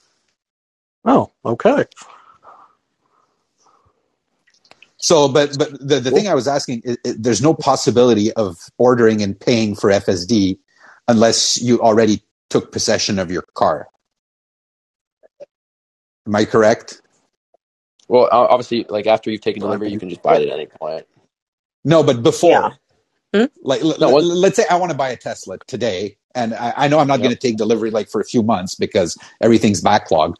Oh, 1.04 1.32
okay. 1.44 1.86
So, 4.98 5.28
but 5.28 5.58
but 5.58 5.72
the, 5.86 6.00
the 6.00 6.10
thing 6.12 6.28
I 6.28 6.34
was 6.34 6.48
asking, 6.48 6.82
i 6.88 6.92
i 7.06 7.14
there's 7.18 7.42
no 7.42 7.54
possibility 7.54 8.32
of 8.34 8.58
ordering 8.78 9.22
and 9.22 9.38
paying 9.38 9.74
for 9.76 9.90
FSD 9.90 10.58
unless 11.08 11.60
you 11.62 11.80
already 11.80 12.22
took 12.50 12.72
possession 12.72 13.18
of 13.18 13.30
your 13.30 13.44
car. 13.54 13.88
Am 16.26 16.36
I 16.36 16.44
correct? 16.46 17.02
Well, 18.08 18.28
obviously, 18.32 18.86
like 18.88 19.06
after 19.06 19.30
you've 19.30 19.42
taken 19.42 19.62
delivery, 19.62 19.90
you 19.90 19.98
can 19.98 20.10
just 20.10 20.22
buy 20.22 20.38
it 20.38 20.48
at 20.48 20.54
any 20.54 20.66
point. 20.66 21.06
No, 21.84 22.02
but 22.04 22.22
before, 22.22 22.62
Yeah. 22.62 22.70
Hmm? 23.34 23.46
like, 23.62 23.82
No, 23.98 24.08
l- 24.08 24.12
what- 24.12 24.24
let's 24.24 24.56
say 24.56 24.66
I 24.70 24.76
want 24.76 24.92
to 24.92 24.98
buy 24.98 25.10
a 25.10 25.16
Tesla 25.16 25.58
today, 25.66 26.18
and 26.34 26.54
I, 26.54 26.74
I 26.76 26.88
know 26.88 27.00
I'm 27.00 27.08
not 27.08 27.20
Yep. 27.20 27.22
going 27.22 27.34
to 27.34 27.40
take 27.40 27.58
delivery 27.58 27.90
like 27.90 28.08
for 28.10 28.20
a 28.20 28.24
few 28.26 28.42
months 28.42 28.74
because 28.76 29.18
everything's 29.42 29.82
backlogged. 29.82 30.36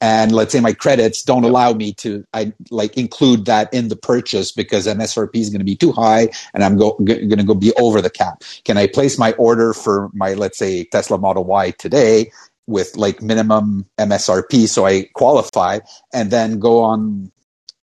And 0.00 0.32
let's 0.32 0.52
say 0.52 0.60
my 0.60 0.74
credits 0.74 1.24
don't 1.24 1.44
Yep. 1.44 1.44
allow 1.44 1.72
me 1.74 1.94
to, 1.94 2.24
I 2.34 2.52
like 2.70 2.96
include 2.98 3.46
that 3.46 3.72
in 3.74 3.88
the 3.88 3.96
purchase 3.96 4.52
because 4.52 4.86
MSRP 4.86 5.36
is 5.36 5.50
going 5.50 5.60
to 5.60 5.66
be 5.66 5.76
too 5.76 5.92
high, 5.92 6.30
and 6.54 6.64
I'm 6.64 6.78
go, 6.78 6.96
g- 7.04 7.26
going 7.26 7.38
to 7.38 7.44
go 7.44 7.54
be 7.54 7.72
over 7.74 8.02
the 8.02 8.10
cap. 8.10 8.44
Can 8.64 8.78
I 8.78 8.86
place 8.88 9.18
my 9.18 9.32
order 9.34 9.74
for 9.74 10.10
my 10.14 10.34
let's 10.34 10.58
say 10.58 10.84
Tesla 10.84 11.18
Model 11.18 11.44
Y 11.44 11.72
today 11.72 12.32
with 12.68 12.96
like 12.96 13.22
minimum 13.22 13.86
MSRP 13.98 14.68
so 14.68 14.86
I 14.86 15.08
qualify, 15.14 15.80
and 16.14 16.30
then 16.30 16.60
go 16.60 16.82
on 16.84 17.32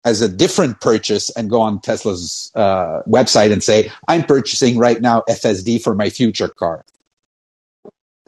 as 0.05 0.23
a 0.23 0.29
different 0.29 0.81
purchase 0.83 1.31
and 1.31 1.51
go 1.51 1.62
on 1.62 1.81
Tesla's 1.81 2.53
uh, 2.57 3.03
website 3.09 3.53
and 3.53 3.65
say, 3.65 3.93
I'm 4.09 4.25
purchasing 4.25 4.79
right 4.79 5.01
now 5.01 5.23
FSD 5.31 5.83
for 5.83 5.95
my 5.95 6.11
future 6.11 6.49
car. 6.49 6.85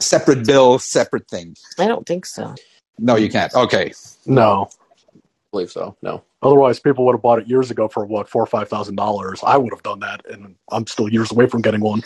Separate 0.01 0.45
bill, 0.47 0.79
separate 0.79 1.27
thing. 1.29 1.55
I 1.79 1.87
don't 1.87 2.05
think 2.07 2.25
so. 2.25 2.55
No, 2.99 3.15
you 3.15 3.29
can't. 3.29 3.53
Okay. 3.53 3.93
No. 4.25 4.69
I 5.13 5.19
believe 5.51 5.71
so. 5.71 5.95
No. 6.01 6.23
Otherwise, 6.41 6.79
people 6.79 7.05
would 7.05 7.13
have 7.13 7.21
bought 7.21 7.39
it 7.39 7.47
years 7.47 7.71
ago 7.71 7.87
for 7.87 8.05
what 8.05 8.29
four 8.29 8.43
or 8.43 8.47
five 8.47 8.69
thousand 8.69 8.95
dollars. 8.95 9.41
I 9.43 9.57
would 9.57 9.73
have 9.73 9.83
done 9.83 10.01
that, 10.01 10.25
and 10.29 10.55
I'm 10.71 10.85
still 10.87 11.09
years 11.09 11.31
away 11.31 11.47
from 11.47 11.61
getting 11.61 11.81
one. 11.81 12.03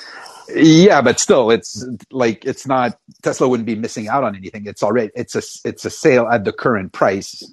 Yeah, 0.53 1.01
but 1.01 1.19
still, 1.19 1.51
it's 1.51 1.85
like 2.11 2.45
it's 2.45 2.65
not 2.65 2.97
Tesla 3.23 3.47
wouldn't 3.49 3.67
be 3.67 3.75
missing 3.75 4.07
out 4.07 4.23
on 4.23 4.35
anything. 4.35 4.65
It's 4.67 4.83
already 4.83 5.11
it's 5.15 5.35
a 5.35 5.41
it's 5.67 5.85
a 5.85 5.89
sale 5.89 6.27
at 6.27 6.45
the 6.45 6.53
current 6.53 6.93
price, 6.93 7.43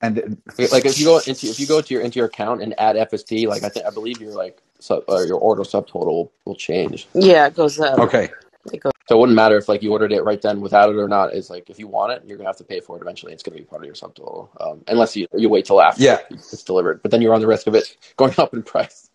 and 0.00 0.38
Like 0.58 0.84
if 0.84 0.98
you 0.98 1.06
go 1.06 1.18
into 1.18 1.48
if 1.48 1.58
you 1.58 1.66
go 1.66 1.80
to 1.80 1.94
your 1.94 2.02
into 2.02 2.18
your 2.18 2.26
account 2.26 2.62
and 2.62 2.78
add 2.78 2.96
FSD, 2.96 3.48
like 3.48 3.64
I 3.64 3.68
think 3.68 3.86
I 3.86 3.90
believe 3.90 4.20
your 4.20 4.32
like 4.32 4.62
sub, 4.78 5.04
or 5.08 5.24
your 5.24 5.38
order 5.38 5.62
subtotal 5.62 6.06
will, 6.06 6.32
will 6.44 6.54
change. 6.54 7.08
Yeah, 7.14 7.46
it 7.46 7.54
goes 7.56 7.80
up. 7.80 7.98
okay, 7.98 8.30
It 8.72 8.78
goes. 8.78 8.92
So 9.08 9.16
it 9.16 9.20
wouldn't 9.20 9.36
matter 9.36 9.56
if 9.56 9.68
like 9.68 9.82
you 9.82 9.92
ordered 9.92 10.12
it 10.12 10.24
right 10.24 10.40
then 10.42 10.60
without 10.60 10.90
it 10.90 10.96
or 10.96 11.08
not. 11.08 11.32
It's 11.34 11.50
like 11.50 11.70
if 11.70 11.78
you 11.78 11.86
want 11.88 12.12
it, 12.12 12.22
you're 12.26 12.36
gonna 12.38 12.48
have 12.48 12.56
to 12.58 12.64
pay 12.64 12.80
for 12.80 12.96
it 12.96 13.02
eventually. 13.02 13.32
It's 13.32 13.42
gonna 13.42 13.58
be 13.58 13.64
part 13.64 13.82
of 13.82 13.86
your 13.86 13.94
subtotal, 13.94 14.48
um, 14.60 14.82
unless 14.88 15.16
you 15.16 15.26
you 15.36 15.48
wait 15.48 15.64
till 15.66 15.80
after 15.80 16.02
Yeah. 16.02 16.18
it's 16.30 16.62
delivered. 16.64 17.02
But 17.02 17.10
then 17.12 17.22
you're 17.22 17.34
on 17.34 17.40
the 17.40 17.46
risk 17.46 17.66
of 17.66 17.74
it 17.74 17.96
going 18.16 18.34
up 18.38 18.54
in 18.54 18.62
price. 18.62 19.10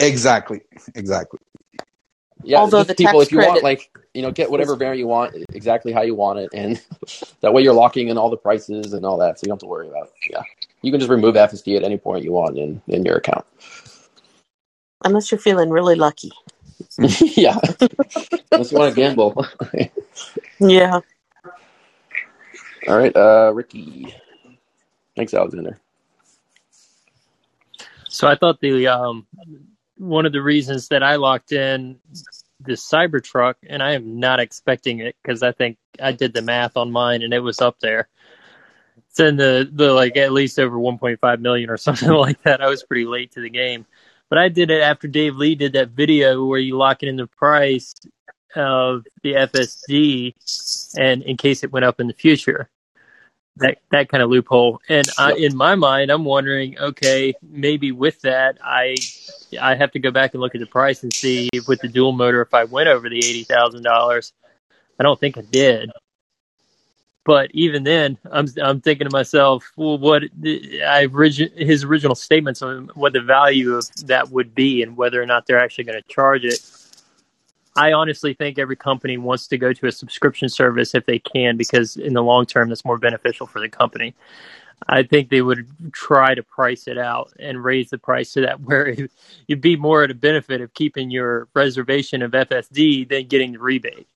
exactly, 0.00 0.62
exactly. 0.94 1.40
Yeah, 2.42 2.58
Although 2.60 2.78
just 2.78 2.88
the 2.88 2.94
people, 2.94 3.20
tax 3.20 3.26
if 3.28 3.32
you 3.32 3.38
want, 3.38 3.62
like 3.62 3.90
you 4.14 4.22
know, 4.22 4.30
get 4.30 4.50
whatever 4.50 4.76
variant 4.76 4.98
you 4.98 5.06
want, 5.06 5.34
exactly 5.54 5.92
how 5.92 6.02
you 6.02 6.14
want 6.14 6.38
it, 6.38 6.50
and 6.54 6.80
that 7.40 7.52
way 7.52 7.62
you're 7.62 7.74
locking 7.74 8.08
in 8.08 8.18
all 8.18 8.30
the 8.30 8.36
prices 8.36 8.92
and 8.94 9.04
all 9.06 9.18
that, 9.18 9.38
so 9.38 9.44
you 9.44 9.48
don't 9.48 9.56
have 9.56 9.60
to 9.60 9.66
worry 9.66 9.88
about. 9.88 10.06
It. 10.06 10.32
Yeah, 10.32 10.42
you 10.82 10.90
can 10.90 11.00
just 11.00 11.10
remove 11.10 11.34
FSD 11.34 11.76
at 11.76 11.84
any 11.84 11.98
point 11.98 12.24
you 12.24 12.32
want 12.32 12.58
in 12.58 12.80
in 12.88 13.04
your 13.04 13.16
account. 13.16 13.44
Unless 15.04 15.30
you're 15.32 15.38
feeling 15.40 15.70
really 15.70 15.96
lucky. 15.96 16.30
yeah, 17.36 17.58
unless 18.52 18.72
you 18.72 18.78
want 18.78 18.94
to 18.94 19.00
gamble. 19.00 19.46
Yeah. 20.58 21.00
all 22.88 22.98
right, 22.98 23.14
uh, 23.16 23.52
Ricky. 23.54 24.14
Thanks, 25.16 25.34
Alexander. 25.34 25.78
So 28.08 28.28
I 28.28 28.36
thought 28.36 28.60
the 28.60 28.88
um, 28.88 29.26
one 29.96 30.26
of 30.26 30.32
the 30.32 30.42
reasons 30.42 30.88
that 30.88 31.02
I 31.02 31.16
locked 31.16 31.52
in 31.52 31.98
the 32.60 32.72
Cybertruck, 32.72 33.54
and 33.68 33.82
I 33.82 33.92
am 33.92 34.18
not 34.18 34.40
expecting 34.40 35.00
it 35.00 35.16
because 35.22 35.42
I 35.42 35.52
think 35.52 35.78
I 36.00 36.12
did 36.12 36.32
the 36.32 36.42
math 36.42 36.76
on 36.76 36.90
mine 36.90 37.22
and 37.22 37.32
it 37.32 37.40
was 37.40 37.60
up 37.60 37.78
there. 37.80 38.08
It's 39.08 39.20
in 39.20 39.36
the, 39.36 39.68
the 39.70 39.92
like 39.92 40.16
at 40.16 40.32
least 40.32 40.58
over 40.58 40.76
1.5 40.76 41.40
million 41.40 41.70
or 41.70 41.76
something 41.78 42.10
like 42.10 42.42
that. 42.42 42.60
I 42.60 42.68
was 42.68 42.82
pretty 42.82 43.06
late 43.06 43.32
to 43.32 43.40
the 43.40 43.50
game, 43.50 43.86
but 44.30 44.38
I 44.38 44.48
did 44.48 44.70
it 44.70 44.80
after 44.80 45.08
Dave 45.08 45.36
Lee 45.36 45.56
did 45.56 45.74
that 45.74 45.90
video 45.90 46.46
where 46.46 46.60
you 46.60 46.78
lock 46.78 47.02
it 47.02 47.08
in 47.08 47.16
the 47.16 47.26
price 47.26 47.94
of 48.54 49.04
the 49.22 49.34
FSD, 49.34 50.34
and 50.98 51.22
in 51.22 51.36
case 51.36 51.62
it 51.62 51.72
went 51.72 51.84
up 51.84 52.00
in 52.00 52.06
the 52.06 52.14
future, 52.14 52.70
that 53.56 53.78
that 53.90 54.08
kind 54.08 54.22
of 54.22 54.30
loophole. 54.30 54.80
And 54.88 55.08
I, 55.18 55.34
in 55.34 55.56
my 55.56 55.74
mind, 55.74 56.10
I'm 56.10 56.24
wondering, 56.24 56.78
okay, 56.78 57.34
maybe 57.42 57.92
with 57.92 58.20
that, 58.22 58.58
I 58.64 58.96
I 59.60 59.74
have 59.74 59.90
to 59.92 59.98
go 59.98 60.10
back 60.10 60.32
and 60.32 60.40
look 60.40 60.54
at 60.54 60.60
the 60.60 60.66
price 60.66 61.02
and 61.02 61.12
see 61.12 61.48
if 61.52 61.68
with 61.68 61.80
the 61.80 61.88
dual 61.88 62.12
motor 62.12 62.40
if 62.40 62.54
I 62.54 62.64
went 62.64 62.88
over 62.88 63.08
the 63.08 63.18
eighty 63.18 63.44
thousand 63.44 63.82
dollars. 63.82 64.32
I 64.98 65.02
don't 65.02 65.18
think 65.18 65.38
I 65.38 65.42
did. 65.42 65.90
But 67.30 67.52
even 67.54 67.84
then, 67.84 68.18
I'm 68.32 68.48
I'm 68.60 68.80
thinking 68.80 69.08
to 69.08 69.12
myself, 69.12 69.70
well, 69.76 69.98
what 69.98 70.24
I 70.42 71.06
his 71.56 71.84
original 71.84 72.16
statements 72.16 72.60
on 72.60 72.90
what 72.94 73.12
the 73.12 73.20
value 73.20 73.76
of 73.76 73.88
that 74.06 74.32
would 74.32 74.52
be 74.52 74.82
and 74.82 74.96
whether 74.96 75.22
or 75.22 75.26
not 75.26 75.46
they're 75.46 75.60
actually 75.60 75.84
going 75.84 76.02
to 76.02 76.08
charge 76.08 76.44
it. 76.44 76.58
I 77.76 77.92
honestly 77.92 78.34
think 78.34 78.58
every 78.58 78.74
company 78.74 79.16
wants 79.16 79.46
to 79.46 79.58
go 79.58 79.72
to 79.72 79.86
a 79.86 79.92
subscription 79.92 80.48
service 80.48 80.92
if 80.92 81.06
they 81.06 81.20
can 81.20 81.56
because 81.56 81.96
in 81.96 82.14
the 82.14 82.22
long 82.24 82.46
term 82.46 82.68
that's 82.68 82.84
more 82.84 82.98
beneficial 82.98 83.46
for 83.46 83.60
the 83.60 83.68
company. 83.68 84.12
I 84.88 85.04
think 85.04 85.28
they 85.28 85.42
would 85.42 85.68
try 85.92 86.34
to 86.34 86.42
price 86.42 86.88
it 86.88 86.98
out 86.98 87.32
and 87.38 87.62
raise 87.62 87.90
the 87.90 87.98
price 87.98 88.32
to 88.32 88.40
that 88.40 88.60
where 88.62 88.92
you'd 89.46 89.60
be 89.60 89.76
more 89.76 90.02
at 90.02 90.10
a 90.10 90.14
benefit 90.14 90.62
of 90.62 90.74
keeping 90.74 91.12
your 91.12 91.46
reservation 91.54 92.22
of 92.22 92.32
FSD 92.32 93.08
than 93.08 93.28
getting 93.28 93.52
the 93.52 93.60
rebate. 93.60 94.08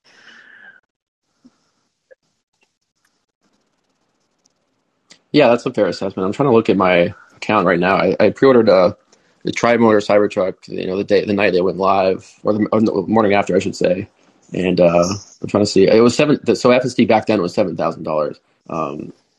Yeah, 5.34 5.48
that's 5.48 5.66
a 5.66 5.72
fair 5.72 5.88
assessment. 5.88 6.24
I'm 6.24 6.32
trying 6.32 6.48
to 6.48 6.54
look 6.54 6.70
at 6.70 6.76
my 6.76 7.12
account 7.34 7.66
right 7.66 7.80
now. 7.80 7.96
I, 7.96 8.16
I 8.20 8.30
pre-ordered 8.30 8.68
a 8.68 8.96
the 9.42 9.50
Tri-Motor 9.50 9.98
Cybertruck, 9.98 10.68
you 10.68 10.86
know, 10.86 10.96
the 10.96 11.02
day, 11.02 11.24
the 11.24 11.34
night 11.34 11.50
they 11.50 11.60
went 11.60 11.76
live, 11.76 12.32
or 12.44 12.52
the, 12.52 12.66
or 12.72 12.80
the 12.80 12.92
morning 13.08 13.34
after, 13.34 13.56
I 13.56 13.58
should 13.58 13.74
say. 13.74 14.08
And 14.54 14.80
uh, 14.80 15.04
I'm 15.42 15.48
trying 15.48 15.64
to 15.64 15.70
see. 15.70 15.88
It 15.88 16.00
was 16.00 16.16
seven. 16.16 16.38
So 16.54 16.70
FSD 16.70 17.08
back 17.08 17.26
then 17.26 17.42
was 17.42 17.52
seven 17.52 17.76
thousand 17.76 18.02
um, 18.02 18.04
dollars. 18.04 18.40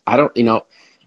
I 0.06 0.18
don't, 0.18 0.36
you 0.36 0.44
know, 0.44 0.66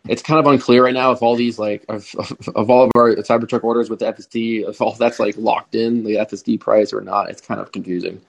it's 0.09 0.23
kind 0.23 0.41
of 0.41 0.51
unclear 0.51 0.83
right 0.83 0.95
now 0.95 1.13
if 1.13 1.21
all 1.21 1.37
these 1.37 1.59
like 1.59 1.85
of, 1.91 2.11
of 2.57 2.71
all 2.71 2.85
of 2.85 2.93
our 2.97 3.15
Cybertruck 3.17 3.65
orders 3.65 3.91
with 3.91 3.99
the 3.99 4.07
FSD, 4.07 4.71
if 4.71 4.81
all 4.81 4.95
that's 4.95 5.21
like 5.21 5.37
locked 5.37 5.75
in 5.75 6.03
the 6.03 6.15
FSD 6.15 6.59
price 6.61 6.95
or 6.95 7.03
not. 7.03 7.29
It's 7.29 7.43
kind 7.43 7.61
of 7.61 7.73
confusing. 7.73 8.23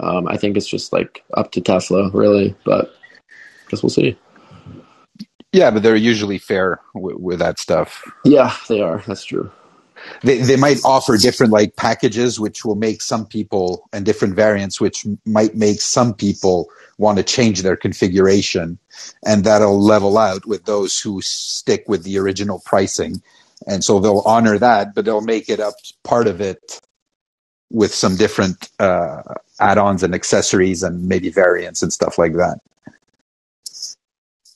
Um, 0.00 0.26
I 0.26 0.36
think 0.38 0.56
it's 0.56 0.66
just 0.66 0.92
like 0.92 1.22
up 1.34 1.52
to 1.52 1.60
Tesla, 1.60 2.10
really, 2.10 2.56
but 2.64 2.86
I 2.88 3.70
guess 3.70 3.84
we'll 3.84 3.90
see. 3.90 4.18
Yeah, 5.52 5.70
but 5.70 5.82
they're 5.82 5.96
usually 5.96 6.38
fair 6.38 6.80
with, 6.94 7.16
with 7.16 7.38
that 7.40 7.58
stuff. 7.58 8.04
Yeah, 8.24 8.54
they 8.68 8.80
are. 8.80 9.02
That's 9.06 9.24
true. 9.24 9.50
They 10.22 10.38
they 10.38 10.56
might 10.56 10.78
offer 10.84 11.16
different 11.18 11.52
like 11.52 11.76
packages, 11.76 12.40
which 12.40 12.64
will 12.64 12.74
make 12.74 13.02
some 13.02 13.26
people 13.26 13.88
and 13.92 14.06
different 14.06 14.34
variants, 14.34 14.80
which 14.80 15.06
might 15.26 15.54
make 15.54 15.80
some 15.80 16.14
people 16.14 16.68
want 16.98 17.18
to 17.18 17.24
change 17.24 17.62
their 17.62 17.76
configuration, 17.76 18.78
and 19.24 19.44
that'll 19.44 19.80
level 19.82 20.18
out 20.18 20.46
with 20.46 20.64
those 20.64 21.00
who 21.00 21.20
stick 21.22 21.84
with 21.88 22.04
the 22.04 22.18
original 22.18 22.62
pricing, 22.64 23.22
and 23.66 23.84
so 23.84 24.00
they'll 24.00 24.22
honor 24.26 24.58
that, 24.58 24.94
but 24.94 25.04
they'll 25.04 25.20
make 25.20 25.48
it 25.50 25.60
up 25.60 25.74
part 26.04 26.26
of 26.26 26.40
it 26.40 26.80
with 27.70 27.94
some 27.94 28.16
different 28.16 28.68
uh, 28.80 29.22
add-ons 29.60 30.02
and 30.02 30.14
accessories 30.14 30.82
and 30.82 31.08
maybe 31.08 31.30
variants 31.30 31.82
and 31.82 31.92
stuff 31.92 32.18
like 32.18 32.34
that. 32.34 32.58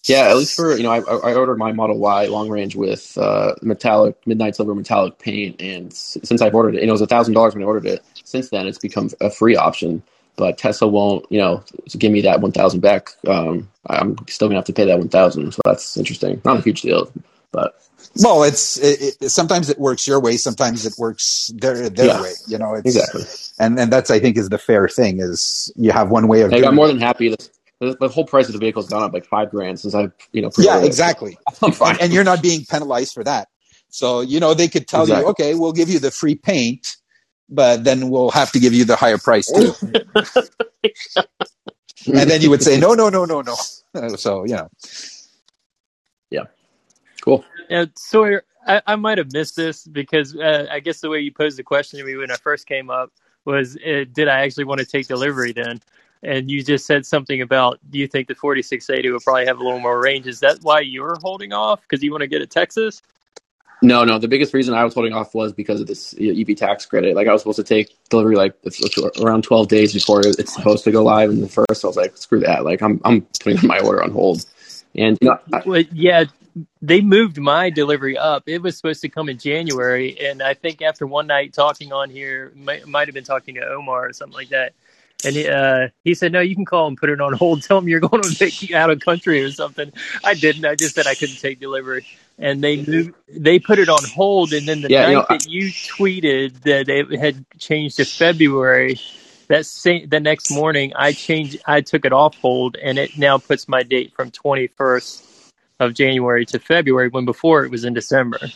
Yeah, 0.07 0.29
at 0.29 0.37
least 0.37 0.55
for 0.57 0.77
you 0.77 0.83
know, 0.83 0.91
I, 0.91 0.99
I 1.01 1.35
ordered 1.35 1.57
my 1.59 1.73
Model 1.73 1.99
Y 1.99 2.27
long 2.27 2.49
range 2.49 2.77
with 2.77 3.17
uh, 3.17 3.55
metallic 3.63 4.17
midnight 4.27 4.57
silver 4.57 4.75
metallic 4.75 5.19
paint, 5.19 5.61
and 5.61 5.93
s- 5.93 6.19
since 6.25 6.43
I've 6.43 6.55
ordered 6.55 6.75
it, 6.75 6.81
and 6.81 6.89
it 6.89 6.93
was 6.93 7.01
a 7.01 7.07
thousand 7.07 7.35
dollars 7.35 7.55
when 7.55 7.63
I 7.63 7.67
ordered 7.67 7.87
it. 7.87 8.05
Since 8.25 8.51
then, 8.51 8.67
it's 8.67 8.79
become 8.79 9.11
a 9.21 9.31
free 9.31 9.57
option, 9.57 10.03
but 10.37 10.59
Tesla 10.59 10.89
won't, 10.89 11.25
you 11.31 11.39
know, 11.39 11.65
give 11.99 12.13
me 12.13 12.21
that 12.23 12.41
one 12.41 12.53
thousand 12.53 12.81
back. 12.81 13.11
Um, 13.27 13.71
I'm 13.87 14.17
still 14.29 14.49
gonna 14.49 14.59
have 14.59 14.67
to 14.67 14.73
pay 14.75 14.85
that 14.87 14.99
one 14.99 15.09
thousand, 15.09 15.53
so 15.53 15.61
that's 15.65 15.97
interesting. 15.97 16.41
Not 16.45 16.59
a 16.59 16.61
huge 16.61 16.83
deal, 16.83 17.11
but 17.53 17.75
Well, 18.17 18.43
it's 18.45 18.77
it, 18.79 19.17
it, 19.23 19.31
sometimes 19.31 19.71
it 19.71 19.79
works 19.79 20.07
your 20.07 20.21
way, 20.21 20.37
sometimes 20.37 20.85
it 20.85 20.95
works 20.99 21.51
their 21.55 21.89
their 21.89 22.07
Yeah. 22.09 22.21
way. 22.21 22.33
You 22.47 22.59
know, 22.59 22.75
it's 22.75 22.95
exactly. 22.95 23.25
and 23.59 23.79
and 23.79 23.91
that's 23.93 24.11
I 24.11 24.21
think 24.21 24.37
is 24.37 24.51
the 24.51 24.59
fair 24.59 24.87
thing 24.89 25.21
is 25.21 25.73
you 25.77 25.93
have 25.93 26.11
one 26.11 26.29
way 26.29 26.43
of 26.43 26.53
Like, 26.53 26.65
I'm 26.65 26.75
more 26.75 26.89
than 26.89 27.01
happy. 27.01 27.31
The, 27.31 27.49
the, 27.81 27.97
the 27.99 28.09
whole 28.09 28.25
price 28.25 28.47
of 28.47 28.53
the 28.53 28.59
vehicle's 28.59 28.89
gone 28.89 29.03
up 29.03 29.13
like 29.13 29.27
five 29.27 29.51
grand 29.51 29.81
since 29.81 29.95
I've, 29.95 30.13
you 30.33 30.43
know, 30.43 30.51
Yeah, 30.59 30.79
it. 30.79 30.87
exactly. 30.87 31.39
I'm 31.63 31.73
fine. 31.73 31.93
And, 31.93 32.03
and 32.03 32.13
you're 32.13 32.25
not 32.25 32.43
being 32.43 32.65
penalized 32.65 33.15
for 33.15 33.25
that. 33.25 33.49
So 33.89 34.23
you 34.23 34.41
know 34.41 34.55
they 34.55 34.69
could 34.69 34.89
tell 34.89 35.03
Exactly. 35.03 35.25
you, 35.25 35.31
okay, 35.31 35.55
we'll 35.55 35.73
give 35.73 35.89
you 35.89 36.01
the 36.01 36.11
free 36.11 36.35
paint, 36.35 36.97
but 37.49 37.85
then 37.85 38.11
we'll 38.11 38.31
have 38.31 38.51
to 38.53 38.59
give 38.59 38.75
you 38.75 38.85
the 38.85 38.97
higher 38.97 39.19
price 39.19 39.53
too. 39.53 39.75
and 42.07 42.29
then 42.29 42.41
you 42.41 42.51
would 42.51 42.63
say, 42.63 42.79
no, 42.81 42.95
no, 42.95 43.09
no, 43.09 43.25
no, 43.25 43.43
no. 43.43 43.55
So 44.17 44.45
you 44.45 44.57
know, 44.57 44.69
cool. 47.25 47.45
Yeah, 47.69 47.87
Sawyer, 47.97 48.45
I, 48.67 48.83
I 48.87 48.97
might 48.97 49.19
have 49.19 49.33
missed 49.33 49.57
this 49.57 49.87
because 49.87 50.37
uh, 50.37 50.67
I 50.71 50.81
guess 50.81 51.01
the 51.01 51.09
way 51.09 51.21
you 51.21 51.33
posed 51.33 51.59
the 51.59 51.63
question 51.63 51.99
to 51.99 52.05
me 52.05 52.17
when 52.17 52.31
I 52.31 52.37
first 52.37 52.67
came 52.67 52.91
up 52.91 53.13
was, 53.45 53.77
uh, 53.77 54.05
did 54.13 54.29
I 54.29 54.41
actually 54.41 54.65
want 54.65 54.81
to 54.81 54.87
take 54.87 55.07
delivery 55.09 55.53
then? 55.53 55.81
And 56.25 56.51
you 56.51 56.63
just 56.63 56.87
said 56.87 57.05
something 57.05 57.43
about, 57.43 57.79
do 57.91 57.99
you 57.99 58.07
think 58.07 58.29
the 58.29 58.35
4680 58.35 59.11
will 59.11 59.21
probably 59.21 59.47
have 59.47 59.59
a 59.59 59.63
little 59.63 59.81
more 59.81 60.01
range? 60.03 60.27
Is 60.27 60.41
that 60.41 60.59
why 60.63 60.81
you're 60.81 61.17
holding 61.23 61.53
off? 61.53 61.83
Because 61.83 62.03
you 62.03 62.11
want 62.11 62.23
to 62.23 62.27
get 62.27 62.41
a 62.43 62.47
Texas? 62.47 63.03
No, 63.83 64.03
no. 64.05 64.19
The 64.19 64.29
biggest 64.29 64.55
reason 64.55 64.73
I 64.75 64.83
was 64.83 64.95
holding 64.95 65.13
off 65.13 65.35
was 65.35 65.53
because 65.53 65.81
of 65.81 65.87
this 65.87 66.15
EV 66.19 66.57
tax 66.57 66.87
credit. 66.87 67.15
Like 67.15 67.29
I 67.29 67.33
was 67.33 67.43
supposed 67.43 67.59
to 67.59 67.65
take 67.65 67.95
delivery 68.09 68.35
like 68.35 68.55
around 69.21 69.45
twelve 69.45 69.69
days 69.69 69.93
before 69.93 70.27
it's 70.27 70.55
supposed 70.55 70.85
to 70.85 70.91
go 70.91 71.05
live 71.05 71.29
in 71.31 71.43
the 71.43 71.49
first. 71.49 71.83
So 71.83 71.89
I 71.89 71.91
was 71.91 71.97
like, 71.97 72.17
screw 72.17 72.41
that. 72.41 72.65
Like 72.65 72.81
I'm 72.81 72.99
I'm 73.05 73.23
putting 73.41 73.69
my 73.69 73.81
order 73.81 74.03
on 74.03 74.11
hold. 74.11 74.47
And 74.97 75.19
you 75.21 75.29
know, 75.29 75.39
I- 75.53 75.63
Well, 75.67 75.83
yeah, 75.93 76.25
they 76.81 77.03
moved 77.03 77.39
my 77.39 77.69
delivery 77.69 78.17
up. 78.17 78.45
It 78.47 78.63
was 78.63 78.77
supposed 78.77 79.03
to 79.03 79.09
come 79.09 79.29
in 79.29 79.39
January, 79.39 80.19
and 80.19 80.43
I 80.43 80.55
think 80.55 80.81
after 80.81 81.07
one 81.07 81.27
night 81.27 81.53
talking 81.53 81.93
on 81.93 82.09
here, 82.09 82.53
might, 82.55 82.87
might 82.87 83.09
have 83.09 83.15
been 83.15 83.25
talking 83.25 83.57
to 83.57 83.67
Omar 83.67 84.09
or 84.09 84.13
something 84.13 84.37
like 84.37 84.51
that. 84.51 84.73
And 85.25 85.37
he, 85.37 85.49
uh, 85.49 85.89
he 86.05 86.15
said, 86.15 86.33
"No, 86.33 86.41
you 86.41 86.57
can 86.57 86.67
call 86.67 86.89
and 86.89 86.99
put 86.99 87.11
it 87.11 87.21
on 87.21 87.35
hold. 87.35 87.63
Tell 87.65 87.81
them 87.81 87.89
you're 87.89 88.01
going 88.01 88.23
to 88.35 88.39
take 88.39 88.63
you 88.63 88.77
out 88.77 88.91
of 88.91 89.01
country 89.01 89.43
or 89.43 89.51
something." 89.51 89.93
I 90.25 90.35
didn't. 90.35 90.67
I 90.67 90.77
just 90.77 90.95
said 90.97 91.09
I 91.09 91.17
couldn't 91.17 91.39
take 91.39 91.61
delivery, 91.61 92.07
and 92.39 92.65
they 92.65 92.79
moved, 92.79 93.13
they 93.29 93.59
put 93.61 93.81
it 93.81 93.91
on 93.91 94.05
hold. 94.05 94.55
And 94.55 94.69
then 94.69 94.83
the 94.83 94.91
Yeah, 94.91 95.01
night 95.01 95.09
you 95.09 95.17
know, 95.17 95.27
I- 95.29 95.41
that 95.41 95.49
you 95.49 95.75
tweeted 95.75 96.63
that 96.65 96.89
it 96.91 97.11
had 97.21 97.47
changed 97.59 97.99
to 97.99 98.07
February, 98.07 99.03
that 99.49 99.67
same 99.67 100.09
the 100.09 100.21
next 100.21 100.51
morning, 100.51 100.93
I 100.97 101.15
changed. 101.15 101.59
I 101.67 101.83
took 101.83 102.05
it 102.07 102.13
off 102.15 102.37
hold, 102.39 102.77
and 102.77 102.99
it 102.99 103.17
now 103.17 103.39
puts 103.39 103.69
my 103.69 103.83
date 103.85 104.13
from 104.15 104.31
21st 104.33 105.23
of 105.81 105.95
January 105.95 106.47
to 106.47 106.61
February, 106.61 107.09
when 107.09 107.25
before 107.27 107.65
it 107.65 107.71
was 107.71 107.85
in 107.85 107.95
December. 107.95 108.55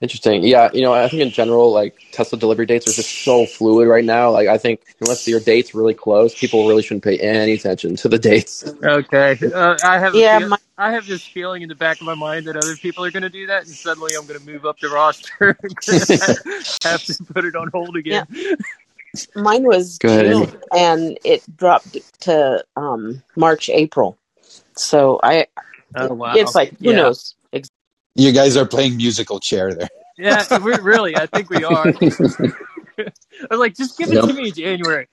Interesting. 0.00 0.42
Yeah, 0.42 0.68
you 0.72 0.82
know, 0.82 0.92
I 0.92 1.08
think 1.08 1.22
in 1.22 1.30
general, 1.30 1.72
like 1.72 1.94
Tesla 2.10 2.38
delivery 2.38 2.66
dates 2.66 2.88
are 2.88 2.92
just 2.92 3.22
so 3.22 3.46
fluid 3.46 3.86
right 3.88 4.04
now. 4.04 4.30
Like 4.32 4.48
I 4.48 4.58
think 4.58 4.80
unless 5.00 5.26
your 5.28 5.38
date's 5.40 5.74
really 5.74 5.94
close, 5.94 6.34
people 6.34 6.66
really 6.66 6.82
shouldn't 6.82 7.04
pay 7.04 7.18
any 7.18 7.52
attention 7.52 7.94
to 7.96 8.08
the 8.08 8.18
dates. 8.18 8.64
Okay, 8.82 9.38
uh, 9.54 9.78
I 9.84 9.98
have 9.98 10.14
Yeah, 10.16 10.38
feel- 10.40 10.48
my- 10.48 10.58
I 10.76 10.90
have 10.92 11.06
this 11.06 11.24
feeling 11.24 11.62
in 11.62 11.68
the 11.68 11.76
back 11.76 12.00
of 12.00 12.06
my 12.06 12.14
mind 12.14 12.46
that 12.46 12.56
other 12.56 12.76
people 12.76 13.04
are 13.04 13.10
going 13.12 13.22
to 13.22 13.28
do 13.28 13.46
that, 13.46 13.62
and 13.66 13.70
suddenly 13.70 14.14
I'm 14.14 14.26
going 14.26 14.40
to 14.40 14.44
move 14.44 14.66
up 14.66 14.80
the 14.80 14.88
roster 14.88 15.56
and 15.62 15.76
have 16.84 17.04
to 17.04 17.24
put 17.32 17.44
it 17.44 17.54
on 17.54 17.68
hold 17.72 17.96
again. 17.96 18.26
Mine 19.36 19.62
was 19.64 19.98
Go 19.98 20.08
ahead, 20.08 20.26
June, 20.26 20.60
and 20.74 21.18
it 21.24 21.42
dropped 21.56 21.96
to 22.22 22.64
um, 22.76 23.22
March, 23.36 23.68
April. 23.70 24.18
So 24.74 25.20
I, 25.22 25.46
Oh 25.94 26.14
wow! 26.14 26.34
it's 26.34 26.54
like 26.54 26.70
who 26.78 26.90
Yeah. 26.90 26.96
knows? 26.96 27.34
Ex- 28.16 28.24
you 28.24 28.32
guys 28.32 28.56
are 28.56 28.66
playing 28.66 28.96
musical 28.96 29.40
chair 29.40 29.74
there. 29.74 29.88
Yeah, 30.18 30.58
we 30.58 30.74
really, 30.76 31.16
I 31.16 31.26
think 31.26 31.50
we 31.50 31.64
are. 31.64 31.86
I 32.98 33.12
was 33.50 33.58
like, 33.58 33.74
just 33.74 33.98
give 33.98 34.12
it 34.12 34.16
Yep. 34.16 34.24
to 34.24 34.32
me 34.34 34.48
in 34.48 34.54
January. 34.54 35.08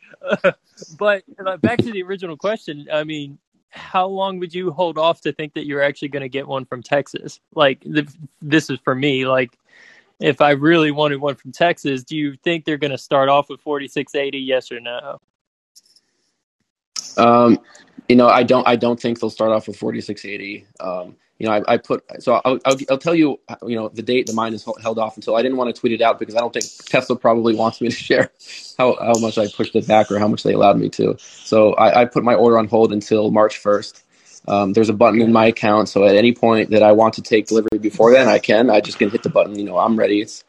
but 0.97 1.23
uh, 1.45 1.57
back 1.57 1.79
to 1.79 1.91
the 1.91 2.03
original 2.03 2.37
question. 2.37 2.87
I 2.91 3.03
mean, 3.03 3.39
how 3.69 4.07
long 4.07 4.39
would 4.39 4.53
you 4.53 4.71
hold 4.71 4.97
off 4.97 5.21
to 5.21 5.31
think 5.31 5.53
that 5.53 5.65
you're 5.65 5.81
actually 5.81 6.09
going 6.09 6.21
to 6.21 6.29
get 6.29 6.47
one 6.47 6.65
from 6.65 6.83
Texas? 6.83 7.39
Like, 7.55 7.81
the, 7.81 8.11
this 8.41 8.69
is 8.69 8.79
for 8.83 8.93
me. 8.95 9.25
Like, 9.25 9.57
if 10.19 10.41
I 10.41 10.51
really 10.51 10.91
wanted 10.91 11.21
one 11.21 11.35
from 11.35 11.51
Texas, 11.51 12.03
do 12.03 12.17
you 12.17 12.35
think 12.43 12.65
they're 12.65 12.77
going 12.77 12.91
to 12.91 12.97
start 12.97 13.29
off 13.29 13.49
with 13.49 13.61
4680? 13.61 14.39
Yes 14.39 14.71
or 14.71 14.79
no? 14.79 15.19
Um, 17.17 17.59
you 18.07 18.15
know, 18.15 18.27
I 18.27 18.43
don't. 18.43 18.67
I 18.67 18.75
don't 18.75 18.99
think 18.99 19.19
they'll 19.19 19.29
start 19.29 19.51
off 19.51 19.67
with 19.67 19.77
4680. 19.77 20.65
Um, 20.79 21.15
you 21.39 21.47
know, 21.47 21.53
I, 21.53 21.73
I 21.73 21.77
put 21.77 22.03
so 22.21 22.33
I'll, 22.43 22.59
I'll 22.65 22.75
I'll 22.89 22.97
tell 22.97 23.15
you. 23.15 23.39
You 23.65 23.77
know, 23.77 23.87
the 23.87 24.01
date 24.01 24.27
the 24.27 24.33
mine 24.33 24.53
is 24.53 24.65
held 24.81 24.99
off 24.99 25.15
until 25.15 25.37
I 25.37 25.41
didn't 25.41 25.57
want 25.57 25.73
to 25.73 25.79
tweet 25.79 25.93
it 25.93 26.01
out 26.01 26.19
because 26.19 26.35
I 26.35 26.39
don't 26.39 26.53
think 26.53 26.65
Tesla 26.85 27.15
probably 27.15 27.55
wants 27.55 27.79
me 27.79 27.87
to 27.87 27.95
share 28.09 28.29
how 28.77 28.97
how 28.99 29.19
much 29.19 29.37
I 29.37 29.47
pushed 29.47 29.75
it 29.75 29.87
back 29.87 30.11
or 30.11 30.19
how 30.19 30.27
much 30.27 30.43
they 30.43 30.53
allowed 30.53 30.77
me 30.77 30.89
to. 30.89 31.15
So 31.17 31.73
I, 31.73 32.01
I 32.01 32.05
put 32.05 32.25
my 32.25 32.35
order 32.35 32.59
on 32.59 32.67
hold 32.67 32.91
until 32.91 33.31
March 33.31 33.63
1st. 33.63 34.03
Um, 34.47 34.73
there's 34.73 34.89
a 34.89 34.93
button 34.93 35.21
in 35.21 35.31
my 35.31 35.45
account, 35.45 35.89
so 35.89 36.05
at 36.05 36.15
any 36.15 36.33
point 36.33 36.71
that 36.71 36.83
I 36.83 36.91
want 36.91 37.15
to 37.15 37.21
take 37.21 37.47
delivery 37.47 37.79
before 37.79 38.11
then, 38.11 38.27
I 38.27 38.39
can. 38.39 38.69
I 38.69 38.81
just 38.81 38.99
can 38.99 39.09
hit 39.09 39.23
the 39.23 39.29
button. 39.29 39.57
You 39.57 39.65
know, 39.65 39.77
I'm 39.77 39.97
ready. 39.97 40.21
It's, 40.21 40.43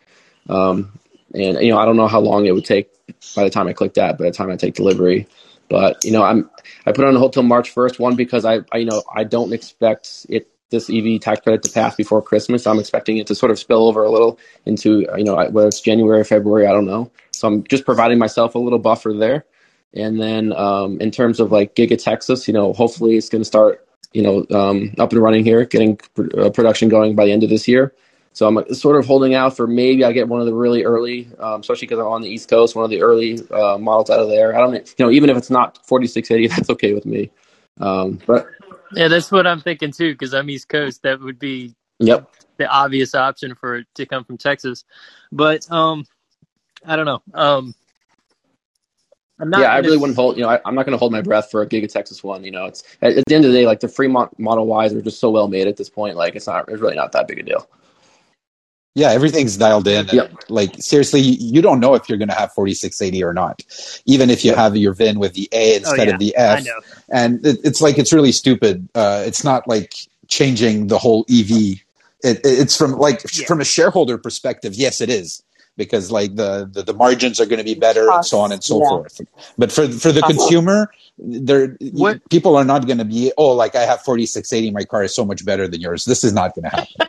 um, 0.48 0.98
and 1.34 1.58
you 1.58 1.70
know, 1.70 1.78
I 1.78 1.84
don't 1.84 1.96
know 1.96 2.08
how 2.08 2.20
long 2.20 2.46
it 2.46 2.52
would 2.52 2.64
take 2.64 2.90
by 3.36 3.44
the 3.44 3.50
time 3.50 3.68
I 3.68 3.74
click 3.74 3.94
that. 3.94 4.18
By 4.18 4.24
the 4.24 4.32
time 4.32 4.50
I 4.50 4.56
take 4.56 4.74
delivery, 4.74 5.28
but 5.68 6.04
you 6.04 6.10
know, 6.10 6.22
I'm 6.22 6.50
I 6.86 6.92
put 6.92 7.04
on 7.04 7.14
hold 7.14 7.32
till 7.32 7.42
March 7.42 7.72
1st. 7.74 8.00
One 8.00 8.16
because 8.16 8.44
I, 8.44 8.60
I 8.72 8.78
you 8.78 8.86
know 8.86 9.02
I 9.14 9.22
don't 9.22 9.52
expect 9.52 10.26
it 10.28 10.48
this 10.70 10.90
EV 10.90 11.20
tax 11.20 11.40
credit 11.40 11.62
to 11.64 11.72
pass 11.72 11.94
before 11.96 12.22
Christmas. 12.22 12.66
I'm 12.66 12.78
expecting 12.78 13.18
it 13.18 13.26
to 13.28 13.34
sort 13.34 13.50
of 13.50 13.58
spill 13.58 13.86
over 13.86 14.04
a 14.04 14.10
little 14.10 14.38
into 14.66 15.06
you 15.16 15.24
know 15.24 15.36
whether 15.50 15.68
it's 15.68 15.80
January 15.80 16.20
or 16.20 16.24
February. 16.24 16.66
I 16.66 16.72
don't 16.72 16.86
know. 16.86 17.10
So 17.32 17.48
I'm 17.48 17.64
just 17.64 17.84
providing 17.84 18.18
myself 18.18 18.54
a 18.54 18.58
little 18.58 18.78
buffer 18.78 19.12
there. 19.12 19.44
And 19.94 20.20
then 20.20 20.52
um, 20.52 21.00
in 21.00 21.10
terms 21.10 21.40
of 21.40 21.50
like 21.50 21.74
Giga 21.74 22.02
Texas, 22.02 22.46
you 22.46 22.54
know, 22.54 22.72
hopefully 22.72 23.16
it's 23.16 23.28
going 23.28 23.40
to 23.40 23.46
start, 23.46 23.86
you 24.12 24.22
know, 24.22 24.46
um, 24.56 24.94
up 24.98 25.12
and 25.12 25.20
running 25.20 25.44
here, 25.44 25.64
getting 25.64 25.96
pr- 25.96 26.28
uh, 26.38 26.50
production 26.50 26.88
going 26.88 27.16
by 27.16 27.24
the 27.24 27.32
end 27.32 27.42
of 27.42 27.50
this 27.50 27.66
year. 27.66 27.94
So 28.32 28.46
I'm 28.46 28.74
sort 28.74 28.96
of 28.96 29.06
holding 29.06 29.34
out 29.34 29.56
for 29.56 29.66
maybe 29.66 30.04
I 30.04 30.12
get 30.12 30.28
one 30.28 30.40
of 30.40 30.46
the 30.46 30.54
really 30.54 30.84
early, 30.84 31.28
um, 31.40 31.60
especially 31.60 31.88
because 31.88 31.98
I'm 31.98 32.06
on 32.06 32.22
the 32.22 32.28
East 32.28 32.48
Coast, 32.48 32.76
one 32.76 32.84
of 32.84 32.90
the 32.90 33.02
early 33.02 33.40
uh, 33.50 33.76
models 33.76 34.08
out 34.10 34.20
of 34.20 34.28
there. 34.28 34.54
I 34.54 34.58
don't, 34.58 34.74
you 34.74 35.04
know, 35.04 35.10
even 35.10 35.30
if 35.30 35.36
it's 35.36 35.50
not 35.50 35.84
4680, 35.86 36.46
that's 36.54 36.70
okay 36.70 36.94
with 36.94 37.06
me. 37.06 37.30
Um, 37.80 38.20
but 38.26 38.46
yeah, 38.92 39.08
that's 39.08 39.30
what 39.30 39.46
I'm 39.46 39.60
thinking 39.60 39.92
too, 39.92 40.12
because 40.12 40.34
I'm 40.34 40.50
East 40.50 40.68
Coast. 40.68 41.02
That 41.02 41.20
would 41.20 41.38
be 41.38 41.74
yep 41.98 42.30
the 42.60 42.68
obvious 42.68 43.14
option 43.14 43.54
for 43.54 43.76
it 43.76 43.86
to 43.96 44.06
come 44.06 44.22
from 44.22 44.36
Texas. 44.36 44.84
But 45.32 45.68
um, 45.72 46.04
I 46.84 46.94
don't 46.94 47.06
know. 47.06 47.22
Um, 47.34 47.74
I'm 49.40 49.48
not 49.48 49.60
yeah, 49.60 49.72
I 49.72 49.78
really 49.78 49.96
wouldn't 49.96 50.16
hold. 50.16 50.36
You 50.36 50.42
know, 50.42 50.50
I, 50.50 50.60
am 50.68 50.74
not 50.74 50.84
going 50.84 50.92
to 50.92 50.98
hold 50.98 51.10
my 51.10 51.22
breath 51.22 51.50
for 51.50 51.62
a 51.62 51.66
Giga 51.66 51.90
Texas 51.90 52.22
one. 52.22 52.44
You 52.44 52.50
know, 52.50 52.66
it's 52.66 52.84
at, 53.00 53.16
at, 53.16 53.24
the 53.26 53.34
end 53.34 53.46
of 53.46 53.52
the 53.52 53.58
day, 53.58 53.66
like 53.66 53.80
the 53.80 53.88
Fremont 53.88 54.38
Model 54.38 54.66
Ys 54.84 54.92
are 54.92 55.00
just 55.00 55.18
so 55.18 55.30
well 55.30 55.48
made 55.48 55.66
at 55.66 55.78
this 55.78 55.88
point. 55.88 56.16
Like 56.16 56.36
it's 56.36 56.46
not, 56.46 56.68
it's 56.68 56.80
really 56.80 56.94
not 56.94 57.12
that 57.12 57.26
big 57.26 57.38
a 57.38 57.42
deal. 57.42 57.66
Yeah, 58.94 59.10
everything's 59.10 59.56
dialed 59.56 59.86
in. 59.86 60.08
Yep. 60.12 60.32
Like 60.48 60.74
seriously, 60.82 61.20
you 61.20 61.62
don't 61.62 61.78
know 61.78 61.94
if 61.94 62.08
you're 62.08 62.18
going 62.18 62.28
to 62.28 62.34
have 62.34 62.52
4680 62.52 63.22
or 63.22 63.32
not, 63.32 63.62
even 64.04 64.30
if 64.30 64.44
you 64.44 64.54
have 64.54 64.76
your 64.76 64.94
VIN 64.94 65.20
with 65.20 65.34
the 65.34 65.48
A 65.52 65.76
instead 65.76 66.00
oh, 66.00 66.02
yeah. 66.02 66.14
of 66.14 66.18
the 66.18 66.36
F. 66.36 66.66
And 67.08 67.46
it, 67.46 67.58
it's 67.62 67.80
like 67.80 67.98
it's 67.98 68.12
really 68.12 68.32
stupid. 68.32 68.88
Uh, 68.94 69.22
it's 69.24 69.44
not 69.44 69.68
like 69.68 69.94
changing 70.26 70.88
the 70.88 70.98
whole 70.98 71.24
EV. 71.30 71.80
It, 72.22 72.40
it's 72.44 72.76
from 72.76 72.92
like 72.92 73.22
yeah. 73.32 73.46
from 73.46 73.60
a 73.60 73.64
shareholder 73.64 74.18
perspective. 74.18 74.74
Yes, 74.74 75.00
it 75.00 75.08
is 75.08 75.42
because 75.76 76.10
like 76.10 76.34
the, 76.34 76.68
the, 76.70 76.82
the 76.82 76.92
margins 76.92 77.40
are 77.40 77.46
going 77.46 77.58
to 77.58 77.64
be 77.64 77.74
better 77.74 78.10
and 78.10 78.24
so 78.24 78.40
on 78.40 78.50
and 78.52 78.62
so 78.62 78.82
yeah. 78.82 78.88
forth. 78.88 79.20
But 79.56 79.70
for 79.70 79.88
for 79.88 80.10
the 80.10 80.20
consumer, 80.22 80.90
there 81.16 81.76
people 82.28 82.56
are 82.56 82.64
not 82.64 82.86
going 82.86 82.98
to 82.98 83.04
be 83.04 83.32
oh 83.38 83.52
like 83.52 83.76
I 83.76 83.82
have 83.82 84.02
4680 84.02 84.72
my 84.72 84.84
car 84.84 85.04
is 85.04 85.14
so 85.14 85.24
much 85.24 85.44
better 85.44 85.68
than 85.68 85.80
yours. 85.80 86.04
This 86.04 86.24
is 86.24 86.32
not 86.32 86.54
going 86.54 86.64
to 86.64 86.70
happen. 86.70 87.08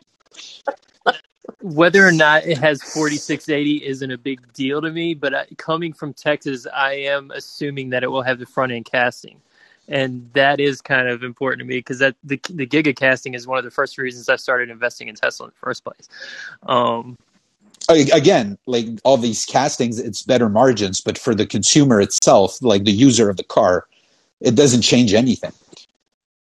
Whether 1.61 2.07
or 2.07 2.11
not 2.11 2.45
it 2.45 2.57
has 2.57 2.81
4680 2.81 3.85
isn't 3.85 4.11
a 4.11 4.17
big 4.17 4.51
deal 4.53 4.81
to 4.81 4.89
me, 4.89 5.13
but 5.13 5.33
uh, 5.33 5.43
coming 5.57 5.93
from 5.93 6.13
Texas, 6.13 6.65
I 6.73 6.93
am 6.93 7.31
assuming 7.31 7.89
that 7.91 8.03
it 8.03 8.07
will 8.07 8.23
have 8.23 8.39
the 8.39 8.45
front 8.45 8.71
end 8.71 8.85
casting 8.85 9.41
and 9.87 10.29
that 10.33 10.59
is 10.59 10.81
kind 10.81 11.09
of 11.09 11.21
important 11.21 11.59
to 11.59 11.65
me 11.65 11.77
because 11.77 11.99
that 11.99 12.15
the 12.23 12.39
the 12.49 12.65
giga 12.65 12.95
casting 12.95 13.33
is 13.33 13.45
one 13.45 13.57
of 13.57 13.65
the 13.65 13.71
first 13.71 13.97
reasons 13.97 14.29
I 14.29 14.37
started 14.37 14.69
investing 14.69 15.09
in 15.09 15.15
Tesla 15.15 15.47
in 15.47 15.49
the 15.51 15.59
first 15.59 15.83
place. 15.83 16.07
Um, 16.63 17.17
again, 17.89 18.57
like 18.65 18.87
all 19.03 19.17
these 19.17 19.45
castings, 19.45 19.99
it's 19.99 20.23
better 20.23 20.49
margins, 20.49 21.01
but 21.01 21.17
for 21.17 21.35
the 21.35 21.45
consumer 21.45 21.99
itself, 21.99 22.61
like 22.61 22.85
the 22.85 22.91
user 22.91 23.29
of 23.29 23.37
the 23.37 23.43
car, 23.43 23.85
it 24.39 24.55
doesn't 24.55 24.81
change 24.81 25.13
anything. 25.13 25.51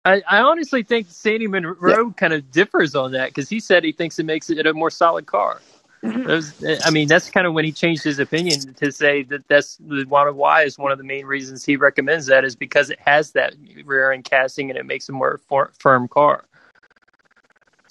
I, 0.05 0.23
I 0.29 0.41
honestly 0.41 0.83
think 0.83 1.09
Sandy 1.11 1.47
Munro 1.47 1.77
yeah. 1.87 2.13
kind 2.17 2.33
of 2.33 2.51
differs 2.51 2.95
on 2.95 3.13
that 3.13 3.29
because 3.29 3.49
he 3.49 3.61
said 3.61 3.85
he 3.85 3.93
thinks 3.93 4.19
it 4.19 4.25
makes 4.25 4.49
it 4.49 4.67
a 4.67 4.73
more 4.73 4.91
solid 4.91 5.27
car. 5.27 5.61
Mm-hmm. 6.03 6.87
I 6.87 6.91
mean, 6.91 7.09
that's 7.09 7.29
kind 7.29 7.47
of 7.47 7.53
when 7.53 7.67
he 7.67 7.73
changed 7.73 8.05
his 8.05 8.19
opinion 8.19 8.73
to 8.75 8.91
say 8.91 9.23
that 9.25 9.47
that's 9.49 9.77
the 9.77 10.05
one 10.05 10.27
of 10.27 10.37
why 10.37 10.63
is 10.63 10.79
one 10.79 10.93
of 10.93 10.97
the 10.97 11.05
main 11.05 11.27
reasons 11.27 11.63
he 11.63 11.77
recommends 11.77 12.25
that 12.27 12.43
is 12.43 12.57
because 12.57 12.89
it 12.89 12.99
has 13.01 13.33
that 13.33 13.55
rear 13.85 14.11
end 14.11 14.25
casting 14.25 14.71
and 14.71 14.79
it 14.79 14.87
makes 14.87 15.11
a 15.11 15.13
more 15.13 15.39
for, 15.47 15.71
firm 15.79 16.09
car. 16.09 16.47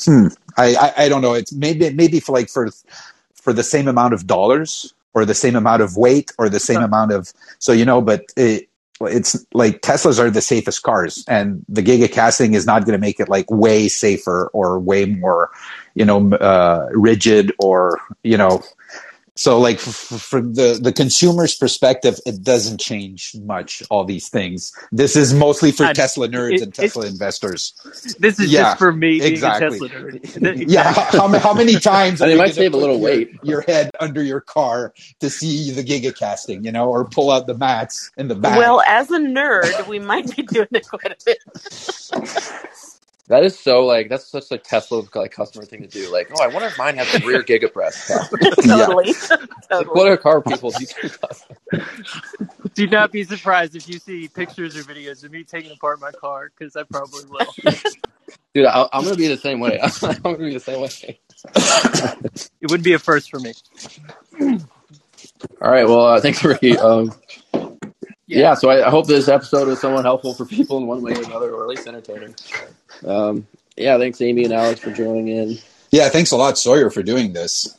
Hmm. 0.03 0.27
I, 0.57 0.75
I, 0.75 0.93
I 1.03 1.09
don't 1.09 1.21
know. 1.21 1.35
It's 1.35 1.53
maybe 1.53 1.91
maybe 1.91 2.19
for 2.19 2.31
like 2.31 2.49
for 2.49 2.69
for 3.35 3.53
the 3.53 3.63
same 3.63 3.87
amount 3.87 4.15
of 4.15 4.25
dollars 4.25 4.93
or 5.13 5.25
the 5.25 5.35
same 5.35 5.55
amount 5.55 5.83
of 5.83 5.95
weight 5.95 6.31
or 6.39 6.49
the 6.49 6.59
same 6.59 6.81
amount 6.81 7.11
of 7.11 7.31
so 7.59 7.71
you 7.71 7.85
know 7.85 8.01
but 8.01 8.25
it, 8.37 8.68
it's 9.01 9.45
like 9.53 9.81
teslas 9.81 10.19
are 10.19 10.29
the 10.29 10.41
safest 10.41 10.83
cars 10.83 11.23
and 11.27 11.63
the 11.69 11.81
giga 11.81 12.11
casting 12.11 12.53
is 12.53 12.65
not 12.65 12.85
going 12.85 12.97
to 12.97 13.01
make 13.01 13.19
it 13.19 13.29
like 13.29 13.49
way 13.49 13.87
safer 13.87 14.49
or 14.53 14.79
way 14.79 15.05
more 15.05 15.49
you 15.95 16.05
know 16.05 16.31
uh, 16.33 16.87
rigid 16.91 17.53
or 17.59 17.99
you 18.23 18.37
know 18.37 18.61
so, 19.39 19.57
like 19.57 19.79
from 19.79 20.55
the 20.55 20.77
the 20.81 20.91
consumer's 20.91 21.55
perspective, 21.55 22.19
it 22.25 22.43
doesn't 22.43 22.77
change 22.77 23.33
much. 23.41 23.81
All 23.89 24.03
these 24.03 24.27
things. 24.27 24.73
This 24.91 25.15
is 25.15 25.33
mostly 25.33 25.71
for 25.71 25.93
Tesla 25.93 26.27
nerds 26.27 26.55
it, 26.55 26.61
and 26.63 26.73
Tesla 26.73 27.05
investors. 27.05 27.73
This 28.19 28.37
is 28.37 28.51
yeah, 28.51 28.63
just 28.63 28.79
for 28.79 28.91
me 28.91 29.21
exactly. 29.21 29.79
Tesla 29.79 30.01
nerd. 30.01 30.65
yeah. 30.69 30.91
How, 30.91 31.29
how, 31.39 31.53
many 31.53 31.75
times? 31.79 32.19
And 32.19 32.29
they 32.29 32.37
might 32.37 32.53
save 32.53 32.73
a 32.73 32.77
little 32.77 32.99
weight. 32.99 33.31
Your 33.41 33.61
head 33.61 33.91
under 34.01 34.21
your 34.21 34.41
car 34.41 34.93
to 35.21 35.29
see 35.29 35.71
the 35.71 35.85
gigacasting, 35.85 36.65
you 36.65 36.73
know, 36.73 36.89
or 36.89 37.05
pull 37.05 37.31
out 37.31 37.47
the 37.47 37.55
mats 37.55 38.11
in 38.17 38.27
the 38.27 38.35
back. 38.35 38.57
Well, 38.57 38.81
as 38.89 39.09
a 39.09 39.19
nerd, 39.19 39.87
we 39.87 39.99
might 39.99 40.35
be 40.35 40.43
doing 40.43 40.67
it 40.71 40.85
quite 40.85 41.13
a 41.13 41.17
bit. 41.23 41.39
That 43.29 43.45
is 43.45 43.57
so 43.57 43.85
like 43.85 44.09
that's 44.09 44.27
such 44.27 44.49
like 44.49 44.63
Tesla 44.63 45.03
like 45.13 45.31
customer 45.31 45.63
thing 45.63 45.83
to 45.83 45.87
do. 45.87 46.11
Like, 46.11 46.31
oh, 46.35 46.43
I 46.43 46.47
wonder 46.47 46.67
if 46.67 46.77
mine 46.79 46.97
has 46.97 47.13
a 47.13 47.25
rear 47.25 47.43
giga 47.43 47.71
press. 47.71 48.07
totally. 48.07 49.13
totally. 49.13 49.47
Like, 49.69 49.93
what 49.93 50.07
are 50.07 50.17
car 50.17 50.41
people 50.41 50.71
do? 50.71 50.87
do 52.73 52.87
not 52.87 53.11
be 53.11 53.23
surprised 53.23 53.75
if 53.75 53.87
you 53.87 53.99
see 53.99 54.27
pictures 54.27 54.75
or 54.75 54.81
videos 54.81 55.23
of 55.23 55.31
me 55.31 55.43
taking 55.43 55.71
apart 55.71 56.01
my 56.01 56.11
car 56.11 56.51
because 56.57 56.75
I 56.75 56.81
probably 56.83 57.21
will. 57.29 57.73
Dude, 58.55 58.65
I, 58.65 58.89
am 58.91 59.03
gonna 59.03 59.15
be 59.15 59.27
the 59.27 59.37
same 59.37 59.59
way. 59.59 59.79
I'm 60.01 60.17
gonna 60.23 60.37
be 60.39 60.53
the 60.53 60.59
same 60.59 60.81
way. 60.81 61.19
it 62.61 62.71
would 62.71 62.81
be 62.81 62.93
a 62.93 62.99
first 62.99 63.29
for 63.29 63.39
me. 63.39 63.53
All 65.61 65.69
right. 65.71 65.87
Well, 65.87 66.01
uh, 66.01 66.19
thanks, 66.19 66.43
Ricky. 66.43 66.75
Um, 66.79 67.13
yeah. 68.29 68.39
yeah, 68.39 68.53
so 68.53 68.69
I, 68.69 68.85
I, 68.85 68.89
hope 68.89 69.07
this 69.07 69.27
episode 69.27 69.67
was 69.67 69.81
somewhat 69.81 70.05
helpful 70.05 70.35
for 70.35 70.45
people 70.45 70.77
in 70.77 70.85
one 70.85 71.01
way 71.01 71.13
or 71.13 71.23
another, 71.23 71.51
or 71.51 71.63
at 71.63 71.69
least 71.69 71.87
entertaining. 71.87 72.35
Um, 73.05 73.47
yeah, 73.75 73.97
thanks, 73.97 74.21
Amy 74.21 74.43
and 74.43 74.53
Alex, 74.53 74.79
for 74.79 74.91
joining 74.91 75.29
in. 75.29 75.57
Yeah, 75.91 76.09
thanks 76.09 76.31
a 76.31 76.37
lot, 76.37 76.57
Sawyer, 76.57 76.91
for 76.91 77.01
doing 77.01 77.33
this. 77.33 77.75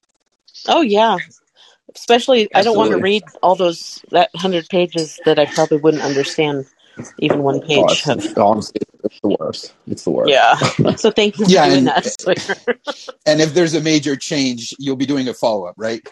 Oh 0.66 0.80
yeah, 0.80 1.18
especially 1.94 2.48
Absolutely. 2.52 2.54
I 2.54 2.62
don't 2.62 2.76
want 2.76 2.90
to 2.90 2.98
read 2.98 3.22
all 3.42 3.54
those 3.54 4.04
that 4.10 4.30
hundred 4.34 4.68
pages 4.68 5.20
that 5.24 5.38
I 5.38 5.46
probably 5.46 5.78
wouldn't 5.78 6.02
understand 6.02 6.66
even 7.20 7.42
one 7.42 7.60
page. 7.60 7.78
Oh, 7.78 8.12
it's, 8.12 8.36
honestly, 8.36 8.80
it's 9.04 9.20
the 9.20 9.36
worst. 9.38 9.72
It's 9.86 10.04
the 10.04 10.10
worst. 10.10 10.30
Yeah. 10.30 10.56
So 10.96 11.10
thank 11.10 11.38
you 11.38 11.44
for 11.44 11.50
yeah, 11.50 11.66
doing 11.66 11.78
and, 11.78 11.86
that. 11.86 13.12
and 13.24 13.40
if 13.40 13.54
there's 13.54 13.74
a 13.74 13.80
major 13.80 14.16
change, 14.16 14.74
you'll 14.78 14.96
be 14.96 15.06
doing 15.06 15.28
a 15.28 15.34
follow 15.34 15.66
up, 15.66 15.74
right? 15.78 16.06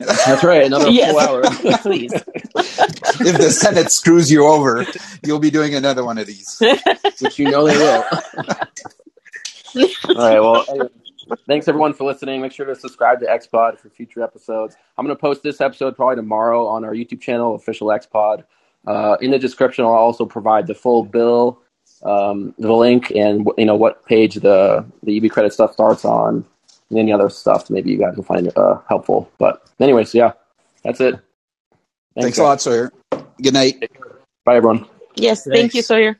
That's 0.00 0.42
right. 0.42 0.64
Another 0.64 0.88
yes. 0.88 1.10
full 1.10 1.20
hour. 1.20 1.42
Please. 1.82 2.12
if 2.12 3.36
the 3.36 3.50
Senate 3.50 3.90
screws 3.90 4.32
you 4.32 4.46
over, 4.46 4.86
you'll 5.22 5.38
be 5.38 5.50
doing 5.50 5.74
another 5.74 6.04
one 6.04 6.16
of 6.16 6.26
these. 6.26 6.60
Which 7.20 7.38
you 7.38 7.50
know 7.50 7.66
they 7.66 7.76
will. 7.76 8.04
All 10.08 10.14
right. 10.16 10.40
Well, 10.40 10.64
anyway, 10.70 10.88
thanks 11.46 11.68
everyone 11.68 11.92
for 11.92 12.04
listening. 12.04 12.40
Make 12.40 12.52
sure 12.52 12.64
to 12.64 12.74
subscribe 12.74 13.20
to 13.20 13.26
XPod 13.26 13.78
for 13.78 13.90
future 13.90 14.22
episodes. 14.22 14.74
I'm 14.96 15.04
going 15.04 15.14
to 15.14 15.20
post 15.20 15.42
this 15.42 15.60
episode 15.60 15.96
probably 15.96 16.16
tomorrow 16.16 16.66
on 16.66 16.84
our 16.84 16.92
YouTube 16.92 17.20
channel, 17.20 17.54
official 17.54 17.88
XPod. 17.88 18.44
Uh, 18.86 19.18
in 19.20 19.30
the 19.30 19.38
description, 19.38 19.84
I'll 19.84 19.92
also 19.92 20.24
provide 20.24 20.66
the 20.66 20.74
full 20.74 21.04
bill, 21.04 21.60
um, 22.02 22.54
the 22.58 22.72
link, 22.72 23.10
and 23.10 23.46
you 23.58 23.66
know 23.66 23.76
what 23.76 24.06
page 24.06 24.36
the 24.36 24.86
the 25.02 25.18
EV 25.18 25.30
credit 25.30 25.52
stuff 25.52 25.74
starts 25.74 26.06
on 26.06 26.46
and 26.90 26.98
any 26.98 27.12
other 27.12 27.28
stuff 27.28 27.70
maybe 27.70 27.90
you 27.90 27.98
guys 27.98 28.16
will 28.16 28.24
find 28.24 28.52
uh, 28.56 28.78
helpful. 28.88 29.30
But 29.38 29.62
anyways, 29.80 30.14
yeah, 30.14 30.32
that's 30.82 31.00
it. 31.00 31.12
Thanks, 32.14 32.24
Thanks 32.24 32.38
a 32.38 32.42
lot, 32.42 32.60
Sawyer. 32.60 32.92
Good 33.40 33.54
night. 33.54 33.90
Bye, 34.44 34.56
everyone. 34.56 34.86
Yes, 35.14 35.44
Thanks. 35.44 35.58
thank 35.58 35.74
you, 35.74 35.82
Sawyer. 35.82 36.18